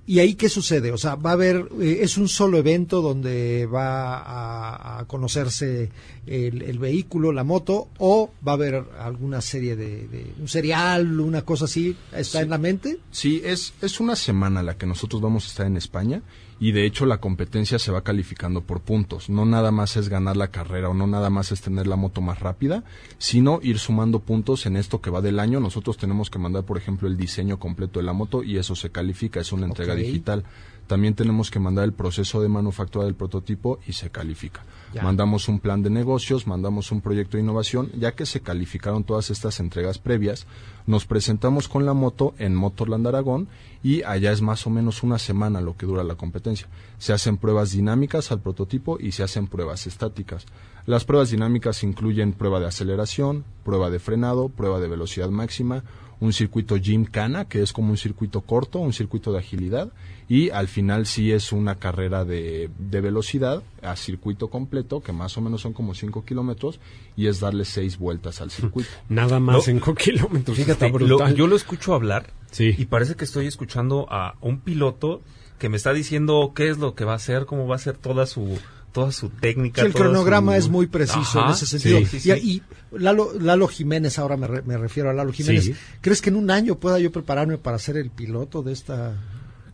¿Y 0.07 0.17
ahí 0.17 0.33
qué 0.33 0.49
sucede? 0.49 0.91
O 0.91 0.97
sea, 0.97 1.13
va 1.13 1.29
a 1.29 1.33
haber, 1.33 1.69
eh, 1.79 1.99
es 2.01 2.17
un 2.17 2.27
solo 2.27 2.57
evento 2.57 2.99
donde 3.03 3.67
va 3.67 4.17
a, 4.17 4.99
a 5.01 5.05
conocerse 5.05 5.91
el, 6.25 6.63
el 6.63 6.79
vehículo, 6.79 7.31
la 7.31 7.43
moto, 7.43 7.89
o 7.99 8.31
va 8.45 8.53
a 8.53 8.55
haber 8.55 8.83
alguna 8.99 9.39
serie 9.41 9.75
de, 9.75 10.07
de- 10.07 10.33
un 10.39 10.47
serial, 10.47 11.19
una 11.19 11.43
cosa 11.43 11.65
así, 11.65 11.95
¿está 12.11 12.41
en 12.41 12.49
la 12.49 12.57
mente? 12.57 12.97
Sí, 13.11 13.39
es, 13.45 13.73
es 13.83 13.99
una 13.99 14.15
semana 14.15 14.63
la 14.63 14.75
que 14.79 14.87
nosotros 14.87 15.21
vamos 15.21 15.45
a 15.45 15.47
estar 15.49 15.67
en 15.67 15.77
España 15.77 16.23
y 16.59 16.73
de 16.73 16.85
hecho 16.85 17.05
la 17.05 17.19
competencia 17.19 17.79
se 17.79 17.91
va 17.91 18.03
calificando 18.03 18.61
por 18.61 18.81
puntos. 18.81 19.29
No 19.29 19.45
nada 19.45 19.71
más 19.71 19.95
es 19.95 20.09
ganar 20.09 20.35
la 20.35 20.49
carrera 20.49 20.89
o 20.89 20.93
no 20.93 21.07
nada 21.07 21.29
más 21.29 21.51
es 21.51 21.61
tener 21.61 21.87
la 21.87 21.95
moto 21.95 22.21
más 22.21 22.39
rápida, 22.39 22.83
sino 23.17 23.59
ir 23.63 23.79
sumando 23.79 24.19
puntos 24.19 24.65
en 24.65 24.75
esto 24.75 25.01
que 25.01 25.09
va 25.09 25.21
del 25.21 25.39
año. 25.39 25.59
Nosotros 25.59 25.97
tenemos 25.97 26.29
que 26.29 26.39
mandar, 26.39 26.63
por 26.63 26.77
ejemplo, 26.77 27.07
el 27.07 27.17
diseño 27.17 27.59
completo 27.59 27.99
de 27.99 28.05
la 28.05 28.13
moto 28.13 28.43
y 28.43 28.57
eso 28.57 28.75
se 28.75 28.89
califica, 28.89 29.39
es 29.39 29.51
una 29.51 29.67
entrega 29.67 29.95
digital. 29.95 30.43
También 30.89 31.13
tenemos 31.13 31.51
que 31.51 31.59
mandar 31.59 31.85
el 31.85 31.93
proceso 31.93 32.41
de 32.41 32.49
manufactura 32.49 33.05
del 33.05 33.13
prototipo 33.13 33.77
y 33.85 33.93
se 33.93 34.09
califica. 34.09 34.65
Ya. 34.91 35.03
Mandamos 35.03 35.47
un 35.47 35.59
plan 35.59 35.83
de 35.83 35.91
negocios, 35.91 36.47
mandamos 36.47 36.91
un 36.91 37.01
proyecto 37.01 37.37
de 37.37 37.43
innovación, 37.43 37.91
ya 37.95 38.13
que 38.13 38.25
se 38.25 38.41
calificaron 38.41 39.03
todas 39.03 39.29
estas 39.29 39.59
entregas 39.59 39.99
previas, 39.99 40.47
nos 40.89 41.05
presentamos 41.05 41.67
con 41.67 41.85
la 41.85 41.93
moto 41.93 42.33
en 42.39 42.55
Motorland 42.55 43.05
Aragón 43.05 43.47
y 43.83 44.01
allá 44.01 44.31
es 44.31 44.41
más 44.41 44.65
o 44.65 44.71
menos 44.71 45.03
una 45.03 45.19
semana 45.19 45.61
lo 45.61 45.77
que 45.77 45.85
dura 45.85 46.03
la 46.03 46.15
competencia. 46.15 46.67
Se 46.97 47.13
hacen 47.13 47.37
pruebas 47.37 47.73
dinámicas 47.73 48.31
al 48.31 48.41
prototipo 48.41 48.97
y 48.99 49.11
se 49.11 49.21
hacen 49.21 49.45
pruebas 49.45 49.85
estáticas. 49.85 50.47
Las 50.87 51.05
pruebas 51.05 51.29
dinámicas 51.29 51.83
incluyen 51.83 52.33
prueba 52.33 52.59
de 52.59 52.65
aceleración, 52.65 53.45
prueba 53.63 53.91
de 53.91 53.99
frenado, 53.99 54.49
prueba 54.49 54.79
de 54.79 54.87
velocidad 54.87 55.29
máxima, 55.29 55.83
un 56.21 56.33
circuito 56.33 56.75
Gymkhana, 56.77 57.45
que 57.45 57.61
es 57.61 57.71
como 57.73 57.91
un 57.91 57.97
circuito 57.97 58.41
corto, 58.41 58.79
un 58.79 58.91
circuito 58.93 59.31
de 59.31 59.39
agilidad, 59.39 59.89
y 60.27 60.49
al 60.49 60.67
final 60.67 61.05
sí 61.05 61.31
es 61.31 61.51
una 61.51 61.75
carrera 61.75 62.25
de, 62.25 62.69
de 62.77 63.01
velocidad 63.01 63.63
a 63.81 63.95
circuito 63.95 64.49
completo, 64.49 65.01
que 65.01 65.11
más 65.13 65.37
o 65.37 65.41
menos 65.41 65.61
son 65.61 65.73
como 65.73 65.95
5 65.95 66.25
kilómetros, 66.25 66.79
y 67.15 67.27
es 67.27 67.39
darle 67.39 67.63
6 67.65 67.97
vueltas 67.97 68.41
al 68.41 68.51
circuito. 68.51 68.89
Nada 69.09 69.39
más 69.39 69.55
No. 69.55 69.61
5 69.61 69.95
kilómetros. 69.95 70.57
Fíjate, 70.57 70.73
está 70.73 70.87
lo- 70.87 70.93
brutal. 70.93 71.35
yo 71.35 71.47
lo 71.47 71.55
escucho 71.55 71.93
hablar 71.93 72.27
Sí. 72.51 72.75
y 72.77 72.85
parece 72.85 73.15
que 73.15 73.23
estoy 73.25 73.47
escuchando 73.47 74.07
a 74.11 74.35
un 74.41 74.59
piloto 74.59 75.21
que 75.57 75.69
me 75.69 75.77
está 75.77 75.93
diciendo 75.93 76.51
qué 76.55 76.69
es 76.69 76.77
lo 76.79 76.95
que 76.95 77.05
va 77.05 77.13
a 77.13 77.17
hacer, 77.17 77.45
cómo 77.45 77.67
va 77.67 77.75
a 77.75 77.79
ser 77.79 77.97
toda 77.97 78.25
su 78.25 78.57
toda 78.91 79.11
su 79.11 79.29
técnica. 79.29 79.81
Sí, 79.81 79.87
el 79.87 79.93
cronograma 79.93 80.53
su- 80.53 80.57
es 80.59 80.69
muy 80.69 80.87
preciso 80.87 81.39
Ajá, 81.39 81.45
en 81.47 81.51
ese 81.53 81.65
sentido. 81.65 81.99
sí, 81.99 82.05
sí, 82.05 82.17
Y- 82.17 82.19
sí. 82.39 82.63
Y, 82.91 82.97
Lalo, 82.97 83.31
Lalo 83.39 83.67
Jiménez, 83.67 84.17
ahora 84.19 84.35
me, 84.37 84.47
re- 84.47 84.61
me 84.63 84.77
refiero 84.77 85.09
a 85.09 85.13
Lalo 85.13 85.31
Jiménez, 85.31 85.65
Sí. 85.65 85.75
¿crees 86.01 86.21
que 86.21 86.29
en 86.29 86.35
un 86.37 86.49
año 86.51 86.75
pueda 86.75 86.99
yo 86.99 87.11
prepararme 87.11 87.57
para 87.57 87.77
ser 87.79 87.97
el 87.97 88.09
piloto 88.09 88.61
de 88.63 88.73
esta... 88.73 89.13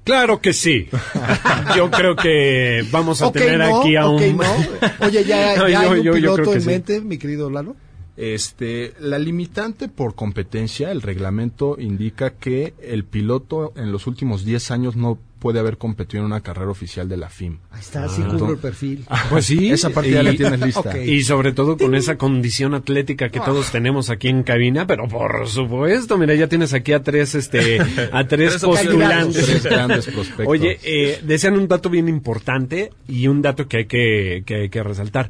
Claro 0.03 0.39
que 0.39 0.53
sí. 0.53 0.87
Yo 1.75 1.89
creo 1.89 2.15
que 2.15 2.85
vamos 2.91 3.23
a 3.23 3.31
tener 3.31 3.57
no, 3.57 3.79
aquí 3.81 3.95
a 3.95 4.05
ok, 4.07 4.21
un... 4.21 4.37
no. 4.37 5.05
Oye, 5.07 5.23
¿ya, 5.23 5.55
No, 5.57 5.67
ya 5.67 5.83
yo- 5.83 5.91
hay 5.93 5.99
un 5.99 6.05
yo- 6.05 6.13
piloto 6.13 6.53
en 6.53 6.61
sí. 6.61 6.67
mente, 6.67 7.01
mi 7.01 7.17
querido 7.17 7.49
Lalo? 7.49 7.75
Este, 8.17 8.93
la 8.99 9.17
limitante 9.19 9.89
por 9.89 10.15
competencia, 10.15 10.91
el 10.91 11.01
reglamento 11.01 11.75
indica 11.79 12.29
que 12.35 12.73
el 12.81 13.03
piloto 13.03 13.73
en 13.75 13.91
los 13.91 14.07
últimos 14.07 14.45
10 14.45 14.71
años 14.71 14.95
no 14.95 15.17
puede 15.45 15.59
haber 15.59 15.77
competido 15.77 16.21
en 16.21 16.25
una 16.25 16.41
carrera 16.41 16.71
oficial 16.71 17.07
de 17.07 17.17
la 17.17 17.29
FIM. 17.29 17.59
Ahí 17.69 17.79
está, 17.79 18.09
sí 18.09 18.23
cubro 18.23 18.53
el 18.53 18.57
perfil. 18.57 19.05
Pues 19.29 19.45
sí. 19.45 19.69
Esa 19.69 19.91
parte 19.91 20.09
ya 20.09 20.23
la 20.23 20.31
y- 20.31 20.37
tienes 20.37 20.59
lista. 20.59 20.97
Y 20.99 21.21
sobre 21.21 21.51
todo 21.53 21.77
con 21.77 21.93
esa 21.93 22.17
condición 22.17 22.73
atlética 22.73 23.29
que 23.29 23.39
todos 23.39 23.71
tenemos 23.71 24.09
aquí 24.09 24.27
en 24.27 24.41
cabina, 24.41 24.87
pero 24.87 25.07
por 25.07 25.47
supuesto, 25.47 26.17
mira, 26.17 26.33
ya 26.33 26.47
tienes 26.47 26.73
aquí 26.73 26.93
a 26.93 27.03
tres, 27.03 27.35
este, 27.35 27.77
a 28.11 28.23
tres 28.27 28.57
postulantes. 28.57 29.45
Tres 29.45 29.63
grandes 29.65 30.07
prospectos. 30.07 30.47
Oye, 30.47 30.79
eh, 30.83 31.19
decían 31.23 31.53
un 31.59 31.67
dato 31.67 31.91
bien 31.91 32.09
importante 32.09 32.89
y 33.07 33.27
un 33.27 33.43
dato 33.43 33.67
que 33.67 33.77
hay 33.77 33.85
que, 33.85 34.41
que 34.47 34.55
hay 34.61 34.69
que 34.69 34.81
resaltar. 34.81 35.29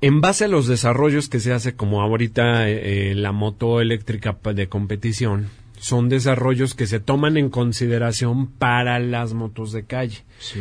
En 0.00 0.22
base 0.22 0.46
a 0.46 0.48
los 0.48 0.66
desarrollos 0.68 1.28
que 1.28 1.38
se 1.38 1.52
hace 1.52 1.74
como 1.74 2.00
ahorita 2.00 2.70
eh, 2.70 3.12
la 3.14 3.32
moto 3.32 3.82
eléctrica 3.82 4.38
de 4.54 4.68
competición, 4.70 5.50
son 5.82 6.08
desarrollos 6.08 6.76
que 6.76 6.86
se 6.86 7.00
toman 7.00 7.36
en 7.36 7.50
consideración 7.50 8.46
para 8.46 9.00
las 9.00 9.34
motos 9.34 9.72
de 9.72 9.82
calle. 9.82 10.18
Sí. 10.38 10.60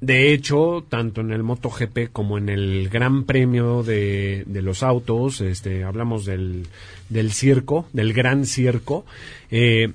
De 0.00 0.32
hecho, 0.32 0.84
tanto 0.88 1.22
en 1.22 1.32
el 1.32 1.42
MotoGP 1.42 2.12
como 2.12 2.38
en 2.38 2.48
el 2.48 2.88
Gran 2.88 3.24
Premio 3.24 3.82
de, 3.82 4.44
de 4.46 4.62
los 4.62 4.84
autos, 4.84 5.40
este, 5.40 5.82
hablamos 5.82 6.24
del, 6.24 6.68
del 7.08 7.32
circo, 7.32 7.88
del 7.92 8.12
gran 8.12 8.46
circo, 8.46 9.04
eh, 9.50 9.90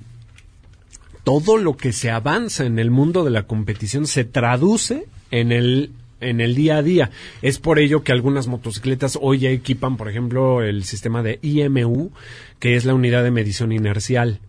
todo 1.24 1.56
lo 1.56 1.78
que 1.78 1.94
se 1.94 2.10
avanza 2.10 2.66
en 2.66 2.78
el 2.78 2.90
mundo 2.90 3.24
de 3.24 3.30
la 3.30 3.44
competición 3.46 4.06
se 4.06 4.24
traduce 4.24 5.06
en 5.30 5.52
el 5.52 5.90
en 6.20 6.42
el 6.42 6.54
día 6.54 6.76
a 6.76 6.82
día. 6.82 7.10
Es 7.40 7.58
por 7.58 7.78
ello 7.78 8.02
que 8.02 8.12
algunas 8.12 8.46
motocicletas 8.46 9.18
hoy 9.22 9.38
ya 9.38 9.50
equipan, 9.50 9.96
por 9.96 10.10
ejemplo, 10.10 10.62
el 10.62 10.84
sistema 10.84 11.22
de 11.22 11.38
IMU, 11.40 12.10
que 12.58 12.76
es 12.76 12.84
la 12.84 12.94
unidad 12.94 13.24
de 13.24 13.30
medición 13.30 13.72
inercial. 13.72 14.40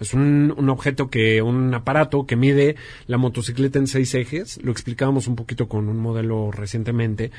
Es 0.00 0.14
un, 0.14 0.54
un 0.56 0.68
objeto 0.70 1.10
que, 1.10 1.42
un 1.42 1.74
aparato 1.74 2.26
que 2.26 2.36
mide 2.36 2.76
la 3.06 3.18
motocicleta 3.18 3.78
en 3.78 3.86
seis 3.86 4.14
ejes. 4.14 4.58
Lo 4.62 4.72
explicábamos 4.72 5.26
un 5.26 5.36
poquito 5.36 5.68
con 5.68 5.88
un 5.88 5.98
modelo 5.98 6.50
recientemente. 6.50 7.30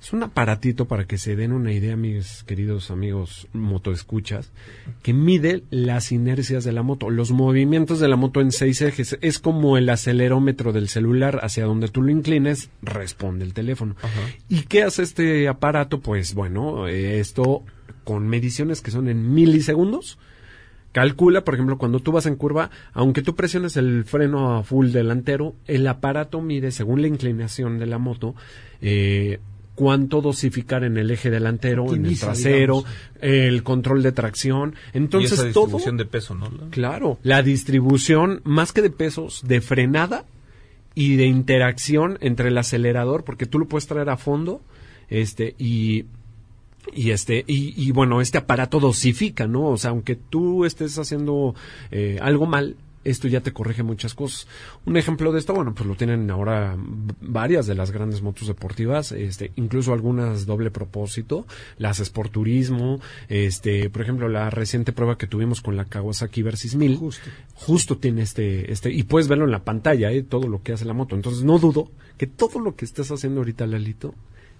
Es 0.00 0.12
un 0.12 0.22
aparatito 0.22 0.86
para 0.86 1.06
que 1.06 1.18
se 1.18 1.36
den 1.36 1.52
una 1.52 1.72
idea, 1.72 1.96
mis 1.96 2.44
queridos 2.44 2.90
amigos 2.90 3.48
motoescuchas, 3.52 4.52
que 5.02 5.12
mide 5.12 5.64
las 5.70 6.12
inercias 6.12 6.64
de 6.64 6.72
la 6.72 6.82
moto, 6.82 7.10
los 7.10 7.32
movimientos 7.32 7.98
de 7.98 8.08
la 8.08 8.16
moto 8.16 8.40
en 8.40 8.52
seis 8.52 8.82
ejes. 8.82 9.18
Es 9.20 9.38
como 9.38 9.76
el 9.76 9.88
acelerómetro 9.88 10.72
del 10.72 10.88
celular, 10.88 11.40
hacia 11.42 11.64
donde 11.64 11.88
tú 11.88 12.02
lo 12.02 12.10
inclines, 12.10 12.70
responde 12.82 13.44
el 13.44 13.54
teléfono. 13.54 13.96
¿Y 14.48 14.62
qué 14.62 14.82
hace 14.82 15.02
este 15.02 15.48
aparato? 15.48 16.00
Pues 16.00 16.34
bueno, 16.34 16.86
eh, 16.86 17.18
esto 17.18 17.64
con 18.04 18.28
mediciones 18.28 18.82
que 18.82 18.90
son 18.90 19.08
en 19.08 19.34
milisegundos, 19.34 20.18
calcula, 20.96 21.44
por 21.44 21.52
ejemplo, 21.52 21.76
cuando 21.76 22.00
tú 22.00 22.10
vas 22.10 22.24
en 22.24 22.36
curva, 22.36 22.70
aunque 22.94 23.20
tú 23.20 23.34
presiones 23.34 23.76
el 23.76 24.06
freno 24.06 24.56
a 24.56 24.62
full 24.62 24.92
delantero, 24.92 25.54
el 25.66 25.86
aparato 25.88 26.40
mide, 26.40 26.70
según 26.70 27.02
la 27.02 27.06
inclinación 27.06 27.78
de 27.78 27.84
la 27.84 27.98
moto, 27.98 28.34
eh, 28.80 29.38
cuánto 29.74 30.22
dosificar 30.22 30.84
en 30.84 30.96
el 30.96 31.10
eje 31.10 31.28
delantero, 31.28 31.92
en 31.94 32.06
el 32.06 32.18
trasero, 32.18 32.76
digamos. 32.76 32.96
el 33.20 33.62
control 33.62 34.02
de 34.02 34.12
tracción. 34.12 34.74
y 34.94 34.96
Entonces 34.96 35.32
esa 35.32 35.42
todo, 35.52 35.64
distribución 35.64 35.98
de 35.98 36.06
peso, 36.06 36.34
¿no? 36.34 36.48
claro, 36.70 37.18
la 37.22 37.42
distribución 37.42 38.40
más 38.44 38.72
que 38.72 38.80
de 38.80 38.88
pesos, 38.88 39.42
de 39.46 39.60
frenada 39.60 40.24
y 40.94 41.16
de 41.16 41.26
interacción 41.26 42.16
entre 42.22 42.48
el 42.48 42.56
acelerador, 42.56 43.22
porque 43.22 43.44
tú 43.44 43.58
lo 43.58 43.68
puedes 43.68 43.86
traer 43.86 44.08
a 44.08 44.16
fondo, 44.16 44.62
este, 45.10 45.56
y 45.58 46.06
y 46.94 47.10
este 47.10 47.44
y, 47.46 47.74
y 47.76 47.92
bueno 47.92 48.20
este 48.20 48.38
aparato 48.38 48.80
dosifica 48.80 49.46
no 49.46 49.66
o 49.68 49.76
sea 49.76 49.90
aunque 49.90 50.16
tú 50.16 50.64
estés 50.64 50.98
haciendo 50.98 51.54
eh, 51.90 52.18
algo 52.20 52.46
mal 52.46 52.76
esto 53.06 53.28
ya 53.28 53.40
te 53.40 53.52
corrige 53.52 53.82
muchas 53.82 54.14
cosas. 54.14 54.48
Un 54.84 54.96
ejemplo 54.96 55.32
de 55.32 55.38
esto, 55.38 55.54
bueno, 55.54 55.74
pues 55.74 55.86
lo 55.86 55.94
tienen 55.94 56.30
ahora 56.30 56.76
varias 57.20 57.66
de 57.66 57.74
las 57.74 57.92
grandes 57.92 58.20
motos 58.20 58.48
deportivas, 58.48 59.12
este, 59.12 59.52
incluso 59.56 59.92
algunas 59.92 60.44
doble 60.44 60.70
propósito, 60.70 61.46
las 61.78 62.00
Sport 62.00 62.32
Turismo, 62.32 63.00
este, 63.28 63.90
por 63.90 64.02
ejemplo, 64.02 64.28
la 64.28 64.50
reciente 64.50 64.92
prueba 64.92 65.16
que 65.16 65.26
tuvimos 65.26 65.60
con 65.60 65.76
la 65.76 65.84
Kawasaki 65.84 66.42
Versys 66.42 66.74
1000, 66.74 66.96
Justo. 66.96 67.30
justo 67.54 67.96
tiene 67.96 68.22
este, 68.22 68.72
este, 68.72 68.92
y 68.92 69.04
puedes 69.04 69.28
verlo 69.28 69.44
en 69.44 69.52
la 69.52 69.64
pantalla, 69.64 70.10
eh, 70.10 70.22
todo 70.22 70.48
lo 70.48 70.62
que 70.62 70.72
hace 70.72 70.84
la 70.84 70.92
moto. 70.92 71.14
Entonces 71.14 71.44
no 71.44 71.58
dudo 71.58 71.90
que 72.18 72.26
todo 72.26 72.58
lo 72.58 72.74
que 72.74 72.84
estás 72.84 73.10
haciendo 73.12 73.40
ahorita, 73.40 73.66
Lalito, 73.66 74.14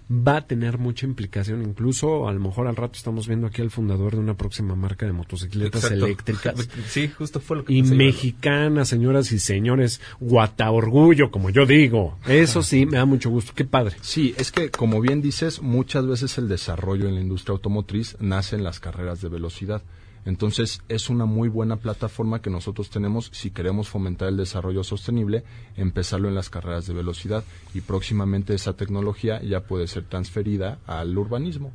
va 0.09 0.37
a 0.37 0.47
tener 0.47 0.77
mucha 0.77 1.05
implicación. 1.05 1.61
Incluso, 1.63 2.27
a 2.27 2.33
lo 2.33 2.39
mejor 2.39 2.67
al 2.67 2.75
rato 2.75 2.93
estamos 2.95 3.27
viendo 3.27 3.47
aquí 3.47 3.61
al 3.61 3.71
fundador 3.71 4.13
de 4.13 4.19
una 4.19 4.35
próxima 4.35 4.75
marca 4.75 5.05
de 5.05 5.11
motocicletas 5.11 5.83
Exacto. 5.83 6.05
eléctricas. 6.05 6.69
Sí, 6.87 7.09
justo 7.09 7.39
fue 7.39 7.57
lo 7.57 7.65
que 7.65 7.73
Y 7.73 7.81
pensé 7.81 7.93
yo. 7.93 7.97
mexicanas, 7.97 8.87
señoras 8.87 9.31
y 9.31 9.39
señores, 9.39 9.99
guata 10.19 10.71
orgullo, 10.71 11.31
como 11.31 11.49
yo 11.49 11.65
digo. 11.65 12.17
Eso 12.27 12.63
sí, 12.63 12.85
me 12.85 12.97
da 12.97 13.05
mucho 13.05 13.29
gusto. 13.29 13.51
Qué 13.55 13.65
padre. 13.65 13.95
Sí, 14.01 14.33
es 14.37 14.51
que 14.51 14.69
como 14.71 15.01
bien 15.01 15.21
dices, 15.21 15.61
muchas 15.61 16.05
veces 16.07 16.37
el 16.37 16.47
desarrollo 16.47 17.07
en 17.07 17.15
la 17.15 17.21
industria 17.21 17.53
automotriz 17.53 18.15
nace 18.19 18.55
en 18.55 18.63
las 18.63 18.79
carreras 18.79 19.21
de 19.21 19.29
velocidad. 19.29 19.81
Entonces 20.27 20.81
es 20.89 21.09
una 21.09 21.23
muy 21.25 21.47
buena 21.47 21.77
plataforma 21.77 22.41
que 22.41 22.49
nosotros 22.49 22.89
tenemos 22.89 23.29
si 23.31 23.49
queremos 23.49 23.87
fomentar 23.87 24.27
el 24.27 24.35
desarrollo 24.35 24.83
sostenible, 24.83 25.45
empezarlo 25.77 26.27
en 26.27 26.35
las 26.35 26.49
carreras 26.49 26.85
de 26.85 26.93
velocidad 26.93 27.45
y 27.73 27.79
próximamente 27.79 28.53
esa 28.53 28.73
tecnología 28.73 29.41
ya 29.41 29.61
puede 29.61 29.87
ser 29.87 30.03
transferida 30.03 30.79
al 30.85 31.17
urbanismo. 31.17 31.71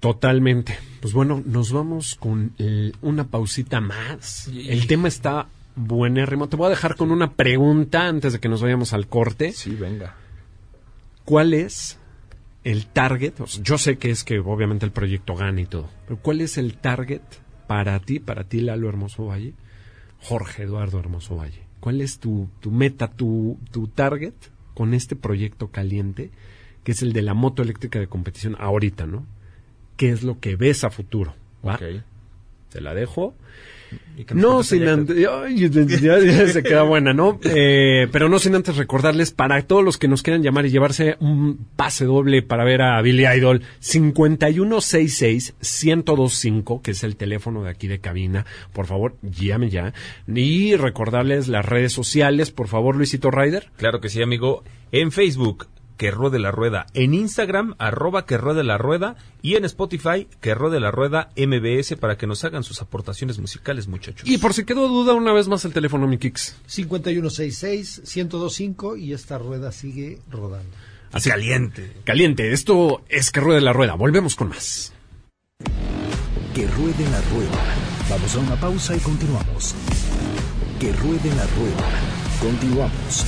Totalmente. 0.00 0.78
Pues 1.00 1.14
bueno, 1.14 1.42
nos 1.46 1.72
vamos 1.72 2.14
con 2.16 2.52
el- 2.58 2.94
una 3.00 3.24
pausita 3.26 3.80
más. 3.80 4.48
El 4.48 4.86
tema 4.86 5.08
está 5.08 5.48
buenérrimo. 5.74 6.46
Te 6.50 6.56
voy 6.56 6.66
a 6.66 6.70
dejar 6.70 6.96
con 6.96 7.10
una 7.10 7.32
pregunta 7.32 8.06
antes 8.06 8.34
de 8.34 8.38
que 8.38 8.50
nos 8.50 8.60
vayamos 8.60 8.92
al 8.92 9.06
corte. 9.08 9.52
Sí, 9.52 9.74
venga. 9.74 10.14
¿Cuál 11.24 11.54
es 11.54 11.98
el 12.64 12.84
target? 12.86 13.40
O 13.40 13.46
sea, 13.46 13.62
yo 13.64 13.78
sé 13.78 13.96
que 13.96 14.10
es 14.10 14.24
que 14.24 14.40
obviamente 14.40 14.84
el 14.84 14.92
proyecto 14.92 15.34
gana 15.36 15.62
y 15.62 15.64
todo, 15.66 15.88
pero 16.06 16.20
¿cuál 16.20 16.42
es 16.42 16.58
el 16.58 16.74
target 16.76 17.22
para 17.66 17.98
ti, 18.00 18.20
para 18.20 18.44
ti 18.44 18.60
Lalo 18.60 18.88
Hermoso 18.88 19.26
Valle, 19.26 19.54
Jorge 20.20 20.64
Eduardo 20.64 20.98
Hermoso 20.98 21.36
Valle? 21.36 21.62
¿Cuál 21.80 22.00
es 22.00 22.18
tu, 22.18 22.48
tu 22.60 22.70
meta, 22.70 23.08
tu, 23.08 23.58
tu 23.70 23.88
target 23.88 24.34
con 24.74 24.94
este 24.94 25.16
proyecto 25.16 25.68
caliente, 25.68 26.30
que 26.82 26.92
es 26.92 27.02
el 27.02 27.12
de 27.12 27.22
la 27.22 27.34
moto 27.34 27.62
eléctrica 27.62 27.98
de 27.98 28.08
competición 28.08 28.56
ahorita, 28.58 29.06
¿no? 29.06 29.26
¿Qué 29.96 30.10
es 30.10 30.22
lo 30.22 30.40
que 30.40 30.56
ves 30.56 30.84
a 30.84 30.90
futuro? 30.90 31.34
¿va? 31.66 31.74
Ok. 31.74 32.02
Te 32.70 32.80
la 32.80 32.94
dejo. 32.94 33.34
No 34.32 34.62
sin 34.62 34.86
antes, 34.86 35.16
ya, 35.16 35.48
ya 35.48 36.48
se 36.48 36.62
queda 36.62 36.82
buena, 36.82 37.12
¿no? 37.12 37.40
Eh, 37.44 38.06
pero 38.12 38.28
no 38.28 38.38
sin 38.38 38.54
antes 38.54 38.76
recordarles 38.76 39.32
para 39.32 39.60
todos 39.62 39.82
los 39.82 39.98
que 39.98 40.06
nos 40.06 40.22
quieran 40.22 40.40
llamar 40.42 40.66
y 40.66 40.70
llevarse 40.70 41.16
un 41.20 41.66
pase 41.74 42.04
doble 42.04 42.42
para 42.42 42.64
ver 42.64 42.82
a 42.82 43.02
Billy 43.02 43.26
Idol, 43.26 43.62
5166-1025, 43.82 46.82
que 46.82 46.92
es 46.92 47.02
el 47.02 47.16
teléfono 47.16 47.64
de 47.64 47.70
aquí 47.70 47.88
de 47.88 47.98
cabina. 47.98 48.46
Por 48.72 48.86
favor, 48.86 49.16
llame 49.22 49.70
ya. 49.70 49.92
Y 50.28 50.76
recordarles 50.76 51.48
las 51.48 51.64
redes 51.64 51.92
sociales, 51.92 52.52
por 52.52 52.68
favor, 52.68 52.94
Luisito 52.96 53.30
Ryder. 53.30 53.70
Claro 53.76 54.00
que 54.00 54.08
sí, 54.08 54.22
amigo. 54.22 54.62
En 54.92 55.10
Facebook, 55.10 55.66
que 55.96 56.10
ruede 56.10 56.38
la 56.38 56.50
rueda. 56.50 56.86
En 56.94 57.14
Instagram, 57.14 57.74
arroba 57.78 58.26
que 58.26 58.36
ruede 58.38 58.64
la 58.64 58.78
rueda. 58.78 59.16
Y 59.42 59.54
en 59.56 59.64
Spotify, 59.64 60.26
que 60.40 60.54
ruede 60.54 60.80
la 60.80 60.90
rueda 60.90 61.30
MBS 61.36 61.96
para 61.96 62.16
que 62.16 62.26
nos 62.26 62.44
hagan 62.44 62.62
sus 62.64 62.80
aportaciones 62.82 63.38
musicales, 63.38 63.88
muchachos. 63.88 64.28
Y 64.28 64.38
por 64.38 64.54
si 64.54 64.64
quedó 64.64 64.88
duda, 64.88 65.14
una 65.14 65.32
vez 65.32 65.48
más 65.48 65.64
el 65.64 65.72
teléfono, 65.72 66.06
mi 66.06 66.18
Kix. 66.18 66.56
5166-1025 66.68 68.98
y 68.98 69.12
esta 69.12 69.38
rueda 69.38 69.72
sigue 69.72 70.20
rodando. 70.30 70.70
Así- 71.12 71.30
caliente. 71.30 71.92
Caliente, 72.04 72.52
esto 72.52 73.02
es 73.08 73.30
que 73.30 73.40
ruede 73.40 73.60
la 73.60 73.72
rueda. 73.72 73.94
Volvemos 73.94 74.34
con 74.34 74.48
más. 74.48 74.92
Que 76.54 76.66
ruede 76.68 77.04
la 77.10 77.20
rueda. 77.32 77.60
Vamos 78.10 78.34
a 78.34 78.38
una 78.38 78.56
pausa 78.60 78.96
y 78.96 79.00
continuamos. 79.00 79.74
Que 80.80 80.92
ruede 80.92 81.28
la 81.36 81.46
rueda. 81.46 81.88
Continuamos. 82.40 83.24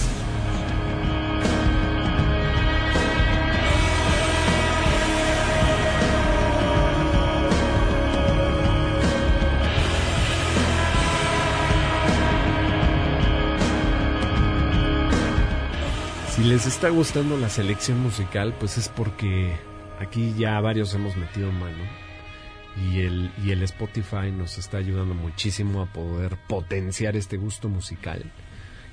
Si 16.37 16.45
les 16.45 16.67
está 16.67 16.91
gustando 16.91 17.39
la 17.39 17.49
selección 17.49 18.01
musical, 18.01 18.55
pues 18.59 18.77
es 18.77 18.89
porque 18.91 19.53
aquí 19.99 20.35
ya 20.39 20.61
varios 20.61 20.95
hemos 20.95 21.17
metido 21.17 21.51
mano. 21.51 21.83
Y 22.91 23.01
el, 23.01 23.31
y 23.43 23.53
el 23.53 23.63
Spotify 23.63 24.31
nos 24.37 24.59
está 24.59 24.77
ayudando 24.77 25.15
muchísimo 25.15 25.81
a 25.81 25.87
poder 25.87 26.37
potenciar 26.47 27.17
este 27.17 27.39
gusto 27.39 27.71
musical. 27.71 28.23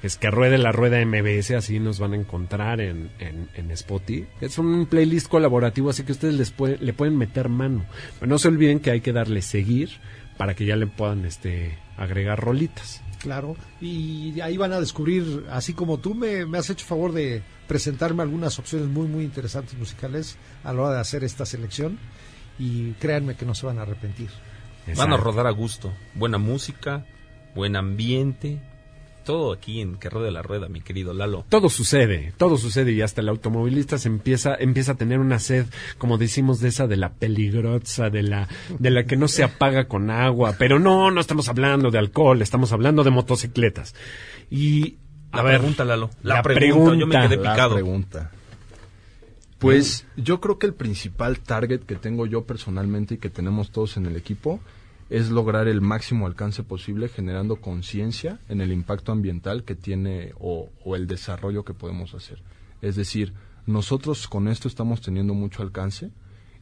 Es 0.02 0.16
que 0.18 0.32
ruede 0.32 0.58
la 0.58 0.72
rueda 0.72 1.04
MBS, 1.06 1.52
así 1.52 1.80
nos 1.80 2.00
van 2.00 2.14
a 2.14 2.18
encontrar 2.18 2.80
en, 2.80 3.12
en, 3.20 3.50
en 3.56 3.72
Spotify. 3.72 4.26
Es 4.40 4.58
un 4.58 4.86
playlist 4.86 5.28
colaborativo, 5.28 5.90
así 5.90 6.04
que 6.04 6.14
ustedes 6.14 6.36
les 6.36 6.52
puede- 6.52 6.78
le 6.78 6.94
pueden 6.94 7.18
meter 7.18 7.50
mano. 7.50 7.86
No 8.22 8.40
se 8.40 8.48
olviden 8.48 8.80
que 8.80 8.92
hay 8.92 9.02
que 9.02 9.12
darle 9.14 9.42
seguir 9.42 9.90
para 10.38 10.56
que 10.56 10.66
ya 10.66 10.78
le 10.78 10.88
puedan 10.88 11.26
este, 11.26 11.78
agregar 11.98 12.40
rolitas. 12.40 13.03
Claro, 13.24 13.56
y 13.80 14.42
ahí 14.42 14.58
van 14.58 14.74
a 14.74 14.82
descubrir, 14.82 15.46
así 15.50 15.74
como 15.74 15.98
tú 15.98 16.14
me, 16.14 16.46
me 16.46 16.58
has 16.58 16.70
hecho 16.70 16.86
favor 16.86 17.14
de 17.14 17.42
presentarme 17.70 18.22
algunas 18.22 18.60
opciones 18.60 18.90
muy, 18.90 19.08
muy 19.08 19.24
interesantes 19.24 19.78
musicales 19.78 20.38
a 20.66 20.74
la 20.74 20.82
hora 20.82 20.96
de 20.96 21.00
hacer 21.00 21.24
esta 21.24 21.46
selección 21.46 21.98
y 22.60 22.92
créanme 22.94 23.36
que 23.36 23.46
no 23.46 23.56
se 23.56 23.66
van 23.66 23.80
a 23.80 23.84
arrepentir. 23.84 24.30
Van 24.98 25.14
a 25.14 25.18
rodar 25.18 25.48
a 25.48 25.52
gusto. 25.52 25.94
Buena 26.16 26.38
música, 26.38 27.06
buen 27.56 27.78
ambiente. 27.78 28.60
Todo 29.26 29.54
aquí 29.54 29.80
en 29.82 29.96
que 29.96 30.10
ruede 30.10 30.32
la 30.32 30.42
rueda, 30.42 30.68
mi 30.70 30.82
querido 30.82 31.14
Lalo. 31.14 31.46
todo 31.50 31.70
sucede, 31.70 32.34
todo 32.38 32.58
sucede 32.58 32.92
y 32.92 33.02
hasta 33.02 33.22
el 33.22 33.30
automovilista 33.30 33.98
se 33.98 34.08
empieza, 34.10 34.56
empieza 34.56 34.94
a 34.94 34.96
tener 34.96 35.20
una 35.20 35.40
sed, 35.40 35.66
como 35.98 36.18
decimos, 36.18 36.60
de 36.60 36.70
esa 36.70 36.88
de 36.88 36.98
la 36.98 37.14
peligrosa, 37.14 38.10
de 38.10 38.24
la, 38.24 38.48
de 38.80 38.90
la 38.92 39.06
que 39.06 39.16
no 39.16 39.28
se 39.28 39.44
apaga 39.44 39.88
con 39.88 40.10
agua. 40.10 40.56
Pero 40.60 40.80
no, 40.80 41.10
no 41.12 41.22
estamos 41.22 41.48
hablando 41.50 41.90
de 41.92 42.00
alcohol, 42.00 42.42
estamos 42.42 42.72
hablando 42.74 43.04
de 43.04 43.12
motocicletas. 43.12 43.96
Y, 44.50 44.98
a 45.32 45.38
La 45.38 45.44
ver, 45.44 45.58
pregunta, 45.60 45.86
Lalo. 45.86 46.10
La, 46.22 46.36
la 46.36 46.42
pregunta. 46.44 46.96
Yo 47.00 47.08
me 47.08 47.16
quedé 47.20 47.38
La 47.38 47.54
picado. 47.54 47.74
pregunta. 47.76 48.32
Pues 49.60 50.06
yo 50.18 50.42
creo 50.42 50.60
que 50.60 50.66
el 50.68 50.74
principal 50.74 51.40
target 51.40 51.82
que 51.84 51.96
tengo 51.96 52.26
yo 52.26 52.44
personalmente 52.46 53.14
y 53.16 53.18
que 53.18 53.30
tenemos 53.30 53.72
todos 53.72 53.96
en 53.96 54.06
el 54.06 54.18
equipo 54.18 54.60
es 55.14 55.30
lograr 55.30 55.68
el 55.68 55.80
máximo 55.80 56.26
alcance 56.26 56.64
posible 56.64 57.08
generando 57.08 57.58
conciencia 57.58 58.40
en 58.50 58.62
el 58.62 58.72
impacto 58.72 59.12
ambiental 59.12 59.64
que 59.64 59.76
tiene 59.76 60.34
o, 60.40 60.72
el 60.96 61.06
desarrollo 61.06 61.64
que 61.64 61.76
podemos 61.76 62.16
hacer. 62.16 62.42
Es 62.82 62.96
decir, 62.96 63.32
nosotros 63.68 64.28
con 64.28 64.48
esto 64.48 64.68
estamos 64.68 65.02
teniendo 65.02 65.36
mucho 65.36 65.62
alcance 65.62 66.10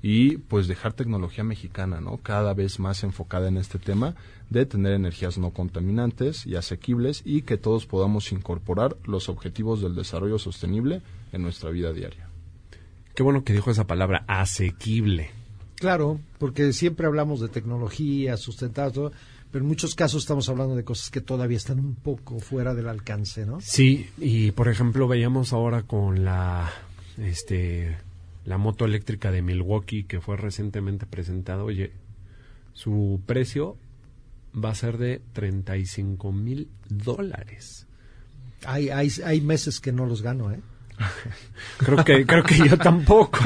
y 0.01 0.35
pues 0.35 0.67
dejar 0.67 0.91
tecnología 0.91 1.45
mexicana, 1.45 2.01
¿no? 2.01 2.17
Cada 2.17 2.53
vez 2.53 2.77
más 2.77 3.05
enfocada 3.05 3.47
en 3.47 3.55
este 3.55 3.79
tema 3.79 4.15
de 4.49 4.65
tener 4.65 4.91
energías 4.91 5.37
no 5.37 5.51
contaminantes 5.51 6.45
y 6.45 6.57
asequibles 6.57 7.21
y 7.23 7.43
que 7.43 7.55
todos 7.55 7.85
podamos 7.85 8.33
incorporar 8.33 8.97
los 9.05 9.29
objetivos 9.29 9.81
del 9.81 9.95
desarrollo 9.95 10.39
sostenible 10.39 11.01
en 11.31 11.41
nuestra 11.41 11.69
vida 11.69 11.93
diaria. 11.93 12.27
qué 13.15 13.23
bueno 13.23 13.45
que 13.45 13.53
dijo 13.53 13.71
esa 13.71 13.87
palabra, 13.87 14.25
asequible. 14.27 15.40
Claro, 15.81 16.19
porque 16.37 16.73
siempre 16.73 17.07
hablamos 17.07 17.39
de 17.39 17.49
tecnología, 17.49 18.37
sustentado, 18.37 18.91
todo, 18.91 19.11
pero 19.51 19.63
en 19.63 19.67
muchos 19.67 19.95
casos 19.95 20.21
estamos 20.21 20.47
hablando 20.47 20.75
de 20.75 20.83
cosas 20.83 21.09
que 21.09 21.21
todavía 21.21 21.57
están 21.57 21.79
un 21.79 21.95
poco 21.95 22.39
fuera 22.39 22.75
del 22.75 22.87
alcance, 22.87 23.47
¿no? 23.47 23.59
Sí, 23.61 24.07
y 24.19 24.51
por 24.51 24.67
ejemplo 24.67 25.07
veíamos 25.07 25.53
ahora 25.53 25.81
con 25.81 26.23
la 26.23 26.71
este 27.17 27.97
la 28.45 28.59
moto 28.59 28.85
eléctrica 28.85 29.31
de 29.31 29.41
Milwaukee 29.41 30.03
que 30.03 30.21
fue 30.21 30.37
recientemente 30.37 31.07
presentada, 31.07 31.63
oye, 31.63 31.93
su 32.73 33.19
precio 33.25 33.75
va 34.53 34.69
a 34.69 34.75
ser 34.75 34.99
de 34.99 35.19
35 35.33 36.31
mil 36.31 36.69
dólares. 36.89 37.87
Hay, 38.65 38.89
hay, 38.89 39.09
hay 39.25 39.41
meses 39.41 39.79
que 39.79 39.91
no 39.91 40.05
los 40.05 40.21
gano, 40.21 40.51
¿eh? 40.51 40.59
Creo 41.77 42.03
que, 42.03 42.25
creo 42.25 42.43
que 42.43 42.57
yo 42.57 42.77
tampoco. 42.77 43.39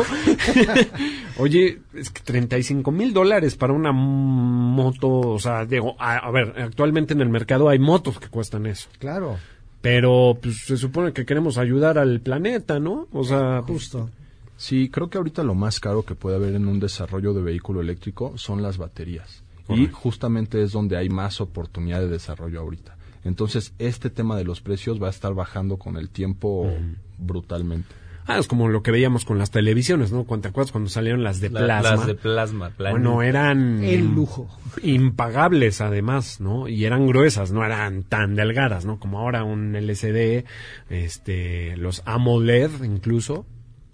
Oye, 1.38 1.80
es 1.94 2.10
que 2.10 2.22
35 2.22 2.92
mil 2.92 3.14
dólares 3.14 3.56
para 3.56 3.72
una 3.72 3.94
moto, 3.94 5.08
o 5.10 5.40
sea, 5.40 5.66
digo, 5.66 5.96
a, 6.00 6.18
a 6.18 6.32
ver, 6.32 6.54
actualmente 6.58 7.14
en 7.14 7.22
el 7.22 7.30
mercado 7.30 7.70
hay 7.70 7.80
motos 7.80 8.20
que 8.20 8.28
cuestan 8.28 8.66
eso. 8.66 8.90
Claro. 9.00 9.38
Pero 9.82 10.38
pues 10.42 10.66
se 10.66 10.78
supone 10.78 11.14
que 11.14 11.26
queremos 11.26 11.58
ayudar 11.58 11.98
al 11.98 12.20
planeta, 12.20 12.80
¿no? 12.80 13.08
O 13.14 13.24
sea, 13.24 13.62
pues, 13.66 13.84
Justo. 13.84 14.10
Sí, 14.58 14.90
creo 14.90 15.10
que 15.10 15.18
ahorita 15.18 15.44
lo 15.44 15.54
más 15.54 15.80
caro 15.80 16.04
que 16.04 16.16
puede 16.16 16.38
haber 16.38 16.56
en 16.56 16.68
un 16.68 16.80
desarrollo 16.80 17.34
de 17.34 17.42
vehículo 17.42 17.82
eléctrico 17.82 18.38
son 18.38 18.62
las 18.62 18.78
baterías. 18.78 19.44
Y 19.68 19.88
justamente 19.88 20.62
es 20.62 20.72
donde 20.72 20.96
hay 20.96 21.10
más 21.10 21.42
oportunidad 21.42 22.00
de 22.00 22.08
desarrollo 22.08 22.60
ahorita. 22.62 22.98
Entonces, 23.24 23.74
este 23.80 24.12
tema 24.12 24.38
de 24.38 24.44
los 24.44 24.62
precios 24.62 25.02
va 25.02 25.08
a 25.08 25.10
estar 25.10 25.34
bajando 25.34 25.78
con 25.78 25.98
el 25.98 26.10
tiempo 26.10 26.72
brutalmente. 27.18 27.88
ah, 28.28 28.40
es 28.40 28.48
como 28.48 28.70
lo 28.70 28.82
que 28.82 28.90
veíamos 28.92 29.24
con 29.26 29.38
las 29.38 29.52
televisiones, 29.52 30.12
¿no? 30.12 30.24
¿Cuánto 30.24 30.44
te 30.44 30.50
acuerdas 30.50 30.72
cuando 30.72 30.90
salieron 30.90 31.24
las 31.24 31.40
de 31.42 31.50
La- 31.52 31.60
plasma? 31.66 31.92
Las 31.96 32.08
de 32.08 32.16
plasma. 32.16 32.72
Bueno, 32.78 33.22
eran 33.22 33.84
El 33.84 34.14
lujo. 34.16 34.48
impagables 34.82 35.80
además, 35.82 36.42
¿no? 36.42 36.68
Y 36.68 36.86
eran 36.86 37.06
gruesas, 37.08 37.52
no 37.52 37.64
eran 37.64 38.04
tan 38.04 38.36
delgadas, 38.36 38.86
¿no? 38.86 39.00
Como 39.00 39.20
ahora 39.20 39.44
un 39.44 39.76
LCD, 39.76 40.46
este, 40.90 41.78
los 41.78 42.02
AMOLED 42.06 42.84
incluso. 42.84 43.46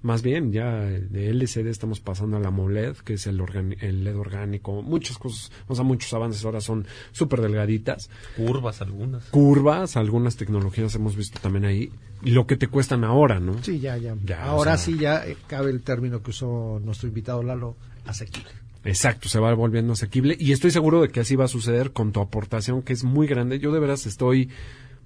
Más 0.04 0.24
bien, 0.24 0.52
ya 0.52 0.78
de 0.80 1.30
LCD 1.30 1.68
estamos 1.70 2.00
pasando 2.00 2.38
al 2.38 2.46
AMOLED, 2.48 2.96
que 2.98 3.14
es 3.14 3.28
el, 3.28 3.40
el 3.82 4.04
LED 4.04 4.18
orgánico. 4.18 4.82
Muchas 4.82 5.20
cosas, 5.20 5.52
o 5.68 5.76
sea, 5.76 5.84
muchos 5.84 6.12
avances 6.16 6.44
ahora 6.44 6.60
son 6.60 6.88
súper 7.12 7.42
delgaditas. 7.42 8.10
curvas 8.36 8.82
algunas. 8.82 9.26
Curvas, 9.26 9.98
algunas 9.98 10.38
tecnologías 10.38 10.96
hemos 10.96 11.16
visto 11.16 11.40
también 11.40 11.66
ahí. 11.66 11.92
Lo 12.24 12.46
que 12.48 12.56
te 12.58 12.68
cuestan 12.68 13.04
ahora, 13.04 13.40
¿no? 13.40 13.62
Sí, 13.64 13.80
ya, 13.80 13.98
ya. 13.98 14.16
Ya, 14.26 14.44
Ahora 14.44 14.74
o 14.74 14.78
sea- 14.78 14.86
sí 14.86 14.98
ya 14.98 15.26
eh, 15.26 15.38
cabe 15.48 15.72
el 15.72 15.82
término 15.82 16.22
que 16.22 16.30
usó 16.32 16.80
nuestro 16.84 17.08
invitado 17.08 17.42
Lalo, 17.44 17.76
asequible. 18.06 18.52
Exacto, 18.84 19.30
se 19.30 19.40
va 19.40 19.54
volviendo 19.54 19.94
asequible 19.94 20.36
y 20.40 20.52
estoy 20.54 20.72
seguro 20.72 21.02
de 21.02 21.10
que 21.10 21.20
así 21.20 21.36
va 21.36 21.46
a 21.46 21.48
suceder 21.48 21.92
con 21.92 22.12
tu 22.12 22.20
aportación 22.20 22.82
que 22.82 22.94
es 22.94 23.04
muy 23.04 23.28
grande. 23.28 23.60
Yo 23.60 23.72
de 23.72 23.80
veras 23.80 24.06
estoy 24.08 24.50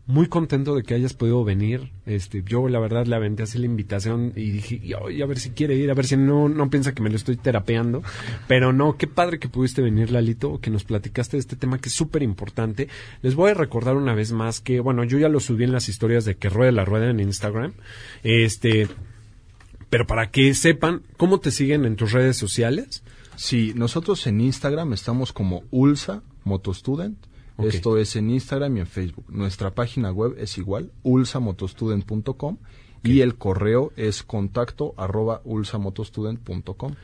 muy 0.07 0.27
contento 0.27 0.75
de 0.75 0.83
que 0.83 0.93
hayas 0.93 1.13
podido 1.13 1.43
venir. 1.43 1.91
Este, 2.05 2.43
yo 2.45 2.67
la 2.69 2.79
verdad 2.79 3.07
le 3.07 3.15
aventé 3.15 3.43
así 3.43 3.57
la 3.57 3.65
invitación 3.65 4.33
y 4.35 4.51
dije, 4.51 4.81
ay, 5.03 5.21
a 5.21 5.25
ver 5.25 5.39
si 5.39 5.49
quiere 5.51 5.75
ir, 5.75 5.89
a 5.89 5.95
ver 5.95 6.05
si 6.05 6.15
no 6.15 6.47
no 6.47 6.69
piensa 6.69 6.93
que 6.93 7.01
me 7.01 7.09
lo 7.09 7.15
estoy 7.15 7.37
terapeando, 7.37 8.03
pero 8.47 8.71
no, 8.71 8.97
qué 8.97 9.07
padre 9.07 9.39
que 9.39 9.49
pudiste 9.49 9.81
venir 9.81 10.11
Lalito, 10.11 10.59
que 10.59 10.69
nos 10.69 10.83
platicaste 10.83 11.37
de 11.37 11.41
este 11.41 11.55
tema 11.55 11.79
que 11.79 11.89
es 11.89 11.95
súper 11.95 12.21
importante. 12.21 12.87
Les 13.23 13.35
voy 13.35 13.51
a 13.51 13.55
recordar 13.55 13.95
una 13.95 14.13
vez 14.13 14.31
más 14.31 14.61
que, 14.61 14.79
bueno, 14.79 15.03
yo 15.03 15.17
ya 15.17 15.29
lo 15.29 15.39
subí 15.39 15.63
en 15.63 15.71
las 15.71 15.89
historias 15.89 16.25
de 16.25 16.35
que 16.35 16.49
ruede 16.49 16.71
la 16.71 16.85
rueda 16.85 17.09
en 17.09 17.19
Instagram. 17.19 17.73
Este, 18.23 18.87
pero 19.89 20.05
para 20.05 20.29
que 20.29 20.53
sepan 20.53 21.01
cómo 21.17 21.39
te 21.39 21.51
siguen 21.51 21.85
en 21.85 21.95
tus 21.95 22.11
redes 22.11 22.37
sociales. 22.37 23.03
Sí, 23.37 23.73
nosotros 23.75 24.27
en 24.27 24.39
Instagram 24.39 24.93
estamos 24.93 25.33
como 25.33 25.63
Ulsa 25.71 26.21
Motostudent. 26.43 27.17
Esto 27.63 27.97
es 27.97 28.15
en 28.15 28.29
Instagram 28.29 28.77
y 28.77 28.79
en 28.81 28.87
Facebook. 28.87 29.25
Nuestra 29.29 29.71
página 29.71 30.11
web 30.11 30.35
es 30.37 30.57
igual, 30.57 30.91
ulsamotostudent.com 31.03 32.57
y 33.03 33.21
el 33.21 33.35
correo 33.35 33.91
es 33.95 34.23
contacto 34.23 34.93
arroba 34.97 35.41
ulsamotostudent.com. 35.45 36.95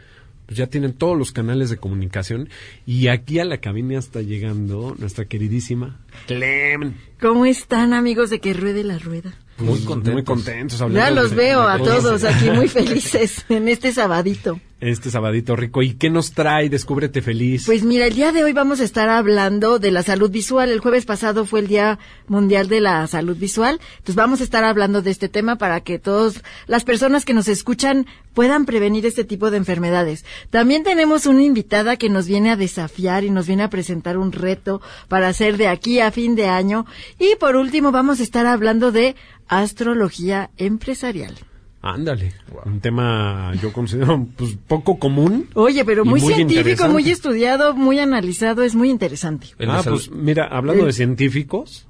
pues 0.48 0.58
ya 0.58 0.68
tienen 0.68 0.94
todos 0.94 1.18
los 1.18 1.32
canales 1.32 1.70
de 1.70 1.78
comunicación 1.78 2.50
y 2.86 3.08
aquí 3.08 3.40
a 3.40 3.46
la 3.46 3.60
cabina 3.60 3.98
está 4.00 4.22
llegando 4.22 4.96
nuestra 5.00 5.26
queridísima 5.26 6.00
Clem. 6.28 6.96
¿Cómo 7.22 7.46
están 7.46 7.94
amigos 7.94 8.30
de 8.30 8.40
que 8.40 8.54
ruede 8.54 8.84
la 8.84 8.98
rueda? 9.00 9.34
Muy 9.60 9.68
Pues, 9.70 9.82
contentos. 9.82 10.14
Muy 10.14 10.24
contentos. 10.24 10.80
Ya 10.92 11.12
los 11.12 11.30
de- 11.30 11.36
veo 11.38 11.62
de 11.68 11.72
a 11.74 11.78
todos 11.78 12.24
aquí 12.24 12.50
muy 12.50 12.68
felices 12.68 13.46
en 13.50 13.68
este 13.68 13.94
sabadito. 13.94 14.60
Este 14.82 15.12
sabadito 15.12 15.56
rico. 15.56 15.84
¿Y 15.84 15.94
qué 15.94 16.10
nos 16.10 16.32
trae? 16.32 16.68
Descúbrete 16.68 17.22
feliz. 17.22 17.68
Pues 17.68 17.84
mira, 17.84 18.08
el 18.08 18.16
día 18.16 18.32
de 18.32 18.44
hoy 18.44 18.52
vamos 18.52 18.82
a 18.82 18.84
estar 18.84 19.10
hablando 19.10 19.78
de 19.78 19.92
la 19.92 20.02
salud 20.02 20.32
visual. 20.32 20.72
El 20.72 20.80
jueves 20.80 21.06
pasado 21.06 21.46
fue 21.46 21.60
el 21.60 21.68
Día 21.68 22.00
Mundial 22.28 22.68
de 22.68 22.82
la 22.82 23.06
Salud 23.06 23.38
Visual. 23.38 23.80
Entonces 23.98 24.16
vamos 24.16 24.42
a 24.42 24.44
estar 24.44 24.64
hablando 24.64 25.04
de 25.04 25.12
este 25.12 25.30
tema 25.30 25.60
para 25.60 25.82
que 25.82 26.00
todas 26.00 26.42
las 26.66 26.84
personas 26.84 27.26
que 27.26 27.36
nos 27.36 27.48
escuchan 27.48 28.08
puedan 28.34 28.66
prevenir 28.66 29.06
este 29.06 29.24
tipo 29.24 29.52
de 29.52 29.58
enfermedades. 29.58 30.26
También 30.50 30.82
tenemos 30.82 31.28
una 31.28 31.44
invitada 31.44 31.96
que 31.96 32.10
nos 32.10 32.26
viene 32.26 32.50
a 32.50 32.56
desafiar 32.56 33.24
y 33.24 33.30
nos 33.30 33.46
viene 33.46 33.62
a 33.62 33.70
presentar 33.70 34.18
un 34.18 34.32
reto 34.32 34.82
para 35.08 35.28
hacer 35.28 35.58
de 35.58 35.68
aquí 35.68 36.00
a 36.00 36.10
fin 36.10 36.36
de 36.36 36.48
año. 36.48 36.88
Y 37.20 37.36
por 37.36 37.56
último 37.56 37.92
vamos 37.92 38.20
a 38.20 38.24
estar 38.24 38.48
hablando 38.48 38.92
de 38.92 39.16
astrología 39.48 40.50
empresarial. 40.58 41.38
Ándale. 41.82 42.34
Un 42.66 42.80
tema 42.80 43.54
yo 43.62 43.74
considero 43.74 44.28
pues 44.38 44.56
poco 44.68 45.00
común. 45.00 45.48
Oye, 45.56 45.84
pero 45.84 46.06
muy, 46.06 46.22
muy 46.22 46.34
científico, 46.36 46.88
muy 46.88 47.10
estudiado, 47.10 47.74
muy 47.76 47.98
analizado, 48.00 48.62
es 48.64 48.76
muy 48.76 48.90
interesante. 48.92 49.48
Ah, 49.68 49.82
pues 49.84 50.12
mira, 50.12 50.46
hablando 50.46 50.82
El- 50.84 50.88
de 50.88 50.94
científicos, 50.94 51.88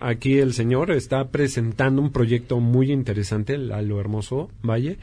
aquí 0.00 0.38
el 0.38 0.54
señor 0.54 0.90
está 0.92 1.28
presentando 1.28 2.00
un 2.00 2.10
proyecto 2.10 2.58
muy 2.58 2.90
interesante, 2.90 3.58
Lalo 3.58 4.00
Hermoso 4.00 4.48
Valle. 4.62 4.98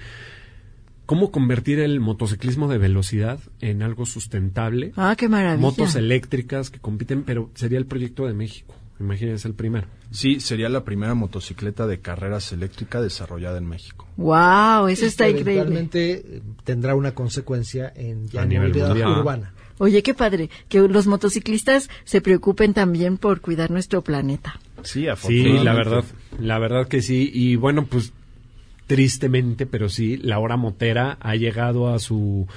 ¿Cómo 1.06 1.30
convertir 1.32 1.80
el 1.80 2.00
motociclismo 2.00 2.70
de 2.70 2.78
velocidad 2.78 3.40
en 3.60 3.84
algo 3.84 4.06
sustentable? 4.06 4.94
Ah, 4.96 5.16
qué 5.18 5.28
maravilla. 5.28 5.62
Motos 5.62 5.96
eléctricas 5.96 6.70
que 6.70 6.80
compiten, 6.80 7.24
pero 7.24 7.50
sería 7.54 7.78
el 7.80 7.86
proyecto 7.86 8.26
de 8.26 8.34
México. 8.34 8.74
Imagínense 9.02 9.48
el 9.48 9.54
primero. 9.56 9.88
Sí, 10.12 10.40
sería 10.40 10.70
la 10.70 10.84
primera 10.84 11.14
motocicleta 11.16 11.88
de 11.88 12.00
carreras 12.00 12.52
eléctrica 12.52 13.02
desarrollada 13.02 13.58
en 13.58 13.66
México. 13.68 14.08
Wow, 14.18 14.88
eso 14.88 15.06
está 15.06 15.26
que 15.26 15.32
increíble. 15.32 15.54
Eventualmente 15.54 16.12
eh, 16.38 16.42
tendrá 16.64 16.96
una 16.96 17.14
consecuencia 17.14 17.92
en 17.96 18.28
ya 18.30 18.42
A 18.42 18.44
en 18.44 18.50
nivel 18.50 18.70
movilidad 18.70 19.20
urbana. 19.20 19.54
Oye, 19.80 20.04
qué 20.04 20.14
padre 20.14 20.50
que 20.70 20.80
los 20.80 21.08
motociclistas 21.08 21.90
se 22.04 22.22
preocupen 22.22 22.74
también 22.76 23.18
por 23.18 23.42
cuidar 23.42 23.72
nuestro 23.72 24.04
planeta. 24.04 24.60
Sí, 24.84 25.08
Sí, 25.24 25.44
la 25.60 25.74
verdad, 25.74 26.04
la 26.40 26.60
verdad 26.60 26.88
que 26.88 27.02
sí. 27.02 27.32
Y 27.34 27.56
bueno, 27.56 27.86
pues 27.88 28.14
tristemente, 28.88 29.66
pero 29.66 29.90
sí, 29.90 30.18
la 30.18 30.40
hora 30.40 30.58
motera 30.58 31.18
ha 31.22 31.36
llegado 31.36 31.94
a 31.94 32.00
su 32.00 32.48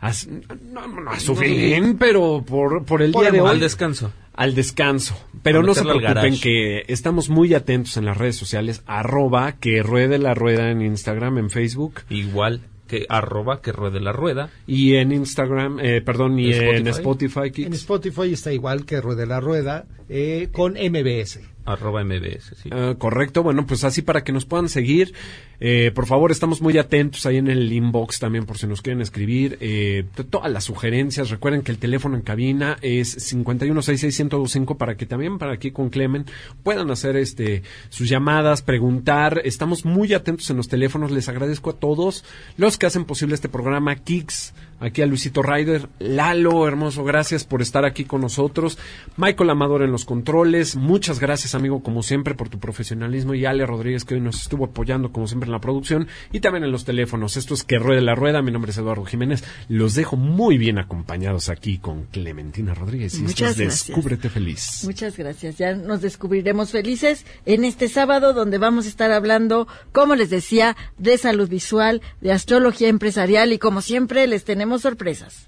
a, 0.00 0.12
su- 0.12 0.28
no, 0.72 0.86
no, 0.86 1.10
a 1.10 1.18
su 1.20 1.34
fin, 1.36 1.96
pero 1.98 2.44
por, 2.46 2.84
por 2.84 3.00
el 3.00 3.12
día 3.12 3.30
de 3.30 3.40
hoy 3.40 3.48
al 3.50 3.60
descanso. 3.60 4.12
Al 4.34 4.54
descanso. 4.54 5.16
Pero 5.42 5.62
no 5.62 5.74
se 5.74 5.82
preocupen 5.82 6.38
que 6.40 6.84
estamos 6.88 7.28
muy 7.28 7.54
atentos 7.54 7.96
en 7.96 8.04
las 8.04 8.16
redes 8.16 8.36
sociales, 8.36 8.82
arroba 8.86 9.52
que 9.52 9.82
ruede 9.82 10.18
la 10.18 10.34
rueda 10.34 10.70
en 10.70 10.82
Instagram, 10.82 11.38
en 11.38 11.50
Facebook 11.50 12.02
Igual 12.10 12.62
que 12.86 13.06
arroba 13.08 13.62
que 13.62 13.72
ruede 13.72 14.00
la 14.00 14.12
rueda. 14.12 14.50
y 14.66 14.96
en 14.96 15.12
Instagram, 15.12 15.80
eh, 15.80 16.02
perdón, 16.02 16.38
y 16.38 16.52
en 16.52 16.86
Spotify. 16.88 16.90
Spotify. 16.90 17.50
Kicks. 17.50 17.66
En 17.66 17.72
Spotify 17.72 18.32
está 18.32 18.52
igual 18.52 18.84
que 18.84 19.00
Ruede 19.00 19.26
la 19.26 19.40
Rueda 19.40 19.86
eh, 20.08 20.48
con 20.52 20.74
MBS. 20.74 21.40
Arroba 21.64 22.04
MBS. 22.04 22.54
Ah, 22.70 22.94
correcto, 22.98 23.42
bueno, 23.42 23.66
pues 23.66 23.84
así 23.84 24.02
para 24.02 24.22
que 24.22 24.32
nos 24.32 24.44
puedan 24.44 24.68
seguir. 24.68 25.14
Eh, 25.60 25.92
por 25.94 26.06
favor, 26.06 26.30
estamos 26.30 26.60
muy 26.60 26.76
atentos 26.76 27.24
ahí 27.26 27.38
en 27.38 27.48
el 27.48 27.72
inbox 27.72 28.18
también 28.18 28.44
por 28.44 28.58
si 28.58 28.66
nos 28.66 28.82
quieren 28.82 29.00
escribir. 29.00 29.56
Eh, 29.60 30.04
todas 30.28 30.52
las 30.52 30.64
sugerencias, 30.64 31.30
recuerden 31.30 31.62
que 31.62 31.72
el 31.72 31.78
teléfono 31.78 32.16
en 32.16 32.22
cabina 32.22 32.76
es 32.82 33.16
5166125 33.32 34.76
para 34.76 34.96
que 34.96 35.06
también 35.06 35.38
para 35.38 35.52
aquí 35.52 35.70
con 35.70 35.88
Clemen 35.88 36.26
puedan 36.62 36.90
hacer 36.90 37.16
este 37.16 37.62
sus 37.88 38.08
llamadas, 38.08 38.62
preguntar. 38.62 39.40
Estamos 39.44 39.84
muy 39.84 40.12
atentos 40.12 40.50
en 40.50 40.58
los 40.58 40.68
teléfonos, 40.68 41.10
les 41.12 41.28
agradezco 41.28 41.70
a 41.70 41.78
todos 41.78 42.24
los 42.56 42.76
que 42.76 42.86
hacen 42.86 43.04
posible 43.04 43.34
este 43.34 43.48
programa, 43.48 43.94
Kicks, 43.96 44.52
aquí 44.84 45.02
a 45.02 45.06
Luisito 45.06 45.42
Ryder, 45.42 45.88
Lalo, 45.98 46.68
hermoso, 46.68 47.04
gracias 47.04 47.44
por 47.44 47.62
estar 47.62 47.84
aquí 47.84 48.04
con 48.04 48.20
nosotros. 48.20 48.78
Michael 49.16 49.50
Amador 49.50 49.82
en 49.82 49.90
los 49.90 50.04
controles, 50.04 50.76
muchas 50.76 51.20
gracias 51.20 51.54
amigo 51.54 51.82
como 51.82 52.02
siempre 52.02 52.34
por 52.34 52.48
tu 52.48 52.58
profesionalismo 52.58 53.34
y 53.34 53.46
Ale 53.46 53.66
Rodríguez 53.66 54.04
que 54.04 54.14
hoy 54.14 54.20
nos 54.20 54.42
estuvo 54.42 54.66
apoyando 54.66 55.12
como 55.12 55.26
siempre 55.26 55.46
en 55.46 55.52
la 55.52 55.60
producción 55.60 56.08
y 56.32 56.40
también 56.40 56.64
en 56.64 56.72
los 56.72 56.84
teléfonos. 56.84 57.36
Esto 57.36 57.54
es 57.54 57.64
que 57.64 57.78
ruede 57.78 58.02
la 58.02 58.14
rueda, 58.14 58.42
mi 58.42 58.50
nombre 58.50 58.70
es 58.72 58.78
Eduardo 58.78 59.04
Jiménez, 59.04 59.42
los 59.68 59.94
dejo 59.94 60.16
muy 60.16 60.58
bien 60.58 60.78
acompañados 60.78 61.48
aquí 61.48 61.78
con 61.78 62.04
Clementina 62.04 62.74
Rodríguez 62.74 63.14
y 63.14 63.24
esto 63.24 63.46
es 63.46 63.56
gracias. 63.56 63.86
Descúbrete 63.86 64.28
Feliz. 64.28 64.82
Muchas 64.84 65.16
gracias. 65.16 65.56
Ya 65.56 65.74
nos 65.74 66.02
descubriremos 66.02 66.72
felices 66.72 67.24
en 67.46 67.64
este 67.64 67.88
sábado 67.88 68.32
donde 68.32 68.58
vamos 68.58 68.86
a 68.86 68.88
estar 68.88 69.12
hablando, 69.12 69.66
como 69.92 70.14
les 70.14 70.30
decía, 70.30 70.76
de 70.98 71.16
salud 71.16 71.48
visual, 71.48 72.02
de 72.20 72.32
astrología 72.32 72.88
empresarial 72.88 73.52
y 73.52 73.58
como 73.58 73.80
siempre 73.80 74.26
les 74.26 74.44
sorpresas. 74.82 75.46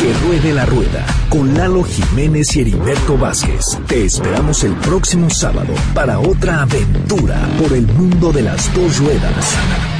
Que 0.00 0.14
ruede 0.26 0.54
la 0.54 0.64
rueda 0.64 1.04
con 1.28 1.54
Lalo 1.54 1.84
Jiménez 1.84 2.56
y 2.56 2.60
Heriberto 2.60 3.18
Vázquez. 3.18 3.78
Te 3.86 4.04
esperamos 4.06 4.64
el 4.64 4.72
próximo 4.76 5.28
sábado 5.28 5.74
para 5.94 6.18
otra 6.18 6.62
aventura 6.62 7.38
por 7.60 7.72
el 7.74 7.86
mundo 7.86 8.32
de 8.32 8.42
las 8.42 8.72
dos 8.74 8.98
ruedas. 8.98 9.99